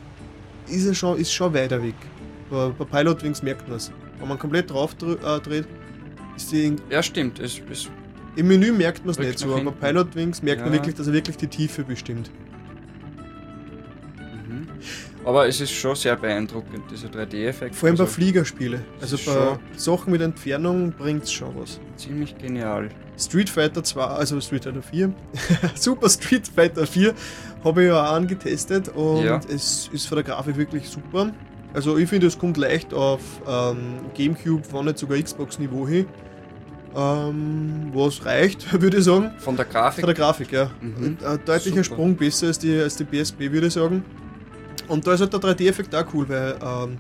[0.68, 1.95] ist er schon, ist schon weiter weg.
[2.51, 3.91] Bei, bei Pilotwings merkt man es.
[4.18, 5.66] Wenn man komplett drauf dr- äh, dreht,
[6.36, 7.38] ist die Ja, stimmt.
[7.38, 7.88] Es, es,
[8.36, 9.74] im Menü merkt man es nicht so, aber hinten.
[9.80, 10.78] bei Pilotwings merkt man Ja.
[10.78, 12.30] wirklich, dass er wirklich die Tiefe bestimmt.
[15.24, 17.74] Aber es ist schon sehr beeindruckend, dieser 3D-Effekt.
[17.74, 18.80] Vor allem bei also, Fliegerspiele.
[19.00, 21.78] Also ist bei Sachen mit Entfernung bringt es schon was.
[21.96, 22.88] Ziemlich genial.
[23.18, 25.12] Street Fighter 2, also Street Fighter 4,
[25.74, 27.12] Super Street Fighter 4
[27.62, 29.40] habe ich ja auch angetestet und Ja.
[29.52, 31.30] es ist von der Grafik wirklich super.
[31.74, 36.06] Also ich finde, es kommt leicht auf ähm, Gamecube, wenn nicht sogar Xbox-Niveau hin.
[36.96, 39.30] Ähm, was reicht, würde ich sagen.
[39.38, 40.00] Von der Grafik.
[40.00, 40.70] Von der Grafik, ja.
[40.80, 41.18] Mhm.
[41.24, 41.84] Ein deutlicher Super.
[41.84, 44.02] Sprung besser als die, als die PSP, würde ich sagen.
[44.91, 46.99] Und da ist halt der 3D-Effekt auch cool, weil ähm,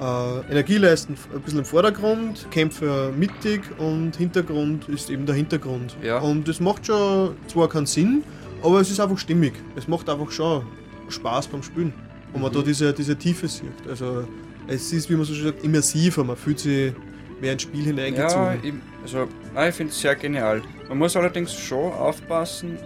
[0.00, 5.96] äh, Energieleisten ein bisschen im Vordergrund, Kämpfe mittig und Hintergrund ist eben der Hintergrund.
[6.02, 6.18] Ja.
[6.18, 8.22] Und das macht schon zwar keinen Sinn,
[8.62, 9.52] aber es ist einfach stimmig.
[9.76, 10.62] Es macht einfach schon
[11.08, 11.92] Spaß beim Spielen,
[12.32, 12.56] wenn man Mhm.
[12.56, 13.70] da diese, diese Tiefe sieht.
[13.88, 14.26] Also
[14.66, 16.92] es ist, wie man so schön sagt, immersiver, man fühlt sich
[17.40, 18.58] mehr ins Spiel Ja, hineingezogen.
[18.62, 20.62] ich, also nein, ich finde es sehr genial.
[20.88, 22.78] Man muss allerdings schon aufpassen,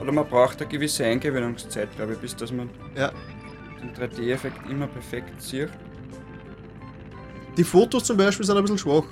[0.00, 3.10] oder man braucht eine gewisse Eingewöhnungszeit, glaube ich, bis dass man Ja.
[3.82, 5.68] Den 3D-Effekt immer perfekt sieht.
[7.56, 9.04] Die Fotos zum Beispiel sind ein bisschen schwach,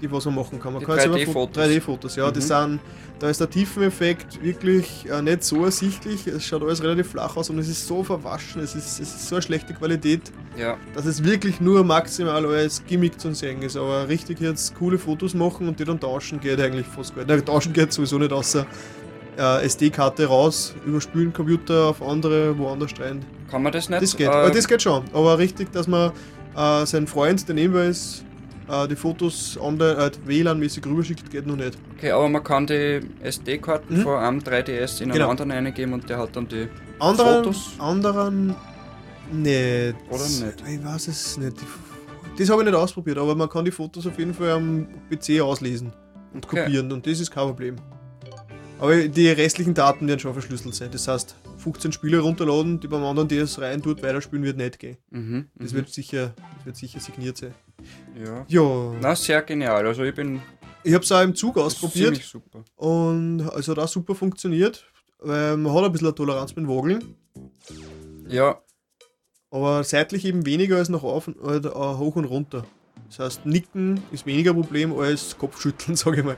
[0.00, 0.72] die was man machen kann.
[0.72, 1.62] Man Die kann jetzt immer 3D-Fotos.
[1.62, 2.30] 3D-Fotos, ja.
[2.30, 2.44] Die Mhm.
[2.44, 2.80] sind,
[3.18, 6.26] da ist der Tiefeneffekt wirklich äh, nicht so ersichtlich.
[6.26, 9.28] Es schaut alles relativ flach aus und es ist so verwaschen, es ist, es ist
[9.28, 13.76] so eine schlechte Qualität, Ja, dass es wirklich nur maximal als Gimmick zu sehen ist.
[13.76, 17.28] Aber richtig jetzt coole Fotos machen und die dann tauschen geht eigentlich fast gar nicht.
[17.28, 18.66] Nein, tauschen geht sowieso nicht, außer
[19.38, 23.24] äh, SD-Karte raus, überspülen Computer auf andere, woanders rein.
[23.50, 24.02] kann man das nicht?
[24.02, 25.04] Das geht, äh, das geht schon.
[25.12, 26.12] Aber richtig, dass man
[26.56, 28.24] äh, seinen Freund, der nebenbei ist,
[28.68, 31.78] äh, die Fotos online, äh, WLAN-mäßig rüberschickt, geht noch nicht.
[31.96, 34.02] okay, aber man kann die SD-Karten Mhm.
[34.02, 35.30] von einem 3DS in einen Genau.
[35.30, 36.68] anderen eingeben und der hat dann die.
[36.98, 37.70] Anderen, Fotos?
[37.78, 38.54] anderen
[39.32, 39.94] nicht.
[40.10, 40.62] Oder nicht?
[40.68, 41.56] Ich weiß es nicht.
[42.38, 45.40] Das habe ich nicht ausprobiert, aber man kann die Fotos auf jeden Fall am PC
[45.40, 45.92] auslesen
[46.32, 46.64] und Okay.
[46.64, 47.76] kopieren und das ist kein Problem.
[48.82, 50.90] Aber die restlichen Daten werden schon verschlüsselt sein.
[50.90, 54.96] Das heißt, 15 Spiele runterladen, die beim anderen DS rein tut, weiterspielen wird nicht gehen.
[55.10, 55.76] Mhm, Das mhm.
[55.76, 57.54] wird sicher, das wird sicher signiert sein.
[58.18, 58.44] Ja.
[58.48, 59.86] Ja, Na, sehr genial.
[59.86, 60.42] Also ich bin
[60.82, 62.16] ich habe es auch im Zug ausprobiert.
[62.16, 62.64] ziemlich super.
[62.74, 64.84] Und es hat auch super funktioniert,
[65.20, 67.14] weil man hat ein bisschen eine Toleranz mit dem Wageln,
[68.28, 68.60] Ja,
[69.52, 72.64] aber seitlich eben weniger als nach auf, äh, äh, hoch und runter.
[73.06, 76.36] Das heißt, Nicken ist weniger Problem als Kopfschütteln, sage ich mal.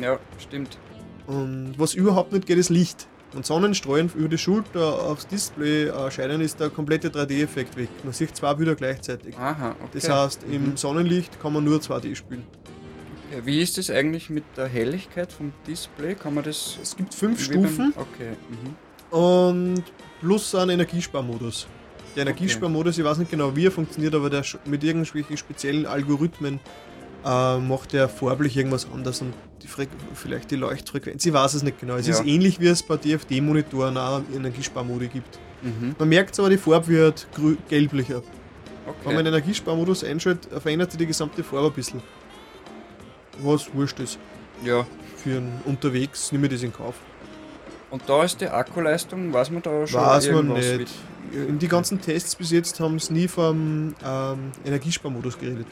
[0.00, 0.78] Ja, stimmt.
[1.26, 3.06] Und was überhaupt nicht geht, ist Licht.
[3.34, 7.88] Und Sonnenstrahlen über die Schulter aufs Display äh, scheinen, ist der komplette 3D-Effekt weg.
[8.04, 9.36] Man sieht zwei Bilder gleichzeitig.
[9.36, 9.88] Aha, okay.
[9.94, 10.76] Das heißt, im Mhm.
[10.76, 12.44] Sonnenlicht kann man nur 2D spielen.
[13.32, 16.14] Okay, Wie ist das eigentlich mit der Helligkeit vom Display?
[16.14, 16.78] Kann man das.
[16.80, 17.94] Es gibt fünf wie beim- Stufen.
[17.96, 18.36] Okay.
[18.48, 19.16] Mhm.
[19.18, 19.82] und
[20.20, 21.66] plus einen Energiesparmodus.
[22.14, 26.60] Der Energiesparmodus, ich weiß nicht genau wie er funktioniert, aber der mit irgendwelchen speziellen Algorithmen
[27.24, 29.68] äh, macht der farblich irgendwas anders und die
[30.14, 31.94] vielleicht die Leuchtfrequenz, ich weiß es nicht genau.
[31.96, 32.14] Es Ja.
[32.14, 35.38] ist ähnlich wie es bei DFD-Monitoren auch Energiesparmodi gibt.
[35.62, 35.94] Mhm.
[35.98, 37.26] Man merkt aber, die Farbe wird
[37.68, 38.22] gelblicher.
[38.84, 39.16] Wenn man Okay.
[39.16, 42.02] den Energiesparmodus einschaltet, verändert sich die gesamte Farbe ein bisschen.
[43.40, 44.18] Was wurscht ist.
[44.64, 44.86] Ja.
[45.16, 46.94] Für einen unterwegs nehme ich das in Kauf.
[47.90, 50.78] Und da ist die Akkuleistung, weiß man da schon Weiß man nicht.
[50.78, 50.90] mit-
[51.48, 55.66] In die ganzen Tests bis jetzt haben sie nie vom ähm, Energiesparmodus geredet.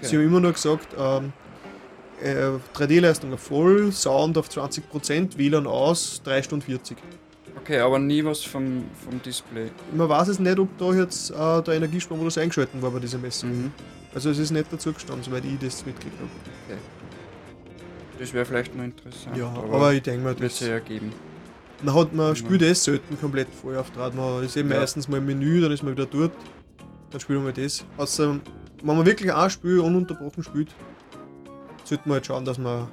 [0.00, 0.16] Sie Okay.
[0.16, 1.32] haben immer nur gesagt, ähm,
[2.22, 6.96] äh, 3D-Leistung auf voll, Sound auf 20%, WLAN aus, 3 Stunden 40.
[7.56, 9.70] okay, aber nie was vom, vom Display.
[9.94, 13.50] Man weiß es nicht, ob da jetzt äh, der Energiesparmodus eingeschalten war bei dieser Messung.
[13.50, 13.72] Mhm.
[14.14, 16.28] Also es ist nicht dazu gestanden, soweit ich das mitgekriegt habe.
[18.18, 19.36] Das wäre vielleicht noch interessant.
[19.36, 21.12] Ja, aber, ich denke mal, wird das, sich ergeben.
[21.82, 24.14] man, hat, man spielt das selten komplett voll auf Draht.
[24.14, 24.78] Man ist eben Ja.
[24.80, 26.32] meistens mal im Menü, dann ist man wieder dort,
[27.10, 27.84] dann spielt man das.
[27.96, 28.38] Außer,
[28.82, 30.74] wenn man wirklich ein Spiel ununterbrochen spielt,
[31.84, 32.88] sollte man halt schauen, dass man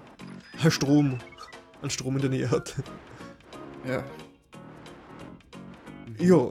[0.61, 1.17] einen Strom,
[1.81, 2.75] einen Strom in der Nähe hat.
[3.87, 4.03] Ja.
[6.17, 6.49] Ja, ja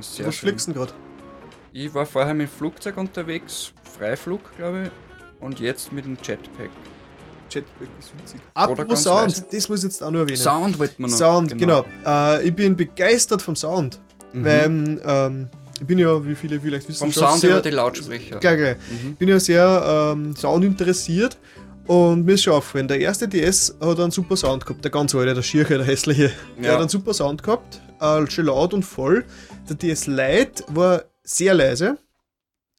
[0.00, 0.48] sehr was schön.
[0.48, 0.92] fliegst du denn gerade?
[1.72, 6.70] Ich war vorher mit dem Flugzeug unterwegs, Freiflug, glaube ich, und jetzt mit dem Jetpack.
[7.50, 8.40] Jetpack ist witzig.
[8.54, 9.46] Apropos Sound, leise.
[9.50, 10.36] das muss ich jetzt auch noch erwähnen.
[10.36, 11.16] Sound wollte man noch.
[11.16, 11.84] Sound, genau.
[12.04, 14.00] Äh, ich bin begeistert vom Sound,
[14.32, 14.44] Mhm.
[14.44, 15.48] weil ähm,
[15.80, 18.38] ich bin ja, wie viele vielleicht wissen, Vom schon Sound sehr, über die Lautsprecher.
[18.38, 18.76] Gleich, gleich.
[18.90, 19.14] Mhm.
[19.16, 21.36] bin ja sehr ähm, Sound interessiert
[21.86, 25.14] und mir ist schon aufgefallen, der erste DS hat einen super Sound gehabt, der ganz
[25.14, 26.30] alte, der schierche, der hässliche.
[26.58, 26.72] Der Ja.
[26.72, 29.24] hat einen super Sound gehabt, äh, schön laut und voll.
[29.68, 31.98] Der DS Lite war sehr leise,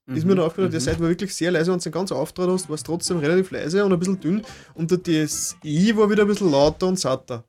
[0.08, 0.38] ist mir Mhm.
[0.38, 0.86] dann aufgefallen, der Mhm.
[0.86, 3.52] Seite war wirklich sehr leise, wenn du den ganz auftritt hast, war es trotzdem relativ
[3.52, 4.42] leise und ein bisschen dünn.
[4.74, 7.44] Und der DSi war wieder ein bisschen lauter und satter.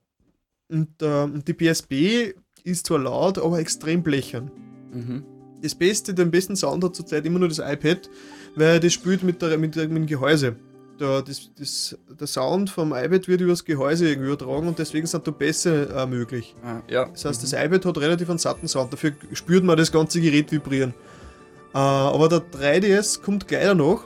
[0.71, 4.51] Und ähm, die PSP ist zwar laut, aber extrem blechern.
[4.93, 5.25] Mhm.
[5.63, 8.09] Das Beste, den besten Sound hat zurzeit immer nur das iPad,
[8.55, 10.57] weil das spielt mit, der, mit, der, mit dem Gehäuse.
[10.99, 15.27] Der, das, das, der Sound vom iPad wird übers Gehäuse irgendwie übertragen und deswegen sind
[15.27, 16.55] da Bässe äh, möglich.
[16.63, 17.07] Ah, ja.
[17.07, 20.53] Das heißt, das iPad hat relativ einen satten Sound, dafür spürt man das ganze Gerät
[20.53, 20.95] vibrieren.
[21.75, 24.05] Äh, aber der 3DS kommt gleich danach,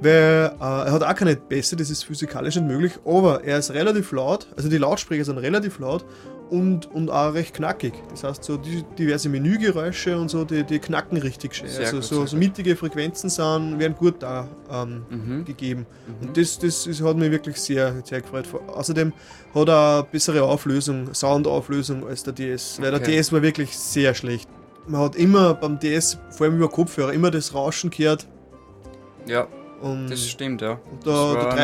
[0.00, 3.72] weil äh, er hat auch keine Bässe, das ist physikalisch nicht möglich, aber er ist
[3.72, 6.04] relativ laut, also die Lautsprecher sind relativ laut
[6.50, 7.92] und, und auch recht knackig.
[8.10, 11.68] Das heißt, so die, diverse Menügeräusche und so, die, die knacken richtig schön.
[11.68, 15.44] Sehr also gut, so, so mittige Frequenzen sind, werden gut da ähm, Mhm.
[15.44, 15.86] gegeben.
[16.20, 16.28] Mhm.
[16.28, 18.46] Und das, das ist, hat mich wirklich sehr, sehr gefreut.
[18.68, 19.12] Außerdem
[19.54, 23.04] hat er eine bessere Auflösung, Soundauflösung als der DS, weil Okay.
[23.04, 24.48] der DS war wirklich sehr schlecht.
[24.86, 28.28] Man hat immer beim DS, vor allem über Kopfhörer, immer das Rauschen gehört.
[29.26, 29.46] Ja,
[29.80, 30.78] Und, das stimmt, ja.
[30.90, 31.12] und der,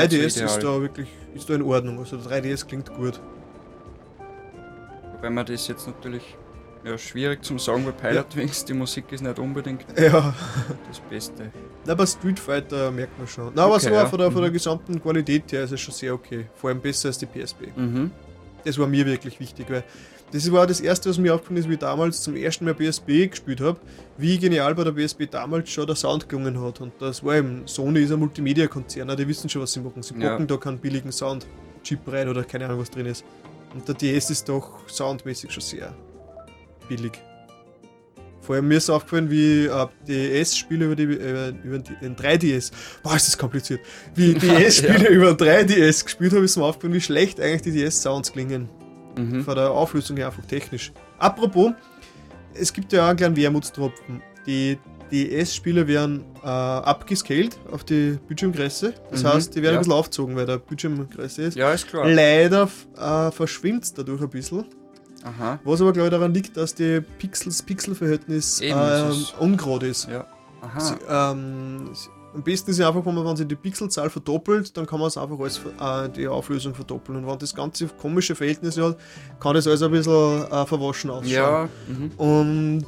[0.09, 1.99] der nicht so 3DS ist da wirklich ist da in Ordnung.
[1.99, 3.21] Also der 3DS klingt gut.
[5.21, 6.23] Wobei man das jetzt natürlich
[6.83, 10.35] ja, schwierig zum sagen, weil Pilot Wings, die Musik ist nicht unbedingt Ja,
[10.89, 11.51] das Beste.
[11.85, 13.53] na, bei Street Fighter merkt man schon.
[13.55, 14.07] Na, aber Okay, so ja.
[14.07, 14.55] von, der, von der Mhm.
[14.55, 16.47] gesamten Qualität her ist es schon sehr okay.
[16.55, 17.67] Vor allem besser als die PSP.
[17.77, 18.11] Mhm.
[18.65, 19.85] Das war mir wirklich wichtig, weil
[20.33, 23.27] das war das erste, was mir aufgefallen ist, wie ich damals zum ersten Mal PSP
[23.29, 23.79] gespielt habe,
[24.17, 26.81] wie genial bei der PSP damals schon der Sound gelungen hat.
[26.81, 30.03] Und das war eben, Sony ist ein Multimedia-Konzern, die wissen schon, was sie machen.
[30.03, 30.31] Sie Ja.
[30.31, 33.23] packen da keinen billigen Sound-Chip rein oder keine Ahnung, was drin ist.
[33.75, 35.95] Und der DS ist doch soundmäßig schon sehr
[36.89, 37.13] billig.
[38.41, 43.15] Vor allem mir ist aufgefallen, wie äh, DS-Spiele über, die, über, über den 3DS, boah,
[43.15, 43.81] ist das kompliziert,
[44.15, 48.69] wie DS-Spiele über 3DS gespielt habe, ist mir aufgefallen, wie schlecht eigentlich die DS-Sounds klingen.
[49.17, 49.45] Mhm.
[49.45, 50.93] Von der Auflösung her einfach technisch.
[51.19, 51.73] Apropos,
[52.55, 54.23] es gibt ja auch einen kleinen Wermutstropfen.
[54.47, 54.79] Die
[55.11, 58.95] DS-Spiele werden äh, abgescaled auf die Bildschirmgröße.
[59.11, 59.79] Das Mhm, heißt, die werden ja.
[59.79, 61.57] ein bisschen aufgezogen, weil der Bildschirmgröße ist.
[61.57, 62.09] Ja, ist klar.
[62.09, 64.65] Leider äh, verschwimmt es dadurch ein bisschen.
[65.23, 65.59] Aha.
[65.65, 70.09] Was aber, glaube ich, daran liegt, dass die Pixels-Pixel-Verhältnis ähm, ungerade ist.
[70.09, 70.27] Ja.
[70.63, 70.81] Aha.
[70.81, 74.87] Sie, ähm, sie- am besten ist einfach, wenn man wenn sich die Pixelzahl verdoppelt, dann
[74.87, 77.19] kann man es einfach alles, ver- äh, die Auflösung verdoppeln.
[77.19, 78.99] Und wenn das ganze komische Verhältnisse hat,
[79.41, 81.27] kann das alles ein bisschen äh, verwaschen ausschauen.
[81.27, 81.69] Ja.
[81.89, 82.11] Mhm.
[82.17, 82.85] Und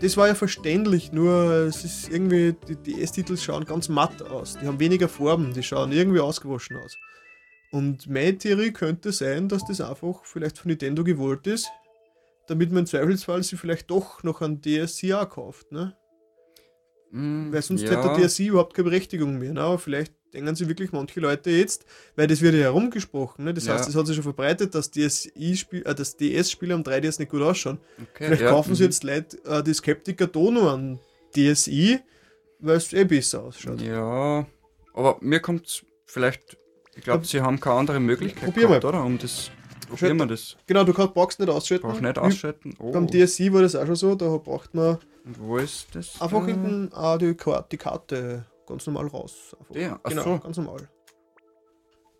[0.00, 1.34] das war ja verständlich, nur
[1.66, 4.56] es ist irgendwie, die, die S-Titel schauen ganz matt aus.
[4.60, 6.96] Die haben weniger Farben, die schauen irgendwie ausgewaschen aus.
[7.70, 11.68] Und meine Theorie könnte sein, dass das einfach vielleicht von Nintendo gewollt ist,
[12.46, 15.94] damit man im Zweifelsfall sie vielleicht doch noch an DSCA kauft, ne?
[17.10, 17.52] Mhm.
[17.52, 17.90] Weil sonst ja.
[17.90, 19.52] hätte der DSC überhaupt keine Berechtigung mehr.
[19.52, 19.60] Ne?
[19.60, 21.84] Aber vielleicht denken sich wirklich manche Leute jetzt,
[22.16, 23.44] weil das wird ja herumgesprochen.
[23.44, 23.54] Ne?
[23.54, 23.74] Das Ja.
[23.74, 27.42] heißt, es hat sich schon verbreitet, dass DSI-Spiel, äh, das DS-Spiele am 3DS nicht gut
[27.42, 27.78] ausschauen.
[27.98, 28.50] Okay, Vielleicht ja.
[28.50, 28.88] kaufen sie mhm.
[28.88, 30.98] jetzt Leute, äh, die Skeptiker da noch an
[31.36, 32.00] DSI,
[32.60, 33.80] weil es eh besser ausschaut.
[33.80, 34.46] Ja,
[34.94, 36.56] aber mir kommt vielleicht,
[36.96, 38.88] ich glaube, sie haben keine andere Möglichkeit Probier gehabt, mal.
[38.90, 39.04] oder?
[39.04, 39.50] Um das,
[39.88, 40.56] probieren wir das.
[40.66, 41.86] Genau, du kannst Box nicht ausschalten.
[41.88, 42.74] Brauch nicht ausschalten.
[42.78, 46.20] Oh, Beim DSI war das auch schon so, da braucht man und wo ist das?
[46.20, 49.56] einfach Äh, hinten äh, die, Karte, die Karte ganz normal raus.
[49.70, 50.00] Einfach.
[50.04, 50.38] Ach genau, so.
[50.38, 50.88] ganz normal.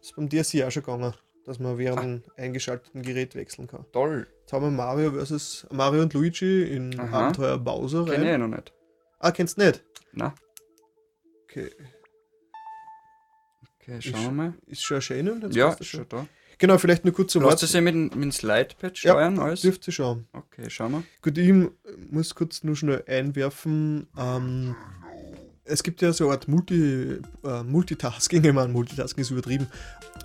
[0.00, 2.02] ist beim DSI auch schon gegangen, dass man während Ah.
[2.02, 3.84] einem eingeschalteten Gerät wechseln kann.
[3.92, 4.26] Toll.
[4.40, 7.20] Jetzt haben wir Mario versus Mario und Luigi in Aha.
[7.26, 8.40] Abenteuer Bowser Kenn ich rein.
[8.40, 8.72] noch nicht.
[9.18, 9.84] Ah, kennst du nicht?
[10.12, 10.34] Na,
[11.44, 11.70] Okay.
[13.80, 14.54] okay, schauen wir mal.
[14.66, 15.40] Ist schon erschienen?
[15.42, 16.26] Jetzt Ja, ist schon da.
[16.58, 17.62] Genau, vielleicht nur kurz zum Wort.
[17.62, 19.60] das ja mit, dem- mit dem Slide-Pad Ja, steuern, alles?
[19.62, 20.26] Dürfte schauen.
[20.32, 21.02] Okay, schauen wir.
[21.22, 21.52] Gut, ich
[22.10, 24.08] muss kurz nur schnell einwerfen.
[24.18, 24.74] Ähm,
[25.68, 29.66] es gibt ja so eine Art Multi, äh, Multitasking, ich meine, Multitasking ist übertrieben.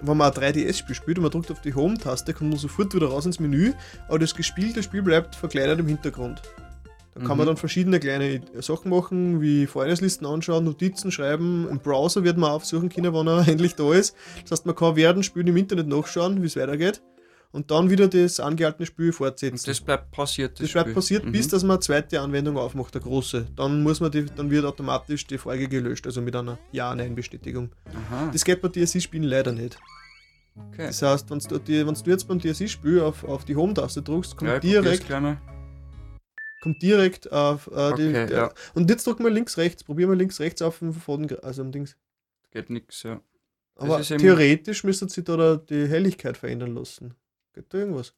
[0.01, 3.07] Wenn man ein 3DS-Spiel spielt und man drückt auf die Home-Taste, kommt man sofort wieder
[3.07, 3.73] raus ins Menü,
[4.07, 6.41] aber das gespielte Spiel bleibt verkleinert im Hintergrund.
[7.13, 7.49] Da kann man Mhm.
[7.49, 11.67] dann verschiedene kleine Sachen machen, wie Freundeslisten anschauen, Notizen schreiben.
[11.69, 14.15] Im Browser wird man aufsuchen können, wann er endlich da ist.
[14.41, 17.03] Das heißt, man kann während Spielen im Internet nachschauen, wie es weitergeht.
[17.53, 19.53] Und dann wieder das angehaltene Spiel fortsetzen.
[19.59, 20.59] Und das bleibt passiert.
[20.59, 20.93] Das bleibt Spiel.
[20.95, 21.51] passiert, bis Mhm.
[21.51, 23.45] dass man eine zweite Anwendung aufmacht, der große.
[23.55, 27.69] Dann muss man die, dann wird automatisch die Folge gelöscht, also mit einer Ja-Nein-Bestätigung.
[28.31, 29.77] Das geht bei DSI-Spielen leider nicht.
[30.55, 30.87] okay.
[30.87, 34.49] Das heißt, wenn du, die- du jetzt beim DSI-Spiel auf, auf die Home-Taste drückst, kommt
[34.49, 35.07] ja, direkt,
[36.61, 38.07] kommt direkt auf äh, die.
[38.07, 38.53] Okay, der, ja.
[38.73, 39.83] Und jetzt drück mal links, rechts.
[39.83, 41.95] Probier mal links, rechts auf dem Faden, also am Dings.
[42.51, 43.21] Geht nix, ja.
[43.75, 47.13] Das Aber theoretisch müsste sich da die Helligkeit verändern lassen.
[47.53, 48.13] Geht da irgendwas?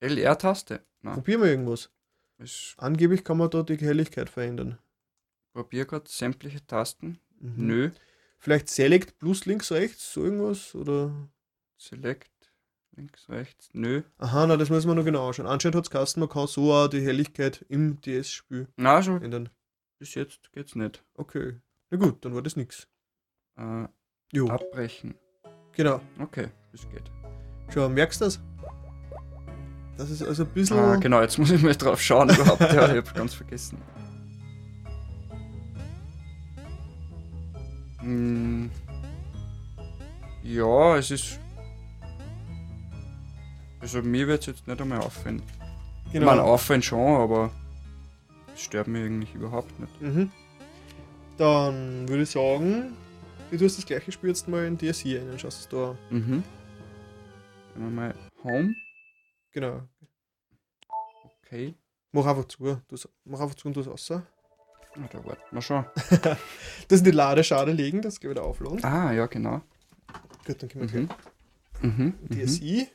[0.00, 0.84] LR-Taste.
[1.02, 1.90] Probier mal irgendwas.
[2.38, 4.78] ich Angeblich kann man da die Helligkeit verändern.
[5.52, 7.18] probier grad sämtliche Tasten.
[7.40, 7.66] Mhm.
[7.66, 7.90] Nö.
[8.38, 10.74] Vielleicht Select plus links, rechts, so irgendwas?
[10.74, 11.10] Oder.
[11.78, 12.30] Select.
[12.94, 13.68] Links, rechts.
[13.72, 14.02] Nö.
[14.18, 15.46] Aha, na, das müssen wir noch genau anschauen.
[15.46, 19.48] Anscheinend hat es Kasten, man kann so auch die Helligkeit im DS-Spiel Na, schon ändern.
[19.98, 21.02] bis jetzt geht's nicht.
[21.14, 21.56] Okay.
[21.90, 22.88] Na gut, dann war das nix.
[23.56, 23.86] Äh,
[24.32, 25.14] Jo, abbrechen.
[25.72, 26.00] genau.
[26.18, 27.04] Okay, das geht.
[27.72, 28.40] Schau, merkst du das?
[29.96, 30.78] Das ist also ein bisschen.
[30.78, 32.60] Ah, genau, jetzt muss ich mal drauf schauen überhaupt.
[32.60, 33.78] ja, ich hab ganz vergessen.
[38.00, 38.70] Hm,
[40.42, 41.40] ja, es ist.
[43.80, 45.42] Also mir wird es jetzt nicht einmal auffallen.
[46.12, 47.50] Ich meine, auffallen schon, aber
[48.54, 50.00] es stört mich eigentlich überhaupt nicht.
[50.00, 50.30] Mhm.
[51.36, 52.92] Dann würde ich sagen,
[53.50, 56.14] du hast das gleiche Spiel jetzt mal in DSI ein, dann schaust du es da.
[56.14, 56.42] Mhm.
[57.74, 58.74] Gehen wir mal Home.
[59.56, 59.80] Genau.
[61.42, 61.74] Okay.
[62.12, 62.78] Mach einfach zu.
[62.88, 64.10] du's- Mach einfach zu und du es raus.
[64.10, 64.22] Ah,
[65.10, 65.86] da warten wir schon.
[66.88, 68.84] Das in die Ladeschale legen, das geht wieder aufladen.
[68.84, 69.62] Ah, ja, genau.
[70.46, 71.08] Gut, dann können wir
[71.82, 72.14] Mhm.
[72.20, 72.28] Mhm.
[72.28, 72.88] DSI.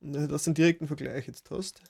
[0.00, 1.82] Und, äh, Dass du einen direkten Vergleich jetzt hast.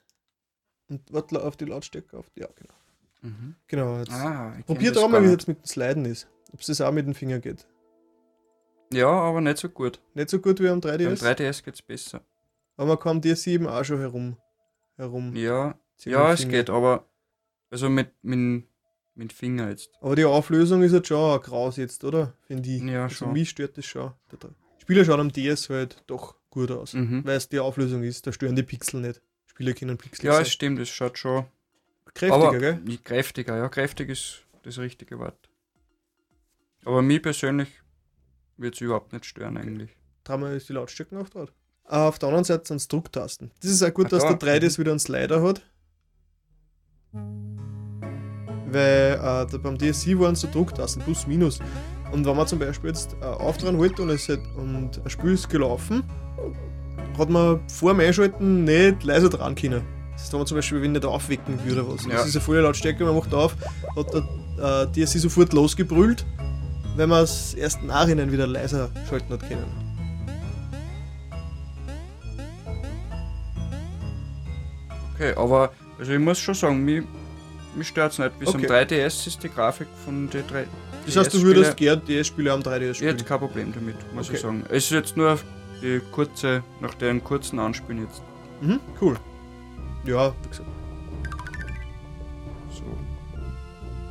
[0.88, 2.26] Und warte auf die Lautstärke auf.
[2.34, 2.74] Ja, genau.
[3.22, 3.54] Mhm.
[3.68, 4.10] Genau, jetzt.
[4.10, 6.26] Ah, Probiert auch mal, wie es mit dem Sliden ist.
[6.52, 7.64] Ob es das auch mit dem Finger geht.
[8.92, 10.00] Ja, aber nicht so gut.
[10.14, 11.22] Nicht so gut wie am Beim 3DS.
[11.22, 12.22] 3DS geht's besser.
[12.80, 14.36] Aber man kann DSI eben auch schon herum.
[14.96, 17.04] herum Ja, ja, es geht, aber
[17.68, 18.64] also mit, mit,
[19.14, 19.90] mit Finger jetzt.
[20.00, 22.32] Aber die Auflösung ist jetzt schon auch graus jetzt, oder?
[22.46, 22.82] Finde ich.
[22.82, 23.32] Ja, also schon.
[23.34, 24.12] mich stört das schon.
[24.32, 24.48] Der
[24.78, 27.22] Spieler schaut am DS halt doch gut aus, Mhm.
[27.24, 29.20] weil es die Auflösung ist, da stören die Pixel nicht.
[29.44, 30.42] Spieler können Pixel Ja, sein.
[30.42, 31.44] es stimmt, es schaut schon.
[32.14, 32.80] Kräftiger, aber, gell?
[33.04, 35.50] Kräftiger, ja, kräftig ist das richtige Wort.
[36.86, 37.68] Aber mich persönlich
[38.56, 39.94] wird es überhaupt nicht stören eigentlich.
[40.24, 41.52] Dreimal ist die Lautstärke noch dort.
[41.90, 43.50] Auf der anderen Seite sind es Drucktasten.
[43.60, 44.34] Das ist auch gut, Ah, dass da.
[44.34, 45.60] der 3DS wieder einen Slider hat.
[48.72, 51.58] Weil äh, beim DSC waren es so Drucktasten, plus minus.
[52.12, 55.32] Und wenn man zum Beispiel jetzt äh, aufdrehen wollte und, es hat, und ein Spiel
[55.32, 56.04] ist gelaufen,
[57.18, 59.82] hat man vor dem Einschalten nicht leiser dran können.
[60.12, 62.04] Das ist, wenn man zum Beispiel wenn nicht aufwecken würde oder was.
[62.04, 62.10] Ja.
[62.12, 63.56] Das ist eine volle Lautstärke, man macht auf,
[63.96, 66.24] hat der äh, DSC sofort losgebrüllt,
[66.96, 69.64] weil man es erst Nachhinein wieder leiser schalten hat können.
[75.20, 77.04] Okay, aber also ich muss schon sagen, mich,
[77.74, 78.38] mich stört es nicht.
[78.38, 78.66] Bis Okay.
[78.66, 80.64] am 3DS ist die Grafik von den 3
[81.04, 83.10] Das heißt, du würdest gerne DS-Spiele am 3DS Ich spielen.
[83.12, 84.36] hätte kein Problem damit, muss Okay.
[84.36, 84.64] ich sagen.
[84.70, 85.38] Es ist jetzt nur
[85.82, 88.22] die kurze, nach deren kurzen Anspielen jetzt.
[88.62, 89.16] Mhm, cool.
[90.06, 90.68] Ja, wie gesagt.
[92.72, 92.82] So.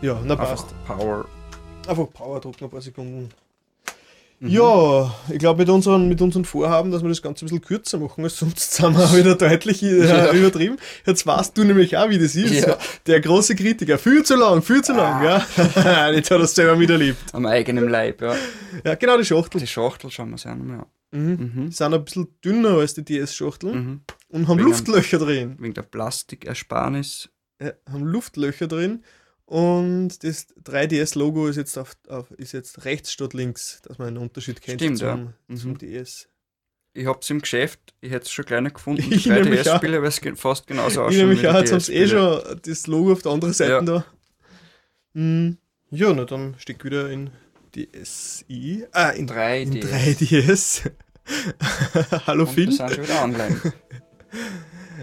[0.05, 0.75] Ja, na Einfach passt.
[0.85, 1.25] Power.
[1.87, 3.29] Einfach Power drücken, ein paar Sekunden.
[4.41, 4.49] Mhm.
[4.49, 7.97] Ja, ich glaube, mit unseren, mit unseren Vorhaben, dass wir das Ganze ein bisschen kürzer
[7.99, 10.31] machen als sonst, sind wir auch wieder deutlich äh, Ja.
[10.31, 10.77] übertrieben.
[11.05, 12.65] Jetzt weißt du nämlich auch, wie das ist.
[12.65, 12.77] Ja.
[13.05, 13.97] Der große Kritiker.
[13.97, 15.45] Viel zu lang, viel zu lang, ja.
[16.11, 17.33] Jetzt hat er es selber miterlebt.
[17.33, 18.33] Am eigenen Leib, ja.
[18.85, 19.59] Ja, genau, die Schachtel.
[19.59, 20.69] Die Schachtel schauen wir uns an.
[20.69, 20.85] Ja.
[21.19, 21.51] Mhm.
[21.55, 21.71] Mhm.
[21.71, 24.01] Sind ein bisschen dünner als die DS-Schachteln Mhm.
[24.29, 25.55] und haben Wegen- Luftlöcher drin.
[25.59, 27.29] Wegen der Plastikersparnis.
[27.61, 29.03] Ja, haben Luftlöcher drin
[29.49, 34.17] und das 3DS-Logo ist jetzt auf, auf, ist jetzt rechts statt links, dass man einen
[34.17, 35.15] Unterschied kennt Stimmt, zum, ja.
[35.47, 35.57] Mhm.
[35.57, 36.27] zum DS.
[36.93, 39.01] Ich hab's im Geschäft, ich hätte es schon kleiner gefunden.
[39.11, 41.17] Ich Die nämlich 3DS-Spiele, weil es fast genauso ich ausschaut.
[41.17, 43.81] nämlich auch, jetzt haben sie eh schon das Logo auf der anderen Seite Ja.
[43.81, 44.05] da.
[45.15, 45.57] Hm,
[45.91, 47.31] ja, na dann steck wieder in
[47.75, 48.85] DSi.
[48.91, 49.61] Ah, in, 3D.
[49.61, 50.91] in 3DS.
[52.27, 52.71] Hallo Und wir Phil.
[52.71, 53.61] sind schon wieder online.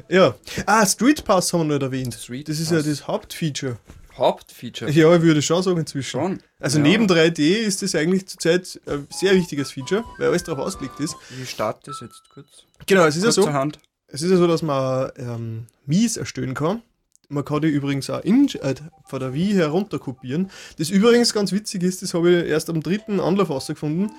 [0.09, 0.37] Ja.
[0.67, 2.15] Ah, Street Pass haben wir nicht erwähnt.
[2.15, 2.87] Street das ist ja Pass.
[2.87, 3.79] das Hauptfeature.
[4.19, 4.91] Hauptfeature.
[4.91, 6.11] Ja, ich würde schon sagen inzwischen.
[6.11, 6.39] Schon.
[6.59, 6.85] Also Ja.
[6.85, 11.17] neben 3D ist das eigentlich zurzeit ein sehr wichtiges Feature, weil alles darauf ausgelegt ist.
[11.43, 12.47] Ich starte das jetzt kurz.
[12.87, 13.79] Genau, es ist ja so, Kurzerhand.
[14.09, 16.83] es ist ja so, dass man ähm, Mies erstellen kann.
[17.29, 18.75] Man kann die übrigens auch in, äh,
[19.09, 20.51] von der Wii herunter kopieren.
[20.79, 24.13] Das übrigens ganz witzig ist, das habe ich erst am dritten Anlauf herausgefunden.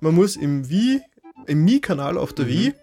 [0.00, 1.00] Man muss im Wii,
[1.46, 2.50] im Mi-Kanal auf der Mhm.
[2.50, 2.74] Wii,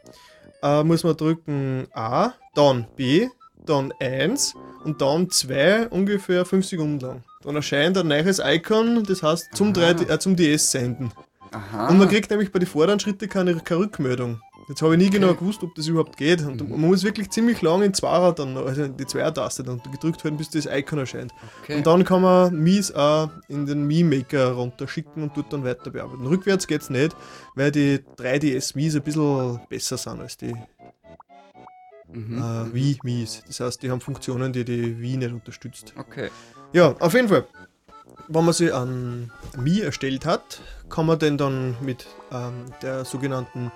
[0.61, 3.27] äh, muss man drücken A, dann B,
[3.65, 7.23] dann 1 und dann 2 ungefähr 5 Sekunden lang.
[7.43, 9.91] Dann erscheint ein neues Icon, das heißt zum, Aha.
[9.91, 11.11] 3D, äh, zum DS senden.
[11.51, 11.89] Aha.
[11.89, 14.39] Und man kriegt nämlich bei den vorderen Schritten keine, keine Rückmeldung.
[14.69, 16.41] Jetzt habe ich nie genau gewusst, ob das überhaupt geht.
[16.45, 16.69] Und Mhm.
[16.69, 20.49] man muss wirklich ziemlich lang in Zweier dann, also die Zweier-Taste dann gedrückt halten, bis
[20.49, 21.33] das Icon erscheint.
[21.61, 21.75] okay.
[21.75, 26.25] Und dann kann man Mies auch in den Mii-Maker runterschicken und dort dann weiter bearbeiten.
[26.25, 27.13] Rückwärts geht's nicht,
[27.55, 30.53] weil die 3DS Mies ein bisschen besser sind als die
[32.13, 32.37] mhm.
[32.37, 33.43] äh, Wii Mies.
[33.47, 35.93] Das heißt, die haben Funktionen, die die Wii nicht unterstützt.
[35.97, 36.29] Okay.
[36.73, 37.45] Ja, auf jeden Fall.
[38.27, 43.71] Wenn man sich an Mi erstellt hat, kann man den dann mit ähm, der sogenannten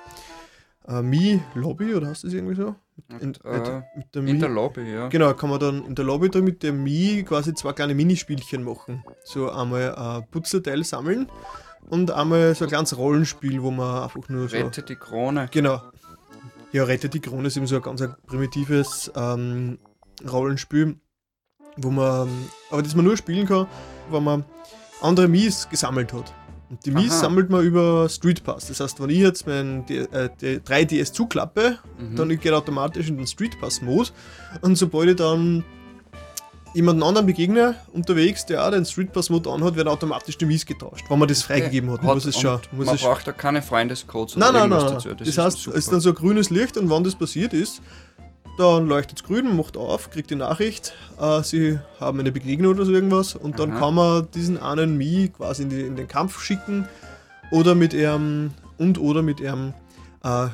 [0.87, 2.75] äh, Mi Lobby oder heißt das irgendwie so?
[3.19, 5.09] In, äh, mit der in Mi- der Lobby, ja.
[5.09, 8.63] Genau, kann man dann in der Lobby da mit dem Mi quasi zwei kleine Minispielchen
[8.63, 9.03] machen.
[9.25, 11.27] So einmal ein Putzerteil sammeln
[11.89, 14.55] und einmal so ein kleines Rollenspiel, wo man einfach nur so.
[14.55, 15.49] Rette die Krone.
[15.51, 15.81] Genau.
[16.75, 19.77] Ja, Rettet die Krone ist eben so ein ganz ein primitives ähm,
[20.29, 20.97] Rollenspiel,
[21.77, 22.27] wo man,
[22.69, 23.65] aber das man nur spielen kann,
[24.11, 24.43] wenn man
[25.01, 26.33] andere Mies gesammelt hat.
[26.69, 27.19] Und die Mies Aha.
[27.21, 28.67] sammelt man über Street Pass.
[28.67, 32.15] Das heißt, wenn ich jetzt mein D äh, die 3DS zuklappe, Mhm.
[32.17, 34.09] dann geht automatisch in den Street Pass Mode.
[34.59, 35.63] Und sobald ich dann
[36.75, 40.65] jemanden anderen begegne unterwegs, der auch den Street Pass Mode anhat, werden automatisch die Mies
[40.65, 42.03] getauscht, wenn man das freigegeben hat.
[42.03, 42.59] Man muss es schon.
[42.73, 44.93] Muss man braucht da keine Freundescodes Nein, nein, irgendwas nein.
[44.93, 45.15] dazu.
[45.15, 45.77] Das, ist heißt, super.
[45.77, 47.81] es ist dann so ein grünes Licht und wenn das passiert ist,
[48.57, 52.85] dann leuchtet es grün, macht auf, kriegt die Nachricht, äh, sie haben eine Begegnung oder
[52.85, 53.79] so irgendwas und dann Aha.
[53.79, 56.87] kann man diesen einen Mi quasi in, die, in den Kampf schicken
[57.51, 59.73] oder mit ihrem und oder mit ihrem
[60.23, 60.45] äh,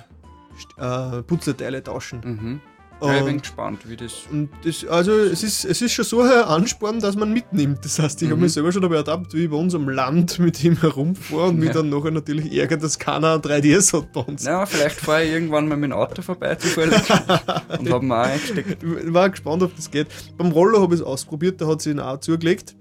[0.78, 2.22] äh, Putzleteile tauschen.
[2.24, 2.62] Mhm.
[3.02, 4.14] Ja, ich bin Und, gespannt, wie das.
[4.32, 7.80] und das, also es ist, es ist schon so ein Ansporn, dass man mitnimmt.
[7.84, 8.44] Das heißt, ich habe Mhm.
[8.44, 11.58] mich selber schon dabei ertappt, wie ich bei uns am Land mit ihm herumfahre und
[11.58, 11.74] mich Ja.
[11.74, 14.44] dann nachher natürlich ärgert, dass keiner ein 3DS hat bei uns.
[14.46, 16.94] Ja, vielleicht fahre ich irgendwann mal mit dem Auto vorbei zufällig
[17.80, 18.84] und habe mir auch eingesteckt.
[18.84, 20.08] Ich war gespannt, ob das geht.
[20.38, 22.76] Beim Roller habe ich es ausprobiert, da hat sie ihn auch zugelegt.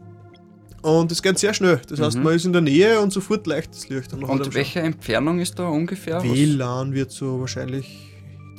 [0.83, 1.81] Und es geht sehr schnell.
[1.89, 2.23] Das heißt, Mhm.
[2.25, 4.13] man ist in der Nähe und sofort leicht das Licht.
[4.13, 6.17] Und schon- welche Entfernung ist da ungefähr?
[6.17, 8.10] Was- WLAN wird so wahrscheinlich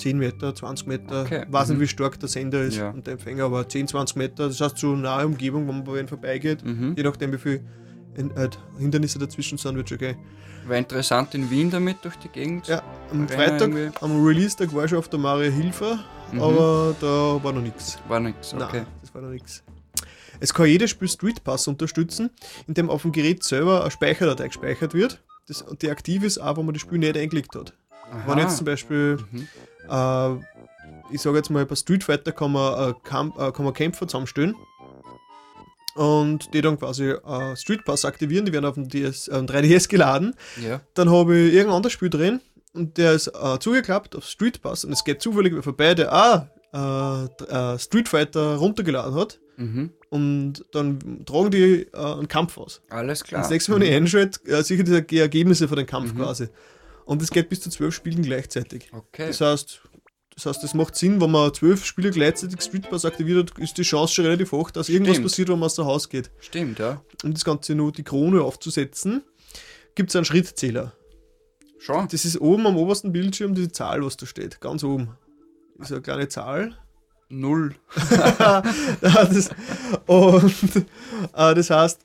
[0.01, 1.21] 10 Meter, 20 Meter.
[1.21, 1.45] Okay.
[1.49, 1.81] Weiß nicht, Mhm.
[1.83, 2.89] wie stark der Sender ist Ja.
[2.89, 4.47] und der Empfänger, aber 10, 20 Meter.
[4.47, 6.95] Das heißt, so nahe Umgebung, wenn man bei vorbeigeht, Mhm.
[6.97, 7.61] je nachdem, wie viel
[8.15, 10.15] in, halt Hindernisse dazwischen sind, wird schon geil.
[10.67, 12.67] War interessant in Wien damit durch die Gegend.
[12.67, 13.89] Ja, am Freitag, irgendwie.
[14.01, 15.99] am Release-Tag war ich schon auf der Maria Hilfer,
[16.31, 16.41] Mhm.
[16.41, 17.97] aber da war noch nichts.
[18.07, 18.65] War nix, okay.
[18.73, 19.63] Nein, das war noch nichts.
[20.39, 22.29] Es kann jedes Spiel Street Pass unterstützen,
[22.67, 26.65] indem auf dem Gerät selber eine Speicherdatei gespeichert wird, das, die aktiv ist, auch wenn
[26.65, 27.73] man das Spiel nicht eingelegt hat.
[28.27, 29.47] Wenn jetzt zum Beispiel, Mhm.
[29.89, 30.29] Äh,
[31.13, 34.07] ich sage jetzt mal, bei Street Fighter kann man, äh, Kamp äh, kann man Kämpfer
[34.07, 34.55] zusammenstellen
[35.95, 39.89] und die dann quasi äh, Street Pass aktivieren, die werden auf dem DS, äh, 3DS
[39.89, 40.35] geladen.
[40.61, 40.81] Ja.
[40.93, 42.39] Dann habe ich irgendein anderes Spiel drin
[42.73, 46.13] und der ist äh, zugeklappt auf Street Pass und es geht zufällig wer vorbei, der
[46.13, 47.43] auch äh,
[47.75, 49.91] äh, Street Fighter runtergeladen hat Mhm.
[50.09, 52.81] und dann tragen die äh, einen Kampf aus.
[52.89, 53.41] Alles klar.
[53.41, 56.17] Das nächste Mal, wenn ich einschalte, äh, sicher die die Ergebnisse von dem Kampf Mhm.
[56.19, 56.47] quasi.
[57.05, 58.89] Und es geht bis zu zwölf Spielen gleichzeitig.
[58.93, 59.27] Okay.
[59.27, 59.81] Das heißt,
[60.35, 63.77] das heißt, das macht Sinn, wenn man zwölf Spiele gleichzeitig Street Pass aktiviert hat, ist
[63.77, 65.27] die Chance schon relativ hoch, dass irgendwas Stimmt.
[65.27, 66.31] passiert, wenn man aus dem Haus geht.
[66.39, 67.01] Stimmt, ja.
[67.23, 69.23] Um das Ganze nur die Krone aufzusetzen,
[69.95, 70.93] gibt es einen Schrittzähler.
[71.79, 72.07] Schon.
[72.09, 74.61] Das ist oben am obersten Bildschirm die Zahl, was da steht.
[74.61, 75.17] Ganz oben.
[75.79, 76.77] Ist eine kleine Zahl.
[77.29, 77.75] Null.
[79.01, 79.49] Das,
[80.05, 80.53] und
[81.33, 82.01] äh, das heißt,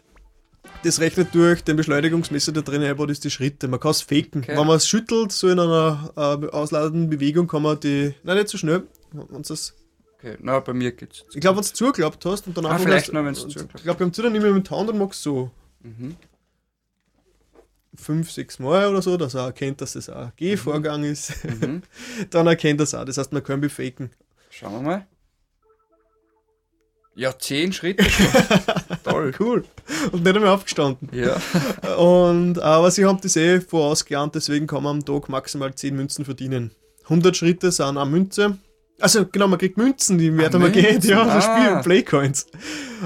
[0.84, 3.68] das rechnet durch den Beschleunigungsmesser, der drin einbaut, ist die Schritte.
[3.68, 4.42] Man kann es faken.
[4.42, 4.56] Okay.
[4.56, 8.14] Wenn man es schüttelt, so in einer äh, ausladenden Bewegung, kann man die.
[8.22, 8.84] Nein, nicht so schnell.
[9.12, 9.74] Wenn's das,
[10.18, 10.36] Okay.
[10.40, 11.24] Na, bei mir geht's.
[11.34, 13.80] ich glaube, wenn du zugeklappt hast und dann Ah, einfach vielleicht noch, wenn's und zugeklappt
[13.80, 15.50] Ich glaube, beim Zuhören immer mit der Hand und machst so
[15.82, 16.16] Mhm.
[17.94, 21.44] fünf, sechs Mal oder so, dass er erkennt, dass das ein Gehvorgang ist.
[21.44, 21.82] Mhm.
[22.30, 23.04] dann erkennt er es auch.
[23.04, 24.10] Das heißt, man kann befaken.
[24.50, 25.06] Schauen wir mal.
[27.16, 28.04] Ja, zehn Schritte.
[29.04, 29.32] Toll.
[29.40, 29.64] Cool.
[30.12, 31.08] Und nicht einmal aufgestanden.
[31.12, 31.40] Ja.
[31.96, 36.26] Und, aber sie haben das eh vorausgeahnt, deswegen kann man am Tag maximal 10 Münzen
[36.26, 36.72] verdienen.
[37.04, 38.58] 100 Schritte sind eine Münze.
[39.00, 41.40] Also genau, man kriegt Münzen, die werden man geht, ja, so ah.
[41.40, 42.48] spielen Playcoins.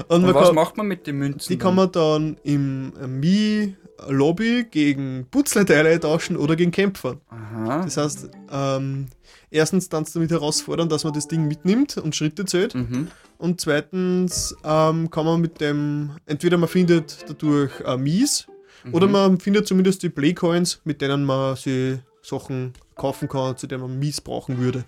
[0.09, 1.49] Und, Und was kann, macht man mit den Münzen?
[1.49, 3.75] die kann man dann im Mi
[4.07, 7.17] Lobby gegen Putzleiteile tauschen oder gegen Kämpfer.
[7.29, 7.83] Aha.
[7.83, 9.07] Das heißt, ähm,
[9.51, 12.73] erstens dann damit herausfordern, dass man das Ding mitnimmt und Schritte zählt.
[12.73, 13.09] Mhm.
[13.37, 18.47] Und zweitens ähm, kann man mit dem, entweder man findet dadurch äh, Mies
[18.91, 19.11] oder Mhm.
[19.11, 23.99] man findet zumindest die Playcoins, mit denen man sich Sachen kaufen kann, zu denen man
[23.99, 24.85] Mies brauchen würde.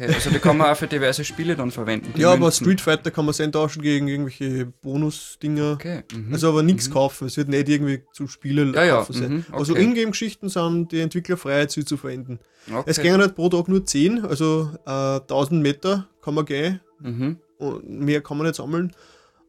[0.00, 2.12] Okay, also die kann man auch für diverse Spiele dann verwenden.
[2.16, 2.64] ja, aber Münzen.
[2.64, 5.72] Street Fighter kann man sein tauschen gegen irgendwelche Bonus-Dinger.
[5.72, 6.02] Okay.
[6.14, 6.32] Mhm.
[6.32, 6.92] Also aber nichts Mhm.
[6.92, 9.32] kaufen, es wird nicht irgendwie zum Spielen Ja, ja, kaufen sein.
[9.32, 9.82] mhm, Also okay.
[9.82, 12.38] Ingame-Geschichten sind die Entwickler frei, sie zu verwenden.
[12.70, 12.82] okay.
[12.86, 17.38] Es gehen halt pro Tag nur 10, also äh, 1000 Meter kann man gehen Mhm.
[17.58, 18.92] und mehr kann man nicht sammeln.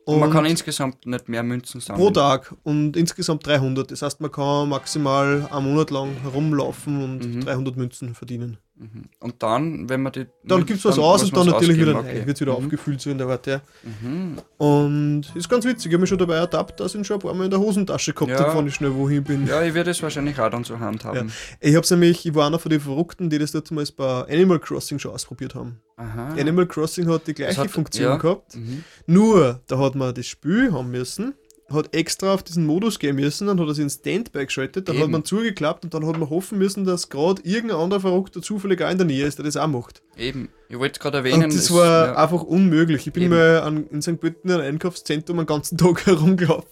[0.05, 2.03] Und man kann insgesamt nicht mehr Münzen sammeln.
[2.03, 3.91] pro Tag und insgesamt 300.
[3.91, 7.41] Das heißt, man kann maximal einen Monat lang herumlaufen und Mhm.
[7.45, 8.57] 300 Münzen verdienen.
[8.81, 9.09] Mhm.
[9.19, 10.25] Und dann, wenn man die.
[10.45, 12.25] Dann gibt es was dann aus und dann natürlich wieder neu.
[12.25, 12.57] Wird wieder Mhm.
[12.65, 13.45] aufgefüllt so in der Art.
[13.45, 13.59] Ja.
[13.83, 14.37] Mhm.
[14.57, 15.87] Und ist ganz witzig.
[15.87, 17.59] Ich habe mich schon dabei ertappt, dass ich ihn schon ein paar Mal in der
[17.59, 18.39] Hosentasche gehabt Ja.
[18.39, 19.45] habe, wenn ich schnell wohin bin.
[19.47, 21.29] Ja, ich würde es wahrscheinlich auch dann zur Hand haben.
[21.59, 24.97] Ich hab's nämlich, ich war einer von den Verrückten, die das damals bei Animal Crossing
[24.97, 25.81] schon ausprobiert haben.
[25.97, 26.29] Aha.
[26.39, 28.15] Animal Crossing hat die gleiche hat- Funktion ja.
[28.15, 28.55] gehabt.
[28.55, 28.85] Mhm.
[29.07, 31.33] Nur, da hat man das Spiel haben müssen,
[31.71, 34.95] hat extra auf diesen Modus gehen müssen, dann hat er sich in Standby geschaltet, dann
[34.97, 35.11] hat Eben.
[35.11, 38.89] man zugeklappt und dann hat man hoffen müssen, dass gerade irgendein anderer Verrückter zufällig auch
[38.91, 40.01] in der Nähe ist, der das auch macht.
[40.17, 40.49] Eben.
[40.67, 41.43] Ich wollte es gerade erwähnen.
[41.45, 43.07] und das es- war ja, einfach unmöglich.
[43.07, 43.33] Ich bin Eben.
[43.33, 44.19] mal an, in St.
[44.19, 46.67] Pölten in einem Einkaufszentrum den ganzen Tag herumgelaufen.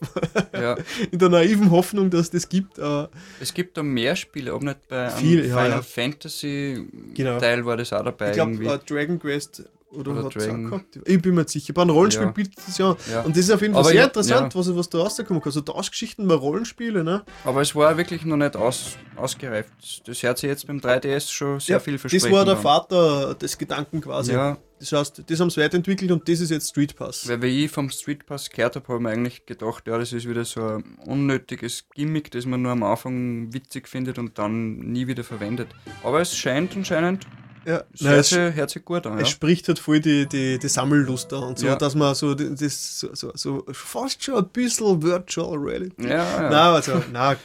[0.53, 0.75] ja.
[1.11, 2.79] in der naiven Hoffnung, dass das gibt.
[2.79, 3.09] Aber
[3.39, 5.81] Es gibt da mehr Spiele, ob nicht bei Viel, Final ja.
[5.81, 7.39] Fantasy Genau.
[7.39, 9.63] Teil war das auch dabei ich glaube, äh, Dragon Quest
[9.97, 10.99] oder, Oder hat es auch Dragon- gehabt.
[11.05, 11.73] Ich bin mir nicht sicher.
[11.73, 12.31] Bei einem Rollenspiel Ja.
[12.31, 12.95] bietet es ja.
[13.11, 13.21] Ja.
[13.23, 14.59] Und das ist auf jeden Fall Aber sehr ja, interessant, ja.
[14.59, 15.49] was, was da rauskommen kann.
[15.49, 17.23] Also Tauschgeschichten bei Rollenspielen, ne?
[17.43, 19.71] Aber es war wirklich noch nicht aus, ausgereift.
[20.07, 22.61] Das hört sich jetzt beim 3DS schon sehr Ja, viel Das versprechen war der an.
[22.61, 24.33] Vater des Gedanken quasi.
[24.33, 27.27] Ja, Das heißt, das haben sie weiterentwickelt und das ist jetzt Street Pass.
[27.27, 30.13] weil wie ich vom Street Pass gehört habe, habe ich mir eigentlich gedacht, ja, das
[30.13, 34.77] ist wieder so ein unnötiges Gimmick, das man nur am Anfang witzig findet und dann
[34.77, 35.69] nie wieder verwendet.
[36.03, 37.25] Aber es scheint anscheinend,
[37.67, 39.17] Ja, es Nein, hört, sich, hört sich gut an.
[39.17, 39.23] Ja.
[39.23, 41.75] es spricht halt voll die, die, die Sammellust da und so, Ja.
[41.75, 46.07] dass man so das so, so, so fast schon ein bisschen Virtual Reality.
[46.07, 46.41] Ja, ja.
[46.43, 47.35] Nein, also, nein.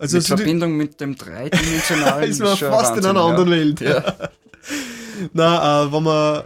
[0.00, 3.20] Also Mit so die, Verbindung mit dem dreidimensionalen ist man schon fast in Wahnsinn, einer
[3.20, 3.26] ja.
[3.26, 3.80] anderen Welt.
[3.80, 4.14] Ja.
[5.32, 6.42] Na, äh, wenn man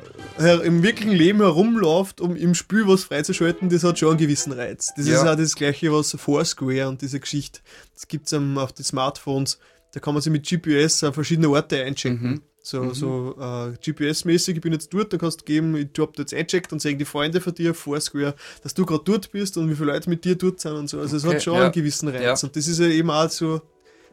[0.65, 4.93] im wirklichen Leben herumläuft, um im Spiel was freizuschalten, das hat schon einen gewissen Reiz.
[4.97, 5.33] Das ist Ja.
[5.33, 7.61] auch das gleiche, was Foursquare und diese Geschichte.
[7.95, 9.59] Das gibt es auf den Smartphones.
[9.93, 12.23] Da kann man sich mit GPS an verschiedene Orte einchecken.
[12.23, 12.43] Mhm.
[12.65, 16.23] So, so äh, GPS-mäßig, ich bin jetzt dort, dann kannst du geben, ich hab da
[16.23, 19.69] jetzt eincheckt und sehen die Freunde von dir, Foursquare, dass du gerade dort bist und
[19.69, 21.01] wie viele Leute mit dir dort sind und so.
[21.01, 21.63] Also es Okay, hat schon ja.
[21.65, 22.43] einen gewissen Reiz.
[22.43, 22.47] Ja.
[22.47, 23.61] Und das ist ja eben auch so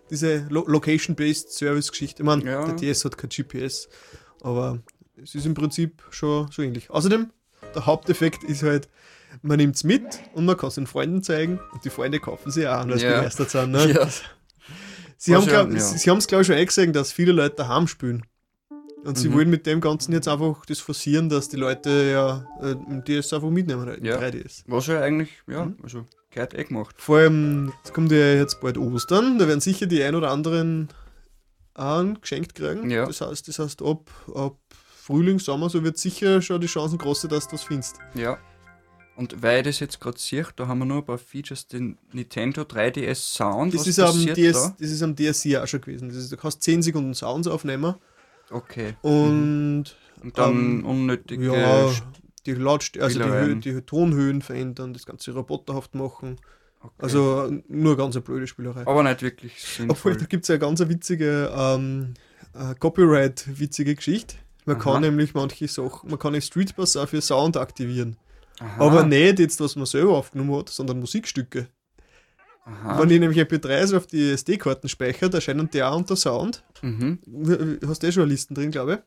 [0.10, 2.24] diese Lo Location-Based Service-Geschichte.
[2.24, 2.66] Ich meine, Ja.
[2.66, 3.88] der DS hat kein GPS,
[4.42, 4.80] aber
[5.22, 6.90] es ist im Prinzip schon so ähnlich.
[6.90, 7.30] Außerdem,
[7.76, 8.90] der Haupteffekt ist halt,
[9.44, 10.04] man nimmt es mit
[10.34, 13.06] und man kann es den Freunden zeigen und die Freunde kaufen sie auch weil sie
[13.06, 13.72] begeistert sind.
[13.72, 13.92] Ne?
[13.92, 14.10] Ja.
[15.18, 18.24] Sie haben es, glaube ich, schon eingesehen, dass viele Leute daheim spielen.
[19.06, 19.34] Und sie Mhm.
[19.34, 23.32] wollen mit dem Ganzen jetzt einfach das forcieren, dass die Leute ja äh, im DS
[23.34, 24.18] einfach mitnehmen, im Ja.
[24.18, 24.64] 3DS.
[24.68, 25.78] Was ja eigentlich, ja, Mhm.
[25.82, 26.96] also gehört eh gemacht.
[27.00, 30.90] Vor allem, es kommt ja jetzt bald Ostern, da werden sicher die ein oder anderen
[31.76, 32.90] auch geschenkt kriegen.
[32.90, 33.06] Ja.
[33.06, 34.58] Das heißt, das heißt ab, ab
[35.02, 37.96] Frühling, Sommer, so wird sicher schon die Chancen groß sein, dass du das findest.
[38.16, 38.38] Ja.
[39.16, 41.98] Und weil ich das jetzt gerade sehe, da haben wir nur ein paar Features, den
[42.14, 43.74] Nintendo 3DS Sound.
[43.74, 44.76] Das was ist, am DS, da?
[44.80, 46.10] das ist am DSC auch schon gewesen.
[46.10, 47.96] Das ist, du kannst 10 Sekunden Sounds aufnehmen
[48.52, 48.96] Okay.
[49.02, 49.86] und
[50.24, 51.56] Und dann ähm, unnötige.
[51.56, 51.92] ja,
[52.46, 56.38] die Lautstärke, also die, die Tonhöhen verändern, das Ganze roboterhaft machen.
[56.82, 56.94] okay.
[56.98, 58.88] Also nur ganz eine blöde Spielerei.
[58.88, 60.18] Aber nicht wirklich Obwohl, sinnvoll.
[60.18, 62.14] da gibt es ja eine ganz witzige ähm,
[62.54, 64.36] äh, Copyright-witzige Geschichte.
[64.66, 64.84] Man Aha.
[64.94, 68.18] kann nämlich manche Sachen, man kann den Streetpass auch für Sound aktivieren.
[68.60, 71.68] Aha, Aber nicht jetzt, was man selber aufgenommen hat, sondern Musikstücke.
[72.70, 73.00] Aha.
[73.02, 76.64] Wenn ich nämlich MP3s auf die SD-Karten speichere, erscheinen die auch unter Sound.
[76.82, 77.20] Mhm.
[77.26, 79.00] Du Hast eh schon eine Listen drin, glaube ich.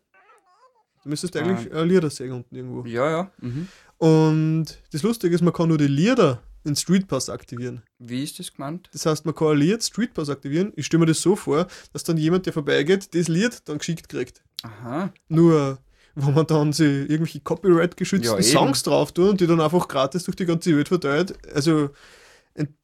[1.02, 2.84] Du müsstest eigentlich äh, Lieder sehen unten irgendwo.
[2.86, 3.30] Ja, ja.
[3.40, 3.68] Mhm.
[3.98, 7.82] Und das Lustige ist, man kann nur die Lieder in Streetpass aktivieren.
[7.98, 8.88] Wie ist das gemeint?
[8.92, 10.72] Das heißt, man kann ein Lied Streetpass aktivieren.
[10.76, 14.08] Ich stelle mir das so vor, dass dann jemand, der vorbeigeht, das Lied dann geschickt
[14.08, 14.42] kriegt.
[14.62, 15.12] Aha.
[15.28, 15.78] Nur,
[16.14, 18.42] wo man dann sie irgendwelche Copyright-geschützten Ja.
[18.42, 21.34] Songs drauf tun und die dann einfach gratis durch die ganze Welt verteilt.
[21.52, 21.90] Also,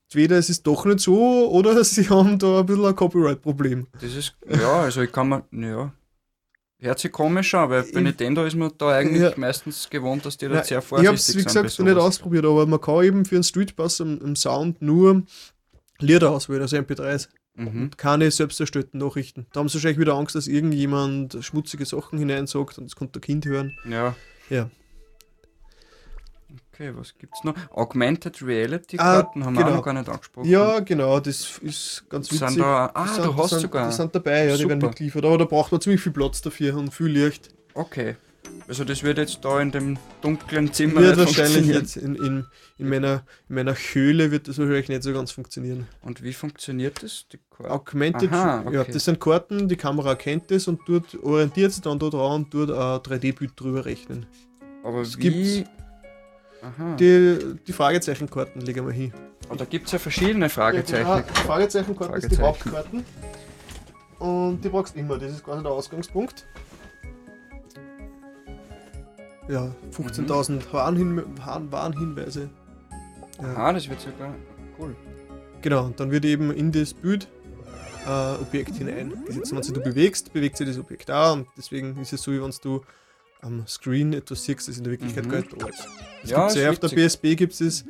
[0.09, 3.87] entweder es ist doch nicht so oder sie haben da ein bisschen ein Copyright-Problem.
[4.01, 5.93] Das ist, ja, also ich kann mir, ja.
[6.81, 9.33] Hört sich komisch an, weil bei Ich- Nintendo ist man da eigentlich Ja.
[9.37, 11.45] meistens gewohnt, dass die da sehr ich vorsichtig habe es, wie sind.
[11.47, 15.23] gesagt, nicht ausprobiert, aber man kann eben für einen Streetpass im, im Sound nur
[15.99, 17.29] Lieder auswählen, also MP3s.
[17.57, 17.91] Mhm.
[17.97, 19.47] keine selbst erstellten Nachrichten.
[19.53, 23.23] Da haben sie wahrscheinlich wieder Angst, dass irgendjemand schmutzige Sachen hineinsagt und das konnte der
[23.23, 23.77] Kind hören.
[23.91, 24.15] Ja.
[24.49, 24.71] Ja.
[26.79, 27.55] Okay, was gibt's noch?
[27.73, 29.73] Augmented Reality Ah, Karten haben wir genau.
[29.73, 30.49] auch noch gar nicht angesprochen.
[30.49, 32.49] Ja, genau, das ist ganz witzig.
[32.51, 33.89] Sind da, ah, Die du sind- hast sind, sogar.
[33.89, 34.87] Die sind dabei, ja, die werden Super.
[34.91, 35.25] mitgeliefert.
[35.25, 37.49] Aber da braucht man ziemlich viel Platz dafür und viel Licht.
[37.75, 38.15] Okay.
[38.69, 42.47] Also das wird jetzt da in dem dunklen Zimmer Wird nicht wahrscheinlich jetzt in, in,
[42.79, 45.89] in, meiner, in meiner Höhle wird das wahrscheinlich nicht so ganz funktionieren.
[46.03, 47.27] Und wie funktioniert das?
[47.33, 47.73] Die Karten?
[47.73, 48.93] Augmented, Aha, ja, okay.
[48.93, 52.51] das sind Karten, die Kamera erkennt das und tut, orientiert sich dann da dran und
[52.53, 54.27] tut ein 3D-Bild drüber rechnen.
[54.85, 55.65] Aber es wie...
[56.63, 56.97] Aha.
[56.97, 59.13] Die, die Fragezeichenkarten legen wir hin.
[59.49, 61.07] Aber da gibt es ja verschiedene Fragezeichen.
[61.09, 61.35] Ja, genau.
[61.41, 62.73] Fragezeichenkarten ist die Fragezeichen.
[62.75, 63.05] Hauptkarten.
[64.19, 66.45] Und die brauchst du immer, das ist quasi der Ausgangspunkt.
[69.49, 72.51] Ja, 15.000 Warnhin Warn- Warnhinweise.
[73.41, 73.45] Ja.
[73.55, 74.35] Aha, das wird sogar
[74.79, 74.95] cool.
[75.63, 77.29] Genau, und dann wird eben in das Bild
[78.07, 79.53] äh, Objekt hineingesetzt.
[79.55, 82.53] Wenn du bewegst, bewegt sich das Objekt auch und deswegen ist es so, wie wenn
[82.63, 82.83] du
[83.43, 85.31] am Screen etwas siehst, das in der Wirklichkeit Mhm.
[85.31, 85.89] gar nicht da ist.
[86.23, 86.89] Das Ja, gibt's ja auf der.
[86.89, 87.85] PSP gibt es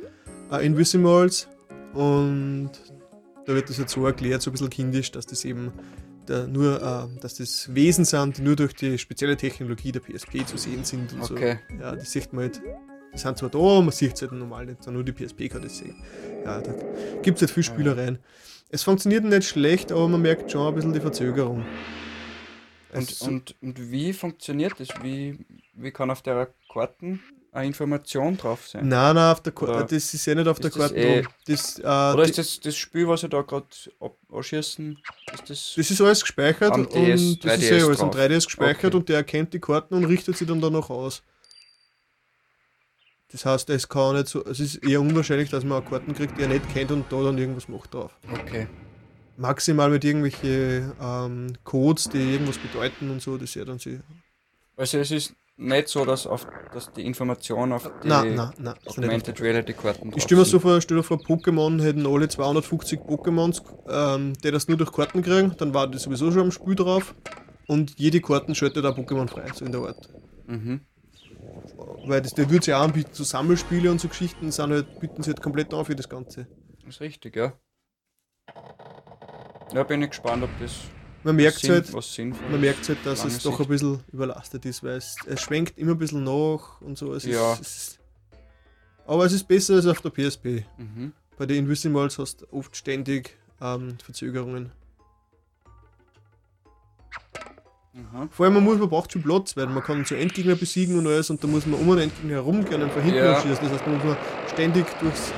[0.51, 1.47] äh, Invisimals
[1.93, 2.71] und
[3.45, 5.71] da wird das jetzt so erklärt, so ein bisschen kindisch, dass das eben
[6.27, 10.45] der, nur, äh, dass das Wesen sind, die nur durch die spezielle Technologie der PSP
[10.45, 11.57] zu sehen sind und Okay.
[11.69, 11.75] so.
[11.81, 12.61] Ja, das sieht man halt.
[13.11, 15.63] Die sind zwar da, man sieht es halt normal nicht, sondern nur die PSP kann
[15.63, 15.95] das sehen.
[16.45, 16.75] Ja, da
[17.23, 18.19] gibt es halt viel Spielereien.
[18.69, 21.65] Es funktioniert nicht schlecht, aber man merkt schon ein bisschen die Verzögerung.
[22.93, 24.89] Und, und, und wie funktioniert das?
[25.01, 25.37] Wie,
[25.73, 27.21] wie kann auf der Karten
[27.51, 28.87] eine Information drauf sein?
[28.87, 31.23] Nein, nein, auf der Karte, das ist ja nicht auf der Karte eh-.
[31.45, 33.67] Das, äh, Oder ist das das Spiel, was ich da gerade
[34.31, 34.97] anschießen?
[35.33, 35.73] Ist das.
[35.75, 38.21] das ist alles gespeichert Am und DS, das ist 3DS ja alles am drauf.
[38.21, 38.97] 3DS gespeichert Okay.
[38.97, 41.21] und der erkennt die Karten und richtet sie dann danach aus.
[43.31, 46.41] Das heißt, es kann nicht so, es ist eher unwahrscheinlich, dass man Karten kriegt, die
[46.41, 48.11] er nicht kennt und da dann irgendwas macht drauf.
[48.31, 48.67] Okay.
[49.39, 54.01] Maximal mit irgendwelche ähm, Codes, die irgendwas bedeuten und so, das ja dann sie.
[54.75, 58.75] Also es ist nicht so, dass, auf, dass die Information auf die Nein, nein, nein.
[58.85, 63.01] Augmented Reality Karten Ich stelle mir so vor, stell dir vor, Pokémon hätten alle 250
[63.01, 66.75] Pokémons, ähm, die das nur durch Karten kriegen, dann war das sowieso schon am Spiel
[66.75, 67.15] drauf
[67.67, 70.09] und jede Karten schaltet ein Pokémon frei, so in der Art.
[70.47, 70.81] Mhm.
[72.05, 75.23] Weil das, der würde sich auch anbieten, so Sammelspiele und so Geschichten sind halt, bieten
[75.23, 76.47] sie halt komplett an für das Ganze.
[76.85, 77.53] Das ist richtig, ja.
[79.73, 80.71] Ja, bin ich gespannt, ob das
[81.23, 83.61] Man merkt Sinn, halt, was sinnvoll man merkt halt, dass es doch Sicht.
[83.61, 87.13] ein bisschen überlastet ist, weil es, es schwenkt immer ein bisschen nach und so.
[87.13, 87.53] Es Ja.
[87.53, 87.99] ist, es ist,
[89.05, 90.65] aber es ist besser als auf der PSP.
[90.77, 91.13] Mhm.
[91.37, 94.71] Bei den Invisimals hast du oft ständig ähm, Verzögerungen.
[97.95, 98.27] Aha.
[98.31, 101.05] Vor allem, man, muss, man braucht viel Platz, weil man kann so Endgegner besiegen und
[101.07, 103.41] alles und da muss man um einen Endgegner herumgehen und von hinten Ja.
[103.41, 103.57] schießen.
[103.63, 104.17] Das heißt, man muss man
[104.51, 105.31] ständig durchs,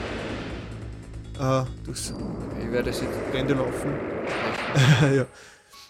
[1.40, 2.14] äh, durchs
[2.62, 3.32] Ich werde es jetzt.
[3.32, 4.11] Gelände laufen.
[5.16, 5.26] ja.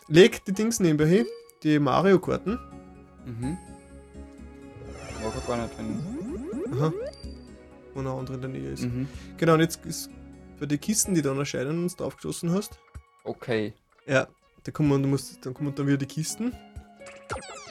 [0.08, 1.26] Leg die Dings nebenbei hin,
[1.64, 2.60] die Mario-Karten.
[3.26, 3.58] Mhm.
[5.24, 6.78] Mag ich gar nicht, wenn.
[6.80, 6.94] Aha.
[7.94, 8.84] wo noch andere in der Nähe ist.
[8.84, 9.08] Mhm.
[9.38, 10.10] Genau, und jetzt ist
[10.60, 12.80] bei den Kisten, die dann erscheinen, wenn du drauf geschossen hast.
[13.24, 13.74] Okay.
[14.08, 14.28] Ja,
[14.64, 16.54] da kommen, du musst, dann kommen dann wieder die Kisten.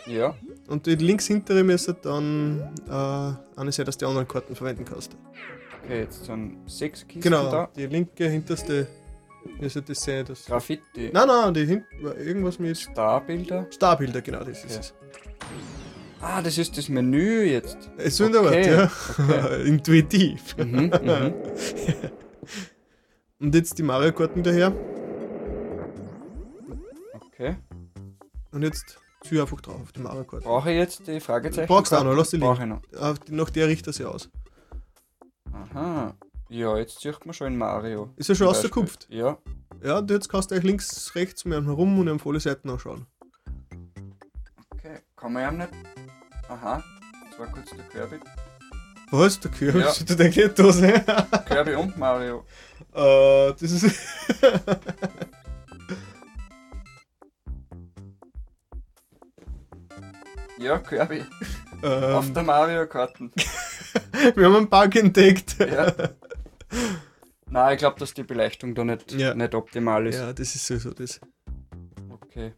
[0.07, 0.35] Ja.
[0.69, 4.85] Und die links hintere müsste dann äh, eine sein, dass du die anderen Karten verwenden
[4.85, 5.17] kannst.
[5.85, 7.71] Okay, jetzt sind sechs Kisten Genau, da.
[7.77, 8.87] die linke hinterste
[9.61, 10.25] das sein.
[10.27, 11.11] Das Graffiti.
[11.13, 13.67] nein, nein, die hinten war irgendwas mit Starbilder.
[13.71, 14.81] Starbilder, genau, das ist Ja.
[14.81, 14.95] es.
[16.23, 17.79] Ah, das ist das Menü jetzt.
[17.97, 18.91] Es Art, Okay, ja.
[19.65, 20.55] Intuitiv.
[20.59, 21.35] Mhm, mhm.
[23.41, 24.73] Und jetzt die Mario-Karten daher.
[27.15, 27.57] Okay.
[28.53, 30.45] Und jetzt zieh einfach drauf auf die Mario-Karten.
[30.45, 31.69] Brauche ich jetzt die Fragezeichen?
[31.69, 32.47] Brauchst du auch noch, lass die liegen.
[32.49, 32.83] Brauche ich noch.
[33.01, 34.29] Auf die- Nach der richtet sie aus.
[35.53, 36.15] Aha.
[36.51, 38.11] Ja, jetzt sieht man schon in Mario.
[38.17, 39.07] Ist er schon rausgekupft?
[39.09, 39.39] Ja.
[39.85, 43.07] Ja, und jetzt kannst du euch links, rechts ihn herum und ihm volle Seiten anschauen.
[44.75, 44.99] Okay.
[45.17, 45.71] Kann man ja nicht.
[46.49, 46.83] Aha.
[47.31, 48.17] Das war kurz der Kirby.
[49.13, 49.39] Was?
[49.39, 49.93] Der Kirby Ja.
[49.93, 51.05] steht da nicht da sein.
[51.47, 52.45] Kirby und Mario.
[52.95, 53.85] äh, das ist.
[60.59, 61.25] Ja, Kirby.
[61.81, 63.33] Auf ähm, der Mario-Karten.
[64.35, 65.57] wir haben einen Bug entdeckt.
[65.59, 65.91] Ja.
[67.47, 69.35] Nein, ich glaube, dass die Beleuchtung da nicht, Ja.
[69.35, 70.17] nicht optimal ist.
[70.17, 71.21] Ja, das ist sowieso das.
[72.11, 72.53] Okay.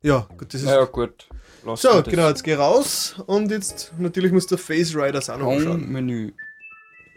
[0.00, 0.66] Ja, gut, das ist.
[0.66, 1.28] Naja, gut.
[1.64, 5.50] Lass so, genau, jetzt geh raus und jetzt natürlich muss der Face Riders auch noch
[5.52, 5.82] anschauen.
[5.82, 6.32] Home-Menü.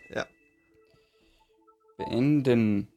[0.10, 0.26] Ja.
[1.98, 2.88] Beenden.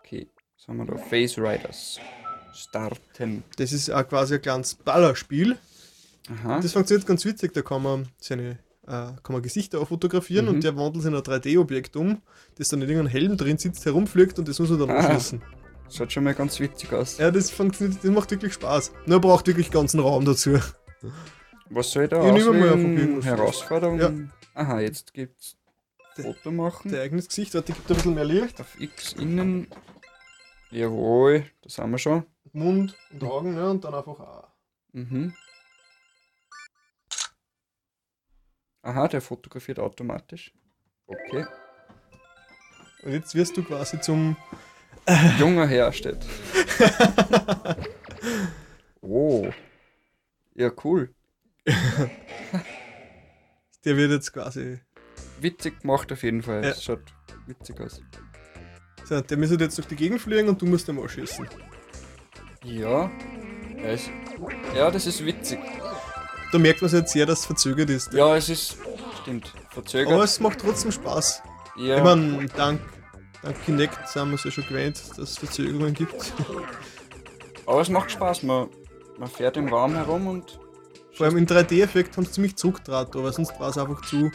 [0.00, 0.96] Okay, was haben wir da?
[0.96, 1.98] Face Riders.
[2.52, 3.44] Starten.
[3.56, 5.56] Das ist auch quasi ein kleines Ballerspiel.
[6.28, 6.60] Aha.
[6.60, 8.58] Das funktioniert ganz witzig, da kann man seine
[8.90, 10.54] kann man Gesichter auch fotografieren Mhm.
[10.54, 12.20] und der wandelt sich in ein 3D-Objekt um,
[12.56, 14.96] das dann in irgendeinem Helm drin sitzt, herumfliegt und das muss man dann Ah.
[14.98, 15.42] anschließen.
[15.92, 17.18] Schaut schon mal ganz witzig aus.
[17.18, 18.92] Ja, das funktioniert, das macht wirklich Spaß.
[19.06, 20.58] Nur braucht wirklich ganzen Raum dazu.
[21.68, 23.22] Was soll ich da Ich nehme mal.
[23.22, 23.98] Herausforderung?
[23.98, 24.12] Ja.
[24.54, 25.56] Aha, jetzt gibt's
[26.16, 26.90] Foto machen.
[26.90, 28.60] Der eigenes Gesicht, warte, gibt ein bisschen mehr Licht.
[28.60, 29.66] Auf X innen.
[30.70, 32.24] Jawohl, das haben wir schon.
[32.52, 33.70] Mund und Augen, ne?
[33.70, 34.52] Und dann einfach A.
[34.92, 35.34] Mhm.
[38.82, 40.52] Aha, der fotografiert automatisch.
[41.06, 41.44] Okay.
[43.02, 44.36] Und jetzt wirst du quasi zum.
[45.38, 46.18] Junger Herr steht.
[49.00, 49.48] oh.
[50.54, 51.14] Ja, cool.
[53.84, 54.80] Der wird jetzt quasi.
[55.40, 56.62] Witzig gemacht auf jeden Fall.
[56.62, 56.70] Ja.
[56.70, 57.02] Es schaut
[57.46, 58.02] witzig aus.
[59.04, 61.48] So, der müsste jetzt durch die Gegend fliegen und du musst ihn schießen.
[62.64, 63.10] Ja.
[64.74, 65.58] Ja, das ist witzig.
[66.52, 68.12] Da merkt man jetzt sehr, dass es verzögert ist.
[68.12, 68.76] Ja, es ist.
[69.22, 69.52] Stimmt.
[69.70, 70.12] Verzögert.
[70.12, 71.42] Aber es macht trotzdem Spaß.
[71.76, 71.98] ja.
[71.98, 72.80] Ich meine, dank,
[73.42, 76.32] dank Kinect sind wir es ja schon gewöhnt, dass es Verzögerungen gibt.
[77.66, 78.42] Aber es macht Spaß.
[78.42, 78.68] Man,
[79.18, 80.58] man fährt im Raum herum und.
[81.12, 84.30] Vor allem im 3D-Effekt haben sie ziemlich zurückgetraut, aber sonst war es einfach zu.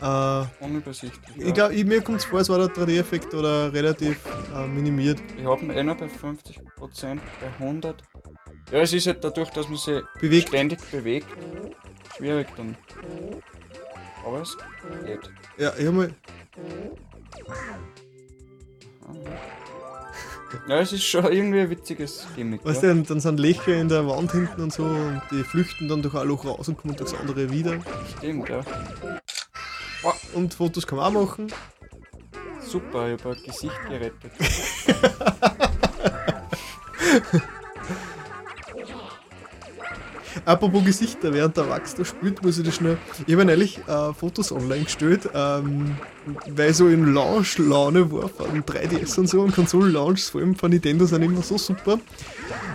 [0.00, 1.36] Äh, Unübersichtlich.
[1.36, 4.18] ich glaube, mir kommt es vor, es war der 3D-Effekt oder relativ
[4.54, 5.20] äh, minimiert.
[5.36, 8.02] Ich habe ihn eh noch bei 50%, bei 100.
[8.72, 10.48] Ja, es ist halt dadurch, dass man sich Bewegt.
[10.48, 11.28] ständig bewegt,
[12.16, 12.76] schwierig dann.
[14.24, 14.56] Aber es
[15.04, 15.30] geht.
[15.58, 16.14] Ja, ich habe mal.
[20.68, 22.64] Ja, es ist schon irgendwie ein witziges Gimmick.
[22.64, 22.94] Weißt ja.
[22.94, 26.14] du, dann sind Löcher in der Wand hinten und so und die flüchten dann durch
[26.14, 27.78] ein Loch raus und kommen durchs andere wieder.
[28.18, 28.62] Stimmt, ja.
[30.32, 31.52] Und Fotos kann man auch machen.
[32.60, 34.32] Super, ich habe ein Gesicht gerettet.
[40.44, 42.98] Apropos Gesichter, während der Wachs da spielt, muss ich das schnell.
[43.26, 45.96] Ich habe neulich äh, Fotos online gestellt, ähm,
[46.48, 50.70] weil ich so in Launch-Laune war von 3DS und so und Konsolen-Launches, vor allem von
[50.70, 51.98] Nintendo, sind immer so super.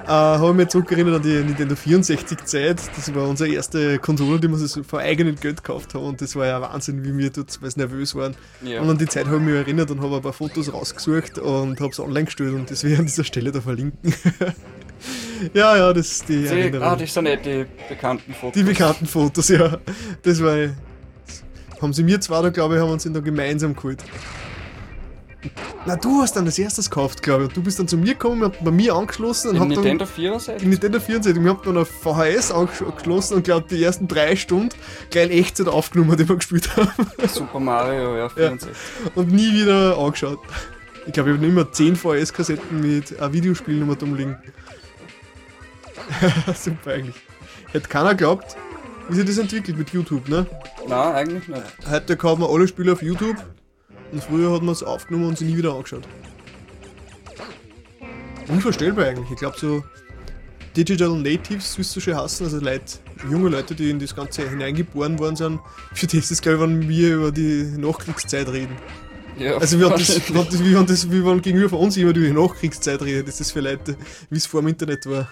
[0.06, 2.82] Äh, habe ich mich zurückerinnert an die Nintendo 64-Zeit.
[2.96, 6.36] Das war unsere erste Konsole, die wir so vor eigenem Geld gekauft haben und das
[6.36, 8.36] war ja Wahnsinn, wie wir dort weil nervös waren.
[8.64, 8.82] Ja.
[8.82, 11.80] Und an die Zeit habe ich mich erinnert und habe ein paar Fotos rausgesucht und
[11.80, 14.14] habe es online gestellt und das werde ich an dieser Stelle da verlinken.
[15.54, 16.88] ja, ja, das ist die Die, Erinnerung.
[16.88, 18.54] ah, das sind nicht die bekannten Fotos.
[18.54, 19.78] Die bekannten Fotos, ja.
[20.24, 20.70] Das war.
[21.82, 24.04] Haben sie mir zwar da, glaube ich, haben uns ihn da gemeinsam geholt.
[25.86, 27.54] Na, du hast dann als erstes gekauft, glaube ich.
[27.54, 30.08] Du bist dann zu mir gekommen, habt bei mir angeschlossen und Nintendo dann.
[30.14, 30.58] 64?
[30.58, 34.76] Die Nintendo 64, wir haben dann auf VHS angeschlossen und glaube die ersten drei Stunden
[35.10, 36.90] gleich in Echtzeit aufgenommen, die wir gespielt haben.
[37.34, 38.70] Super Mario, ja, 64.
[39.16, 40.40] Und nie wieder angeschaut.
[41.08, 44.38] Ich glaube, ich habe immer 10 VHS-Kassetten mit äh, Videospielen immer dumm liegen.
[46.56, 47.15] Super eigentlich.
[47.72, 48.56] Hätte keiner geglaubt,
[49.10, 50.45] wie sich das entwickelt mit YouTube, ne?
[50.88, 51.64] Nein, eigentlich nicht.
[51.90, 53.38] Heute kauft man alle Spiele auf YouTube
[54.11, 56.07] und früher hat man es aufgenommen und sie nie wieder angeschaut.
[58.48, 59.30] Unvorstellbar eigentlich.
[59.31, 59.84] Ich glaube so,
[60.76, 62.99] Digital Natives, wie es so schön heißen, also Leute,
[63.30, 65.60] junge Leute, die in das Ganze hineingeboren worden sind,
[65.94, 68.76] für das ist, glaube ich, wenn wir über die Nachkriegszeit reden.
[69.38, 72.19] Ja, Also wie man das, wie man das, wie man gegenüber von uns immer über
[72.19, 73.95] die Nachkriegszeit redet, das ist für Leute,
[74.30, 75.27] wie es vor dem Internet war.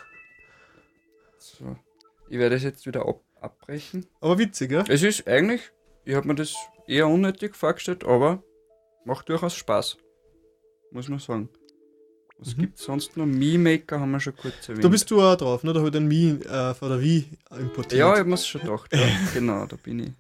[2.29, 4.05] Ich werde das jetzt wieder ab abbrechen.
[4.19, 4.83] Aber witzig, ja?
[4.87, 5.61] Es ist eigentlich,
[6.05, 6.55] ich habe mir das
[6.87, 8.41] eher unnötig vorgestellt, aber
[9.05, 9.97] macht durchaus Spaß.
[10.91, 11.49] Muss man sagen.
[12.39, 12.61] Was Mhm.
[12.61, 13.25] gibt's sonst noch?
[13.27, 14.83] Me-Maker haben wir schon kurz erwähnt.
[14.83, 15.71] Da bist du auch drauf, ne?
[15.73, 17.25] Da habe ich den Mi äh, von der Wii
[17.59, 17.99] importiert.
[17.99, 18.91] ja, ich habe mir's schon gedacht.
[18.95, 18.99] Ja.
[19.33, 20.11] genau, da bin ich.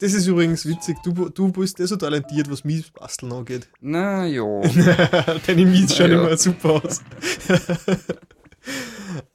[0.00, 0.96] Das ist übrigens witzig.
[1.04, 3.68] Du, du bist eh so talentiert, was Mies basteln angeht.
[3.80, 4.44] Na ja.
[5.46, 6.26] Deine Mies schauen Ja.
[6.26, 7.02] immer super aus.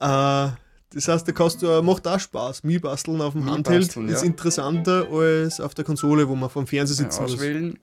[0.00, 0.48] äh,
[0.96, 2.64] das heißt, da kannst du, macht auch Spaß.
[2.64, 4.26] Mii basteln auf dem Mii Handheld basteln, ist ja.
[4.26, 7.34] interessanter als auf der Konsole, wo man vom Fernseher sitzen muss.
[7.34, 7.78] Auswählen.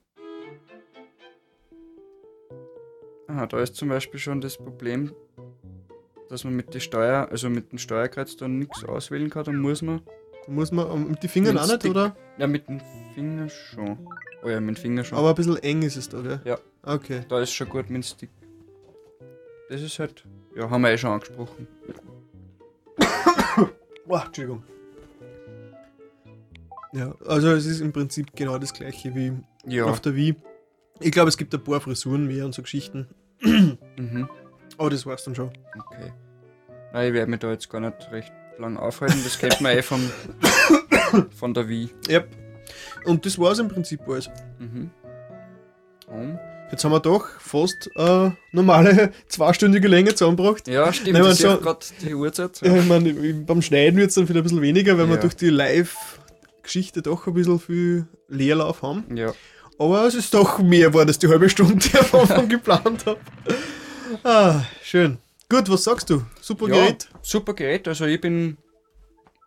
[3.28, 5.12] Aha, da ist zum Beispiel schon das Problem,
[6.28, 9.80] dass man mit der Steuer, also mit dem Steuerkreuz dann nichts auswählen kann, dann muss
[9.80, 10.02] man.
[10.46, 12.16] Da muss man ähm, mit den Fingern auch nicht, oder?
[12.36, 12.80] Ja, mit dem
[13.14, 14.08] Finger schon.
[14.42, 15.18] Oh ja, mit dem Finger schon.
[15.18, 16.40] Aber ein bisschen eng ist es da, gell?
[16.44, 16.58] Ja.
[16.82, 17.24] Okay.
[17.28, 18.30] Da ist schon gut mit dem Stick.
[19.68, 20.24] Das ist halt.
[20.56, 21.68] Ja, haben wir eh schon angesprochen.
[24.06, 24.62] Boah, Entschuldigung.
[26.92, 29.32] Ja, also es ist im Prinzip genau das gleiche wie
[29.66, 29.84] Ja.
[29.86, 30.36] auf der Wii.
[31.00, 33.08] Ich glaube, es gibt ein paar Frisuren mehr und so Geschichten.
[33.40, 34.28] Mhm.
[34.78, 35.50] Aber das war's dann schon.
[35.76, 36.12] Okay.
[36.92, 39.20] Nein, ich werde mich da jetzt gar nicht recht lang aufhalten.
[39.24, 40.00] Das kennt man eh von,
[41.36, 41.90] von der Wii.
[42.08, 42.28] Yep.
[43.06, 44.30] Und das war's im Prinzip alles.
[44.60, 44.90] Mhm.
[46.06, 46.38] Um.
[46.74, 50.66] Jetzt haben wir doch fast äh, normale zweistündige Länge zusammengebracht.
[50.66, 51.12] Ja, stimmt.
[51.16, 52.60] Nein, ich so- gerade die Uhrzeit.
[52.62, 52.74] Ja.
[52.76, 53.14] Ich meine,
[53.46, 55.20] beim Schneiden wird es dann wieder ein bisschen weniger, weil wir Ja.
[55.20, 59.04] durch die Live-Geschichte doch ein bisschen viel Leerlauf haben.
[59.16, 59.32] Ja.
[59.78, 63.06] Aber es ist doch mehr geworden als die halbe Stunde, die ich am Anfang geplant
[63.06, 63.20] habe.
[64.24, 65.18] Ah, schön.
[65.48, 66.22] Gut, was sagst du?
[66.40, 67.08] Super ja, Gerät?
[67.22, 67.86] super Gerät.
[67.86, 68.56] Also ich bin,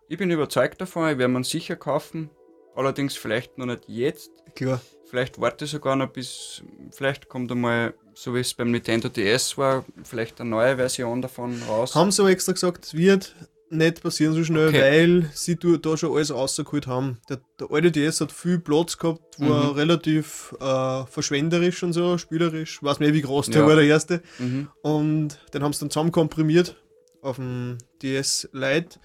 [0.08, 2.30] ich bin überzeugt davon, ich werde man sicher kaufen.
[2.74, 4.32] Allerdings vielleicht noch nicht jetzt.
[4.56, 4.80] Klar.
[5.10, 6.62] Vielleicht warte ich sogar noch bis,
[6.92, 11.62] vielleicht kommt einmal, so wie es beim Nintendo DS war, vielleicht eine neue Version davon
[11.68, 11.96] raus.
[11.96, 13.34] Haben sie aber extra gesagt, es wird
[13.70, 14.82] nicht passieren so schnell, Okay.
[14.82, 17.20] weil sie da schon alles rausgeholt haben.
[17.30, 19.78] Der, der alte DS hat viel Platz gehabt, war Mhm.
[19.78, 22.82] relativ äh, verschwenderisch und so, spielerisch.
[22.82, 23.68] Weiß nicht, wie groß der Ja.
[23.68, 24.22] war, der erste.
[24.40, 24.70] Mhm.
[24.84, 26.76] Und den haben sie dann zusammen komprimiert
[27.22, 29.00] auf dem DS Lite.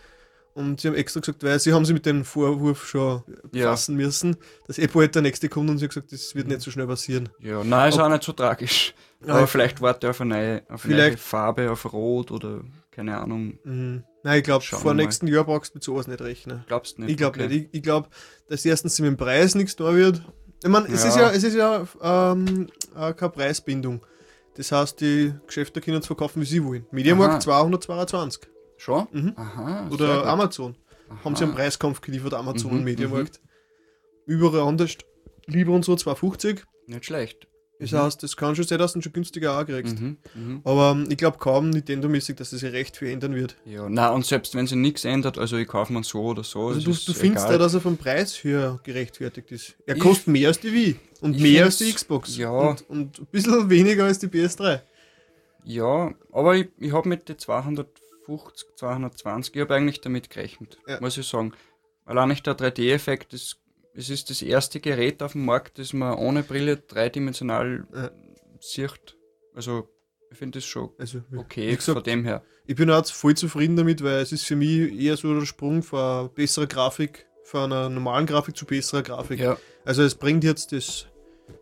[0.54, 3.34] Und sie haben extra gesagt, weil sie haben sich mit dem Vorwurf schon Ja.
[3.70, 6.60] befassen müssen, dass eh bald der nächste kommt und sie haben gesagt, das wird nicht
[6.60, 7.30] so schnell passieren.
[7.40, 8.94] Ja, nein, ist Ob- auch nicht so tragisch.
[9.26, 12.60] Ja, Aber vielleicht warte ich auf eine neue, auf eine neue Farbe, auf Rot oder
[12.90, 13.58] keine Ahnung.
[13.64, 14.04] Mhm.
[14.24, 16.64] Nein, ich glaube, vor nächsten Jahr brauchst du mit sowas nicht rechnen.
[16.66, 17.12] Glaubst du nicht?
[17.12, 17.48] Ich glaube Okay.
[17.48, 17.68] nicht.
[17.70, 18.08] Ich, ich glaube,
[18.48, 20.20] dass erstens mit dem Preis nichts da wird.
[20.62, 21.08] Ich meine, es Ja.
[21.08, 21.86] ist ja, es ist ja
[22.32, 24.04] ähm, äh, keine Preisbindung.
[24.56, 26.84] Das heißt, die Geschäfte können es verkaufen, wie sie wollen.
[26.90, 27.40] Mediamarkt Aha.
[27.40, 28.42] 222.
[28.82, 29.06] Schon?
[29.12, 29.32] Mhm.
[29.36, 29.88] Aha.
[29.92, 30.26] Oder.
[30.26, 30.74] Amazon.
[31.24, 31.58] Haben sie einen Aha.
[31.60, 33.40] Preiskampf geliefert, Amazon Mhm, und Mediamarkt.
[34.26, 34.96] Überall anders.
[35.46, 36.64] Lieber und so 250.
[36.86, 37.46] Nicht schlecht.
[37.78, 37.96] Das Mhm.
[37.98, 40.00] heißt, das kann schon sein, dass du ihn schon günstiger auch kriegst.
[40.00, 40.16] Mhm.
[40.34, 40.60] Mhm.
[40.64, 43.56] Aber ähm, ich glaube kaum Nintendo-mäßig, dass es sich recht viel ändern wird.
[43.64, 46.68] Ja, na und selbst wenn sich nichts ändert, also ich kaufe mir so oder so.
[46.68, 49.76] Also es du, du findest ja, dass er vom Preis her gerechtfertigt ist.
[49.86, 52.36] Er Ich- kostet mehr als die Wii und mehr als die Xbox.
[52.36, 52.50] ja.
[52.50, 54.80] Und, und ein bisschen weniger als die PS3.
[55.64, 61.00] Ja, aber ich, ich habe mit den 250, 220, ich habe eigentlich damit gerechnet, Ja.
[61.00, 61.52] muss ich sagen.
[62.04, 63.58] Allein nicht der 3D-Effekt, ist,
[63.94, 68.10] es ist das erste Gerät auf dem Markt, das man ohne Brille dreidimensional Ja.
[68.60, 69.16] sieht.
[69.54, 69.88] Also,
[70.30, 72.42] ich finde das schon Also, okay gesagt, von dem her.
[72.66, 75.82] ich bin auch voll zufrieden damit, weil es ist für mich eher so der Sprung
[75.82, 79.40] von besserer Grafik, von einer normalen Grafik zu besserer Grafik.
[79.40, 81.06] Ja, Also es bringt jetzt das,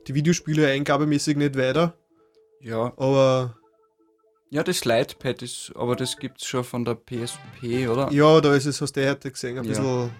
[0.06, 1.94] die Videospiele eingabemäßig nicht weiter,
[2.60, 2.92] ja.
[2.96, 3.56] aber
[4.52, 8.10] Ja, das Lightpad ist, aber das gibt es schon von der PSP, oder?
[8.12, 9.70] ja, da ist es, hast du heute gesehen, ein Ja.
[9.70, 10.10] bisschen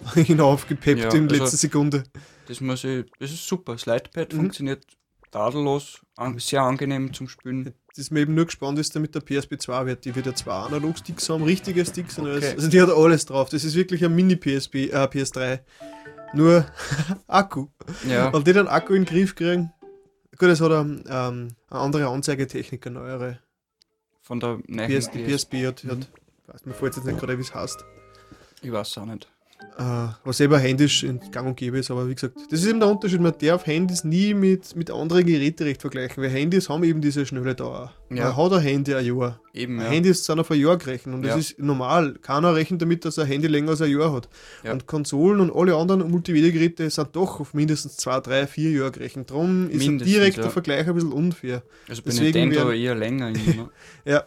[0.26, 2.04] hinaufgepeppt Ja, in also- letzter Sekunde.
[2.48, 3.72] Das muss ich, das ist super.
[3.72, 4.36] Das Lightpad Mhm.
[4.36, 4.84] funktioniert
[5.30, 7.72] tadellos, an, sehr angenehm zum Spielen.
[7.88, 10.04] Das ist mir eben nur gespannt, ist, mit der PSP 2 wird.
[10.04, 12.44] Die wird ja zwei Analog-Sticks haben, richtige Sticks und alles.
[12.44, 12.54] Okay.
[12.56, 13.48] Also die hat alles drauf.
[13.48, 15.60] Das ist wirklich ein Mini-PSP, äh, PS3.
[16.34, 16.66] Nur
[17.26, 17.68] Akku.
[18.08, 19.72] Ja, Und die dann Akku in den Griff kriegen.
[20.38, 23.38] Gut, es hat eine, ähm, eine andere Anzeigetechnik, eine neuere.
[24.22, 25.44] Von der PS, die PS.
[25.44, 26.08] PSP hat, hat
[26.46, 27.84] weiß, mir fällt jetzt nicht gerade, wie es heißt.
[28.62, 29.28] Ich weiß auch nicht.
[29.78, 32.80] Äh, was selber händisch in Gang und gäbe ist, aber wie gesagt, das ist eben
[32.80, 33.20] der Unterschied.
[33.20, 37.24] Man darf Handys nie mit, mit anderen Geräten recht vergleichen, weil Handys haben eben diese
[37.24, 37.92] schnelle Dauer.
[38.10, 38.24] Ja.
[38.24, 39.40] Man hat ein Handy ein Jahr.
[39.54, 39.86] Eben, ja.
[39.86, 41.36] Handys sind auf ein Jahr gerechnet und das Ja.
[41.38, 42.14] ist normal.
[42.20, 44.28] Keiner rechnet damit, dass ein Handy länger als ein Jahr hat.
[44.62, 44.72] Ja.
[44.72, 49.30] Und Konsolen und alle anderen Multimedia-Geräte sind doch auf mindestens zwei, drei, vier Jahre gerechnet.
[49.30, 50.50] Darum ist ein direkter.
[50.50, 51.62] Vergleich ein bisschen unfair.
[51.88, 53.30] Also bei Deswegen Nintendo werden- eher länger.
[53.30, 53.70] ne?
[54.04, 54.24] Ja.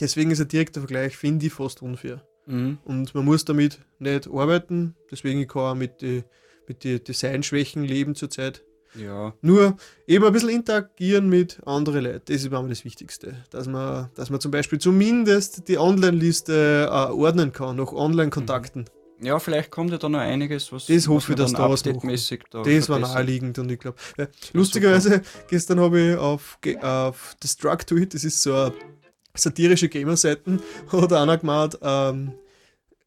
[0.00, 2.22] Deswegen ist ein direkter Vergleich, finde ich, fast unfair.
[2.48, 2.78] Mhm.
[2.84, 4.96] Und man muss damit nicht arbeiten.
[5.10, 6.24] Deswegen kann auch mit den
[6.68, 8.62] mit die Designschwächen leben zurzeit.
[8.94, 9.34] Ja.
[9.42, 9.76] Nur
[10.06, 12.22] eben ein bisschen interagieren mit anderen Leuten.
[12.26, 13.36] Das ist mir das Wichtigste.
[13.50, 18.86] Dass man, dass man zum Beispiel zumindest die Online-Liste äh, ordnen kann, nach Online-Kontakten.
[19.20, 20.86] Ja, vielleicht kommt ja da noch einiges, was.
[20.86, 22.62] Das hoffe ich, dass da was update-mäßig da.
[22.62, 23.98] Das war naheliegend und ich glaube.
[24.52, 28.72] lustigerweise, gestern habe ich auf, auf Destructoid, das ist so eine
[29.40, 30.60] satirische Gamer-Seiten,
[30.92, 32.32] hat einer gemeint, ähm,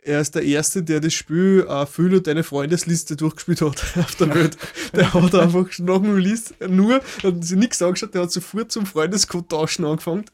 [0.03, 4.15] er ist der Erste, der das Spiel äh, Fühl und deine Freundesliste durchgespielt hat auf
[4.15, 4.57] der Welt.
[4.95, 8.87] Der hat einfach nach dem Release nur, hat sich nichts angeschaut, der hat sofort zum
[8.87, 10.25] Freundescode tauschen angefangen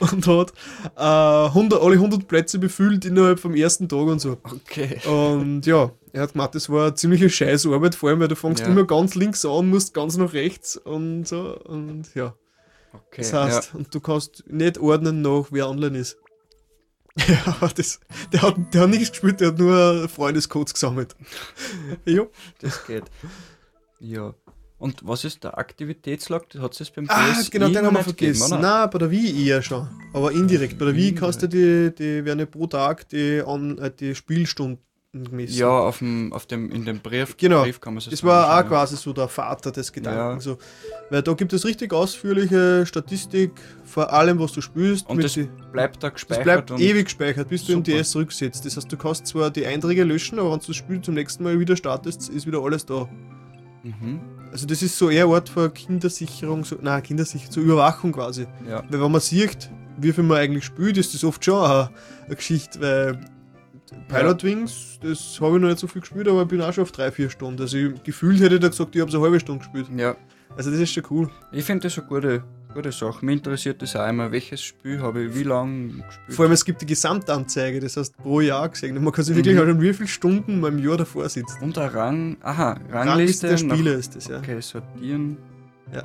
[0.00, 0.52] und hat
[0.96, 4.36] äh, 100, alle 100 Plätze befüllt innerhalb vom ersten Tag und so.
[4.42, 4.98] Okay.
[5.08, 8.60] Und ja, er hat gemeint, das war eine ziemliche Scheißarbeit, vor allem, weil du fängst
[8.62, 8.68] Ja.
[8.68, 11.58] immer ganz links an, musst ganz nach rechts und so.
[11.64, 12.34] Und ja,
[12.94, 13.22] Okay.
[13.22, 16.16] das heißt, und du kannst nicht ordnen nach, wer online ist.
[17.28, 18.00] Ja, aber das,
[18.32, 21.14] der, hat, der hat nichts gespielt, der hat nur Freundescodes gesammelt.
[22.04, 22.26] ja, ja,
[22.60, 23.04] das geht.
[24.00, 24.34] Ja.
[24.78, 26.50] Und was ist der Aktivitätslog?
[26.50, 28.58] Das hat es beim ah, BSI genau, den haben wir gegeben, vergessen.
[28.58, 28.80] oder?
[28.80, 29.88] Nein, bei der Wii eher schon.
[30.12, 30.76] Aber indirekt.
[30.76, 34.14] Bei der Wii kannst du die, die werden ja pro Tag die, an, äh, die
[34.16, 34.84] Spielstunden
[35.22, 35.56] gemessen.
[35.56, 37.62] Ja, auf dem, auf dem, in dem Brief, Genau.
[37.62, 40.18] Brief kann man es Das war auch quasi so der Vater des Gedanken.
[40.36, 40.40] Ja.
[40.40, 40.58] So.
[41.10, 43.52] Weil da gibt es richtig ausführliche Statistik
[43.84, 45.08] vor allem, was du spielst.
[45.08, 45.48] Und das die.
[45.72, 46.44] Bleibt da das gespeichert.
[46.44, 47.98] bleibt und ewig gespeichert, bis du im Super.
[47.98, 48.66] DS zurücksetzt.
[48.66, 51.44] Das heißt, du kannst zwar die Einträge löschen, aber wenn du das Spiel zum nächsten
[51.44, 53.08] Mal wieder startest, ist wieder alles da.
[53.84, 54.20] Mhm.
[54.50, 58.46] Also das ist so eher Ort für Kindersicherung, so, nein, Kindersicherung, zur Überwachung quasi.
[58.68, 58.82] Ja.
[58.88, 61.90] Weil wenn man sieht, wie viel man eigentlich spielt, ist das oft schon eine,
[62.26, 63.20] eine Geschichte, weil
[64.08, 66.82] Pilot Wings, das habe ich noch nicht so viel gespielt, aber ich bin auch schon
[66.82, 67.60] auf drei, vier Stunden.
[67.60, 69.86] Also ich, gefühlt hätte ich da gesagt, ich habe so eine halbe Stunde gespielt.
[69.96, 70.16] ja.
[70.56, 71.28] Also das ist schon cool.
[71.50, 73.24] Ich finde das eine gute, gute Sache.
[73.26, 76.10] Mich interessiert das auch immer, welches Spiel habe ich wie lange gespielt.
[76.28, 79.02] Vor allem es gibt die Gesamtanzeige, das heißt pro Jahr gesehen.
[79.02, 79.62] Man kann sich wirklich Mhm.
[79.62, 81.60] anschauen, wie viele Stunden man im Jahr davor sitzt.
[81.60, 82.36] Und ein Rang.
[82.40, 83.46] Aha, Rangliste Rangliste.
[83.48, 84.38] der nach- Spiele ist das, ja.
[84.38, 85.38] Okay, sortieren.
[85.92, 86.02] Ja.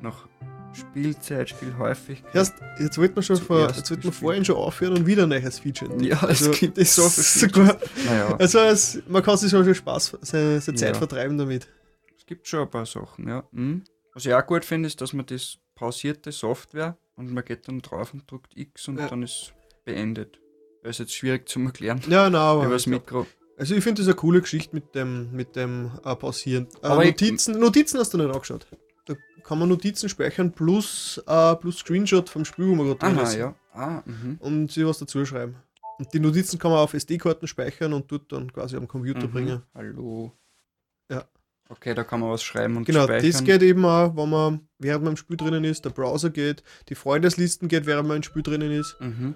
[0.00, 0.27] Nach
[0.72, 2.34] Spielzeit, Spielhäufigkeit.
[2.34, 4.14] Erst, jetzt wollten wir schon vor, jetzt wir gespielt.
[4.14, 5.90] vorhin schon aufhören und wieder ein neues Feature.
[5.90, 6.12] entdecken.
[6.12, 9.74] Ja, es also, gibt das so sogar, Naja, Also es, man kann sich schon schon
[9.74, 10.98] Spaß, seine, seine Zeit Ja.
[10.98, 11.68] vertreiben damit.
[12.16, 13.44] es gibt schon ein paar Sachen, ja.
[13.52, 13.82] Mhm.
[14.14, 17.80] Was ich auch gut finde, ist, dass man das pausierte Software und man geht dann
[17.80, 19.08] drauf und drückt X und Ja.
[19.08, 19.52] dann ist
[19.84, 20.38] beendet.
[20.82, 22.00] Das ist jetzt schwierig zu erklären.
[22.08, 22.64] Ja, nein, aber.
[22.64, 23.26] Über das Mikro.
[23.56, 26.68] Also ich finde das eine coole Geschichte mit dem, mit dem äh, Pausieren.
[26.82, 28.66] Äh, Aber ich- Notizen, Notizen hast du nicht angeschaut.
[29.08, 33.24] Da kann man Notizen speichern plus, äh, plus Screenshot vom Spiel, wo man gerade drin
[33.24, 33.34] ist.
[33.36, 33.54] ja.
[33.72, 34.36] Ah, mhm.
[34.40, 35.56] Und sich was dazu schreiben.
[35.98, 39.32] Und die Notizen kann man auf SD-Karten speichern und dort dann quasi am Computer Mhm.
[39.32, 39.62] bringen.
[39.74, 40.32] Hallo.
[41.10, 41.24] Ja.
[41.70, 43.30] Okay, da kann man was schreiben und Genau, speichern.
[43.30, 46.62] das geht eben auch, wenn man während man im Spiel drinnen ist, der Browser geht,
[46.88, 48.96] die Freundeslisten geht, während man im Spiel drinnen ist.
[49.00, 49.34] Mhm.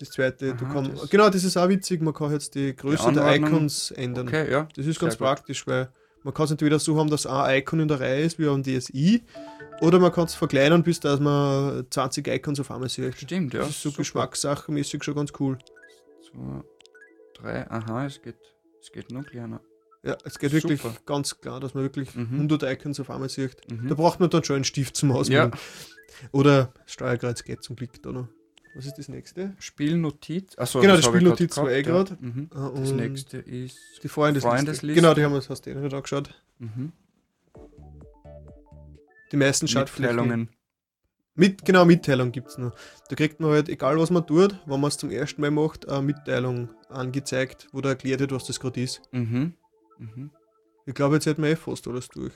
[0.00, 2.74] Das zweite, du Aha, kann, das- genau, das ist auch witzig, man kann jetzt die
[2.74, 3.48] Größe der Anordnung.
[3.50, 4.28] Icons ändern.
[4.28, 4.68] Okay, ja.
[4.76, 5.26] Das ist Sehr ganz gut.
[5.26, 5.88] praktisch, weil
[6.28, 8.62] man kann es entweder so haben, dass ein Icon in der Reihe ist, wie am
[8.62, 9.22] DSI,
[9.80, 13.14] oder man kann es verkleinern, bis dass man 20 Icons auf einmal sieht.
[13.16, 13.60] Stimmt, ja.
[13.60, 15.56] das ist so geschmackssachemäßig schon ganz cool.
[16.30, 16.62] Zwei,
[17.34, 18.36] drei, aha, es geht,
[18.78, 19.62] es geht noch kleiner.
[20.02, 20.94] Ja, es geht wirklich Super.
[21.06, 22.28] ganz klar, dass man wirklich Mhm.
[22.40, 23.56] 100 Icons auf einmal sieht.
[23.70, 23.88] Mhm.
[23.88, 25.52] Da braucht man dann schon einen Stift zum Ja, Auswählen.
[26.32, 28.28] Oder Steuerkreuz geht zum Glück da noch.
[28.78, 29.56] Was ist das nächste?
[29.58, 30.56] Spielnotiz.
[30.56, 31.82] Achso, Genau, das Spielnotiz war eh.
[31.82, 32.04] Ja.
[32.20, 32.48] Mhm.
[32.54, 33.76] Ah, Das nächste ist.
[34.04, 34.56] Die Freundesliste.
[34.56, 34.94] Freundesliste.
[34.94, 36.32] Genau, die haben wir, das hast du eh nicht angeschaut.
[36.60, 36.92] Mhm.
[39.32, 40.14] Die meisten Schaltflächen.
[40.16, 40.48] Mitteilungen.
[41.34, 42.72] Mit, genau, Mitteilung gibt es noch.
[43.08, 45.88] Da kriegt man halt, egal was man tut, wenn man es zum ersten Mal macht,
[45.88, 49.02] eine Mitteilung angezeigt, wo da erklärt wird, was das gerade ist.
[49.10, 49.54] Mhm.
[49.98, 50.30] Mhm.
[50.86, 52.32] Ich glaube, jetzt hätten wir eh fast alles durch.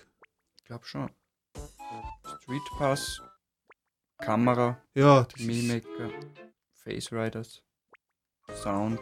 [0.59, 1.09] Ich glaube schon.
[2.43, 3.21] Street Pass,
[4.25, 6.11] Kamera, Ja, Minimaker,
[6.85, 7.63] Face Riders,
[8.63, 8.99] Sound.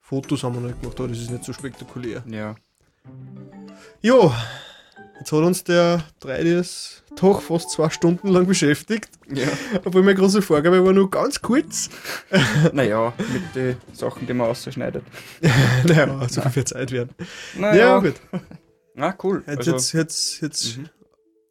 [0.00, 2.22] Fotos haben wir noch nicht gemacht, aber das ist nicht so spektakulär.
[2.26, 2.54] Ja.
[4.00, 4.32] Jo,
[5.18, 9.48] jetzt hat uns der 3DS doch fast zwei Stunden lang beschäftigt, Ja.
[9.84, 11.90] obwohl meine große Vorgabe war nur ganz kurz.
[12.72, 15.04] naja, mit den Sachen, die man ausschneidet.
[15.84, 17.10] naja, so viel Zeit werden.
[17.56, 18.14] Naja, Ja, gut.
[18.94, 19.42] Na, cool.
[19.46, 20.88] Jetzt, Also, jetzt, jetzt, jetzt Mhm.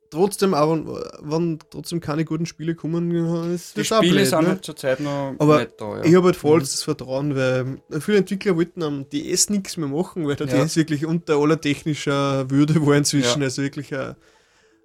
[0.09, 3.11] Trotzdem, aber wenn trotzdem keine guten Spiele kommen,
[3.53, 4.47] ist die das auch Spiele blöd, sind ne?
[4.49, 5.97] halt zurzeit noch Aber nicht da.
[5.97, 6.03] Ja.
[6.05, 6.39] Ich habe halt Mhm.
[6.39, 10.63] vollstes Vertrauen, weil viele Entwickler wollten am DS nichts mehr machen, weil der Ja.
[10.63, 13.39] DS wirklich unter aller technischer Würde war inzwischen.
[13.41, 13.45] Ja.
[13.45, 14.15] Also wirklich ein,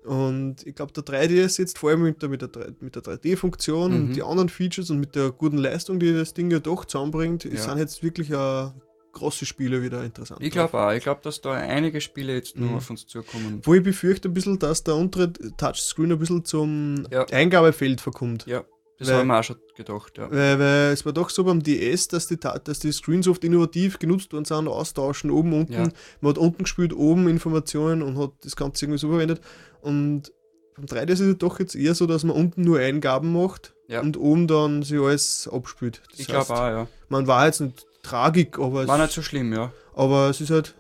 [0.05, 3.03] und ich glaube, der 3DS jetzt vor allem mit der, mit der, 3 mit der
[3.03, 3.97] 3D-Funktion Mhm.
[4.09, 7.45] und die anderen Features und mit der guten Leistung, die das Ding ja doch zusammenbringt,
[7.45, 7.57] Ja.
[7.61, 8.69] sind jetzt wirklich äh,
[9.13, 10.41] große Spiele wieder interessant.
[10.43, 10.93] Ich glaube auch.
[10.93, 12.77] Ich glaube, dass da einige Spiele jetzt nur Mhm.
[12.77, 13.61] auf uns zukommen.
[13.65, 17.25] Wo ich befürchte ein bisschen, dass der untere Touchscreen ein bisschen zum Ja.
[17.31, 18.47] Eingabefeld verkommt.
[18.47, 18.65] Ja,
[18.99, 20.31] Das Weil- habe ich mir auch schon gedacht, ja.
[20.31, 23.99] Weil, weil es war doch so beim DS, dass die, dass die Screens oft innovativ
[23.99, 25.73] genutzt worden sind, austauschen, oben, unten.
[25.73, 25.89] Ja.
[26.21, 29.41] Man hat unten gespielt, oben Informationen und hat das Ganze irgendwie so verwendet.
[29.81, 30.31] Und
[30.77, 34.03] beim 3DS ist es doch jetzt eher so, dass man unten nur Eingaben macht Ja.
[34.03, 36.03] und oben dann sich alles abspielt.
[36.11, 36.87] Das Ich glaube auch, ja.
[37.09, 39.73] Man war jetzt nicht Tragik, aber War es, nicht so schlimm, ja.
[39.95, 40.75] aber es ist halt.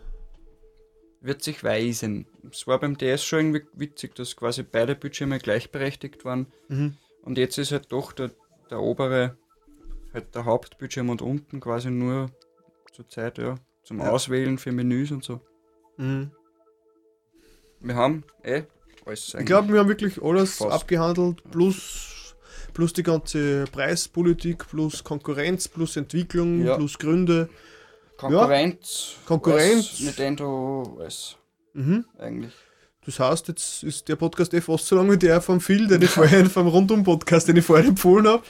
[1.20, 2.26] Wird sich weisen.
[2.50, 6.46] Es war beim DS schon irgendwie witzig, dass quasi beide Bildschirme gleichberechtigt waren.
[6.68, 6.96] Mhm.
[7.22, 8.30] Und jetzt ist halt doch der,
[8.70, 9.36] der obere,
[10.14, 12.30] halt der Hauptbildschirm und unten quasi nur
[12.92, 14.10] zur Zeit, ja, zum Ja.
[14.10, 15.40] Auswählen für Menüs und so.
[15.98, 16.30] Mhm.
[17.80, 18.62] Wir haben eh
[19.04, 20.72] alles Ich glaube, wir haben wirklich alles Fast.
[20.72, 22.09] abgehandelt, plus,
[22.80, 26.76] plus die ganze Preispolitik, plus Konkurrenz, plus Entwicklung, Ja.
[26.76, 27.50] plus Gründe.
[28.16, 29.88] Konkurrenz, Konkurrenz.
[29.90, 31.36] alles, Nintendo, alles
[31.74, 32.06] Mhm.
[32.18, 32.52] eigentlich.
[33.04, 36.00] Das heißt, jetzt ist der Podcast eh fast so lang wie der vom Phil, den
[36.00, 36.08] ich
[36.44, 38.42] vorher vom Rundum-Podcast, den ich vorher empfohlen habe.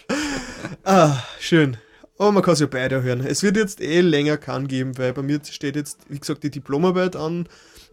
[0.85, 1.77] Ah, schön.
[2.17, 3.27] Aber man kann es ja beide hören.
[3.27, 6.51] Es wird jetzt eh länger keinen geben, weil bei mir steht jetzt, wie gesagt, die
[6.53, 7.49] Diplomarbeit an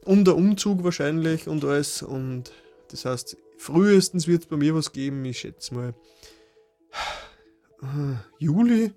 [0.06, 2.04] und der Umzug wahrscheinlich und alles.
[2.04, 2.52] Und
[2.92, 5.94] das heißt, frühestens wird es bei mir was geben, ich schätze mal.
[8.40, 8.92] Juli,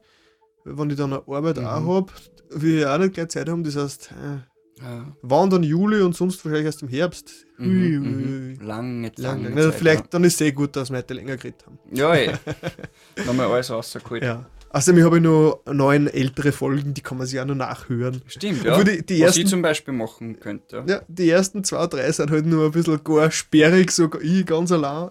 [0.65, 1.67] wenn ich dann eine Arbeit Mhm.
[1.67, 2.13] auch habe,
[2.51, 3.63] will ich auch nicht gleich Zeit haben.
[3.65, 5.15] Das heißt, äh, Ja.
[5.23, 7.47] wann dann Juli und sonst wahrscheinlich erst im Herbst.
[7.59, 7.69] Mhm,
[7.99, 8.59] mhm.
[8.67, 9.71] Lange, Lang, lange lang.
[9.71, 11.79] Zeit, vielleicht dann ist es eh gut, dass wir heute länger geredet haben.
[11.93, 12.33] Ja, ja.
[12.33, 12.37] eh.
[13.17, 14.23] Dann haben wir alles rausgeholt.
[14.23, 14.49] Ja.
[14.73, 18.23] Außerdem habe ich noch neun ältere Folgen, die kann man sich auch noch nachhören.
[18.29, 18.83] Stimmt, ja.
[18.85, 20.85] Die- die Was ich ersten- zum Beispiel machen könnte.
[20.87, 24.71] Ja, die ersten zwei, drei sind halt nur ein bisschen gar sperrig, sogar ich ganz
[24.71, 25.11] allein.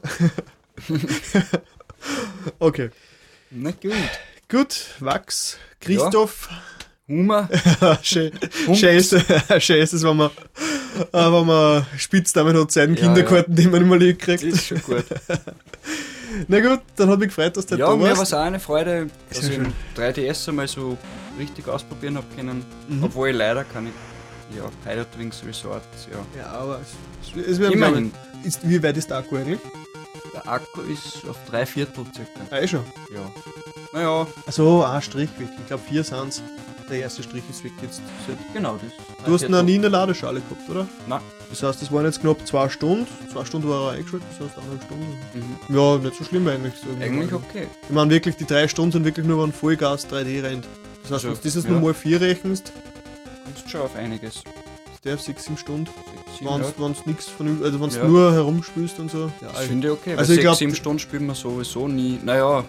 [2.60, 2.90] okay.
[3.52, 3.92] Na gut.
[4.50, 6.50] Gut, Wachs, Christoph.
[8.04, 8.32] Schön,
[8.76, 9.16] schön, ist,
[9.64, 10.30] schön ist es, wenn man,
[11.12, 14.44] äh, wenn man Spitznamen hat, seinen Ja, Kinderkarten, die man immer lieb kriegt.
[14.44, 15.06] ist schon gut.
[16.48, 18.22] Na gut, dann hat mich gefreut, dass du ja, da mir war warst.
[18.24, 20.98] es auch eine Freude, dass ich im 3DS einmal so
[21.38, 22.66] richtig ausprobieren habe können.
[22.88, 23.04] Mhm.
[23.04, 23.90] Obwohl ich leider keine
[24.56, 26.42] ja, Pilot Wings Resort, ja.
[26.42, 28.12] Ja, aber es, es wäre Immerhin.
[28.44, 29.60] Ist, wie weit ist der Akku eigentlich?
[30.34, 32.40] Der Akku ist auf drei Viertel circa.
[32.52, 32.84] Ah, eh schon.
[33.14, 33.32] Ja.
[33.94, 35.50] Naja, Also ein Strich weg.
[35.60, 36.42] Ich glaube vier sind's.
[36.90, 38.02] Der erste Strich ist weg jetzt.
[38.54, 39.26] genau das.
[39.26, 40.88] Du hast noch nie eine Ladeschale gehabt, oder?
[41.08, 41.22] Nein.
[41.50, 43.06] Das heißt, das waren jetzt knapp zwei Stunden.
[43.32, 45.18] Zwei Stunden war er eingeschaltet, das heißt eineinhalb Stunden.
[45.70, 45.76] Mhm.
[45.76, 46.74] Ja, nicht so schlimm eigentlich.
[47.00, 47.68] Eigentlich okay.
[47.84, 50.66] Ich meine wirklich, die drei Stunden sind wirklich nur, wenn Vollgas 3D rennt.
[51.04, 51.72] Das heißt, wenn du dieses ja.
[51.72, 52.72] nur mal vier rechnest,
[53.46, 54.44] Kommst schon auf einiges.
[55.04, 55.90] der auf 6, 7 Stunden.
[56.42, 58.04] Wenn du nichts von also wenn Ja.
[58.06, 59.32] nur herumspielst und so.
[59.42, 60.12] Ja, Das finde ich okay.
[60.16, 62.20] Also ich sechs, glaub- sieben Stunden spielen wir sowieso nie.
[62.24, 62.64] Naja,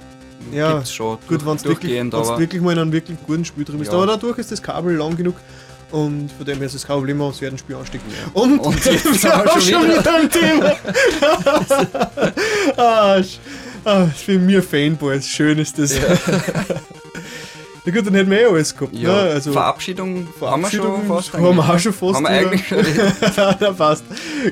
[0.52, 1.18] Ja, gibt's schon.
[1.28, 3.92] Gut, wenn du wirklich, wirklich mal in einem wirklich guten Spiel drin bist.
[3.92, 3.98] Ja.
[3.98, 5.34] Aber dadurch ist das Kabel lang genug
[5.92, 8.04] und von dem her ist es kein Problem, man das Spiel ansteckt.
[8.10, 8.30] Ja.
[8.40, 10.76] Und, Und jetzt wir sind schon wieder- wieder am Thema.
[12.76, 13.22] ah,
[13.84, 15.96] ah, für mir Fanboys, schön ist das.
[15.96, 16.02] Ja.
[17.92, 18.94] gut, dann hätten wir eh alles gehabt.
[18.94, 19.30] ja, ne?
[19.30, 21.32] also, Verabschiedung, haben wir schon Verabschiedung fast.
[21.34, 22.14] haben wir auch schon fast.
[22.16, 22.84] Haben wir eigentlich schon.
[23.60, 24.04] Na, passt.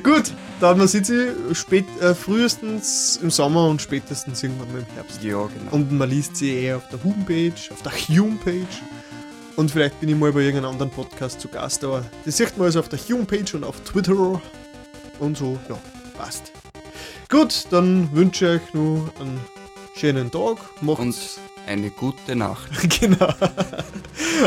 [0.03, 4.95] Gut, dann man sieht sie spät, äh, frühestens im Sommer und spätestens irgendwann mal im
[4.95, 5.23] Herbst.
[5.23, 5.71] ja, genau.
[5.71, 8.81] Und man liest sie eher auf der Homepage, auf der Hume-Page.
[9.55, 12.67] Und vielleicht bin ich mal bei irgendeinem anderen Podcast zu Gast, aber das sieht man
[12.67, 14.41] also auf der Hume-Page und auf Twitter.
[15.19, 15.77] Und so, ja,
[16.17, 16.51] passt.
[17.29, 19.39] Gut, dann wünsche ich euch noch einen
[19.95, 20.57] schönen Tag.
[20.81, 20.99] Macht's.
[20.99, 22.69] Und eine gute Nacht.
[22.99, 23.33] genau.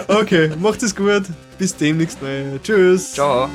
[0.09, 1.25] Okay, macht es gut.
[1.59, 2.59] Bis demnächst mal.
[2.63, 3.13] Tschüss.
[3.13, 3.49] Ciao.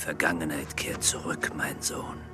[0.00, 2.29] Vergangenheit kehrt zurück, mein Sohn.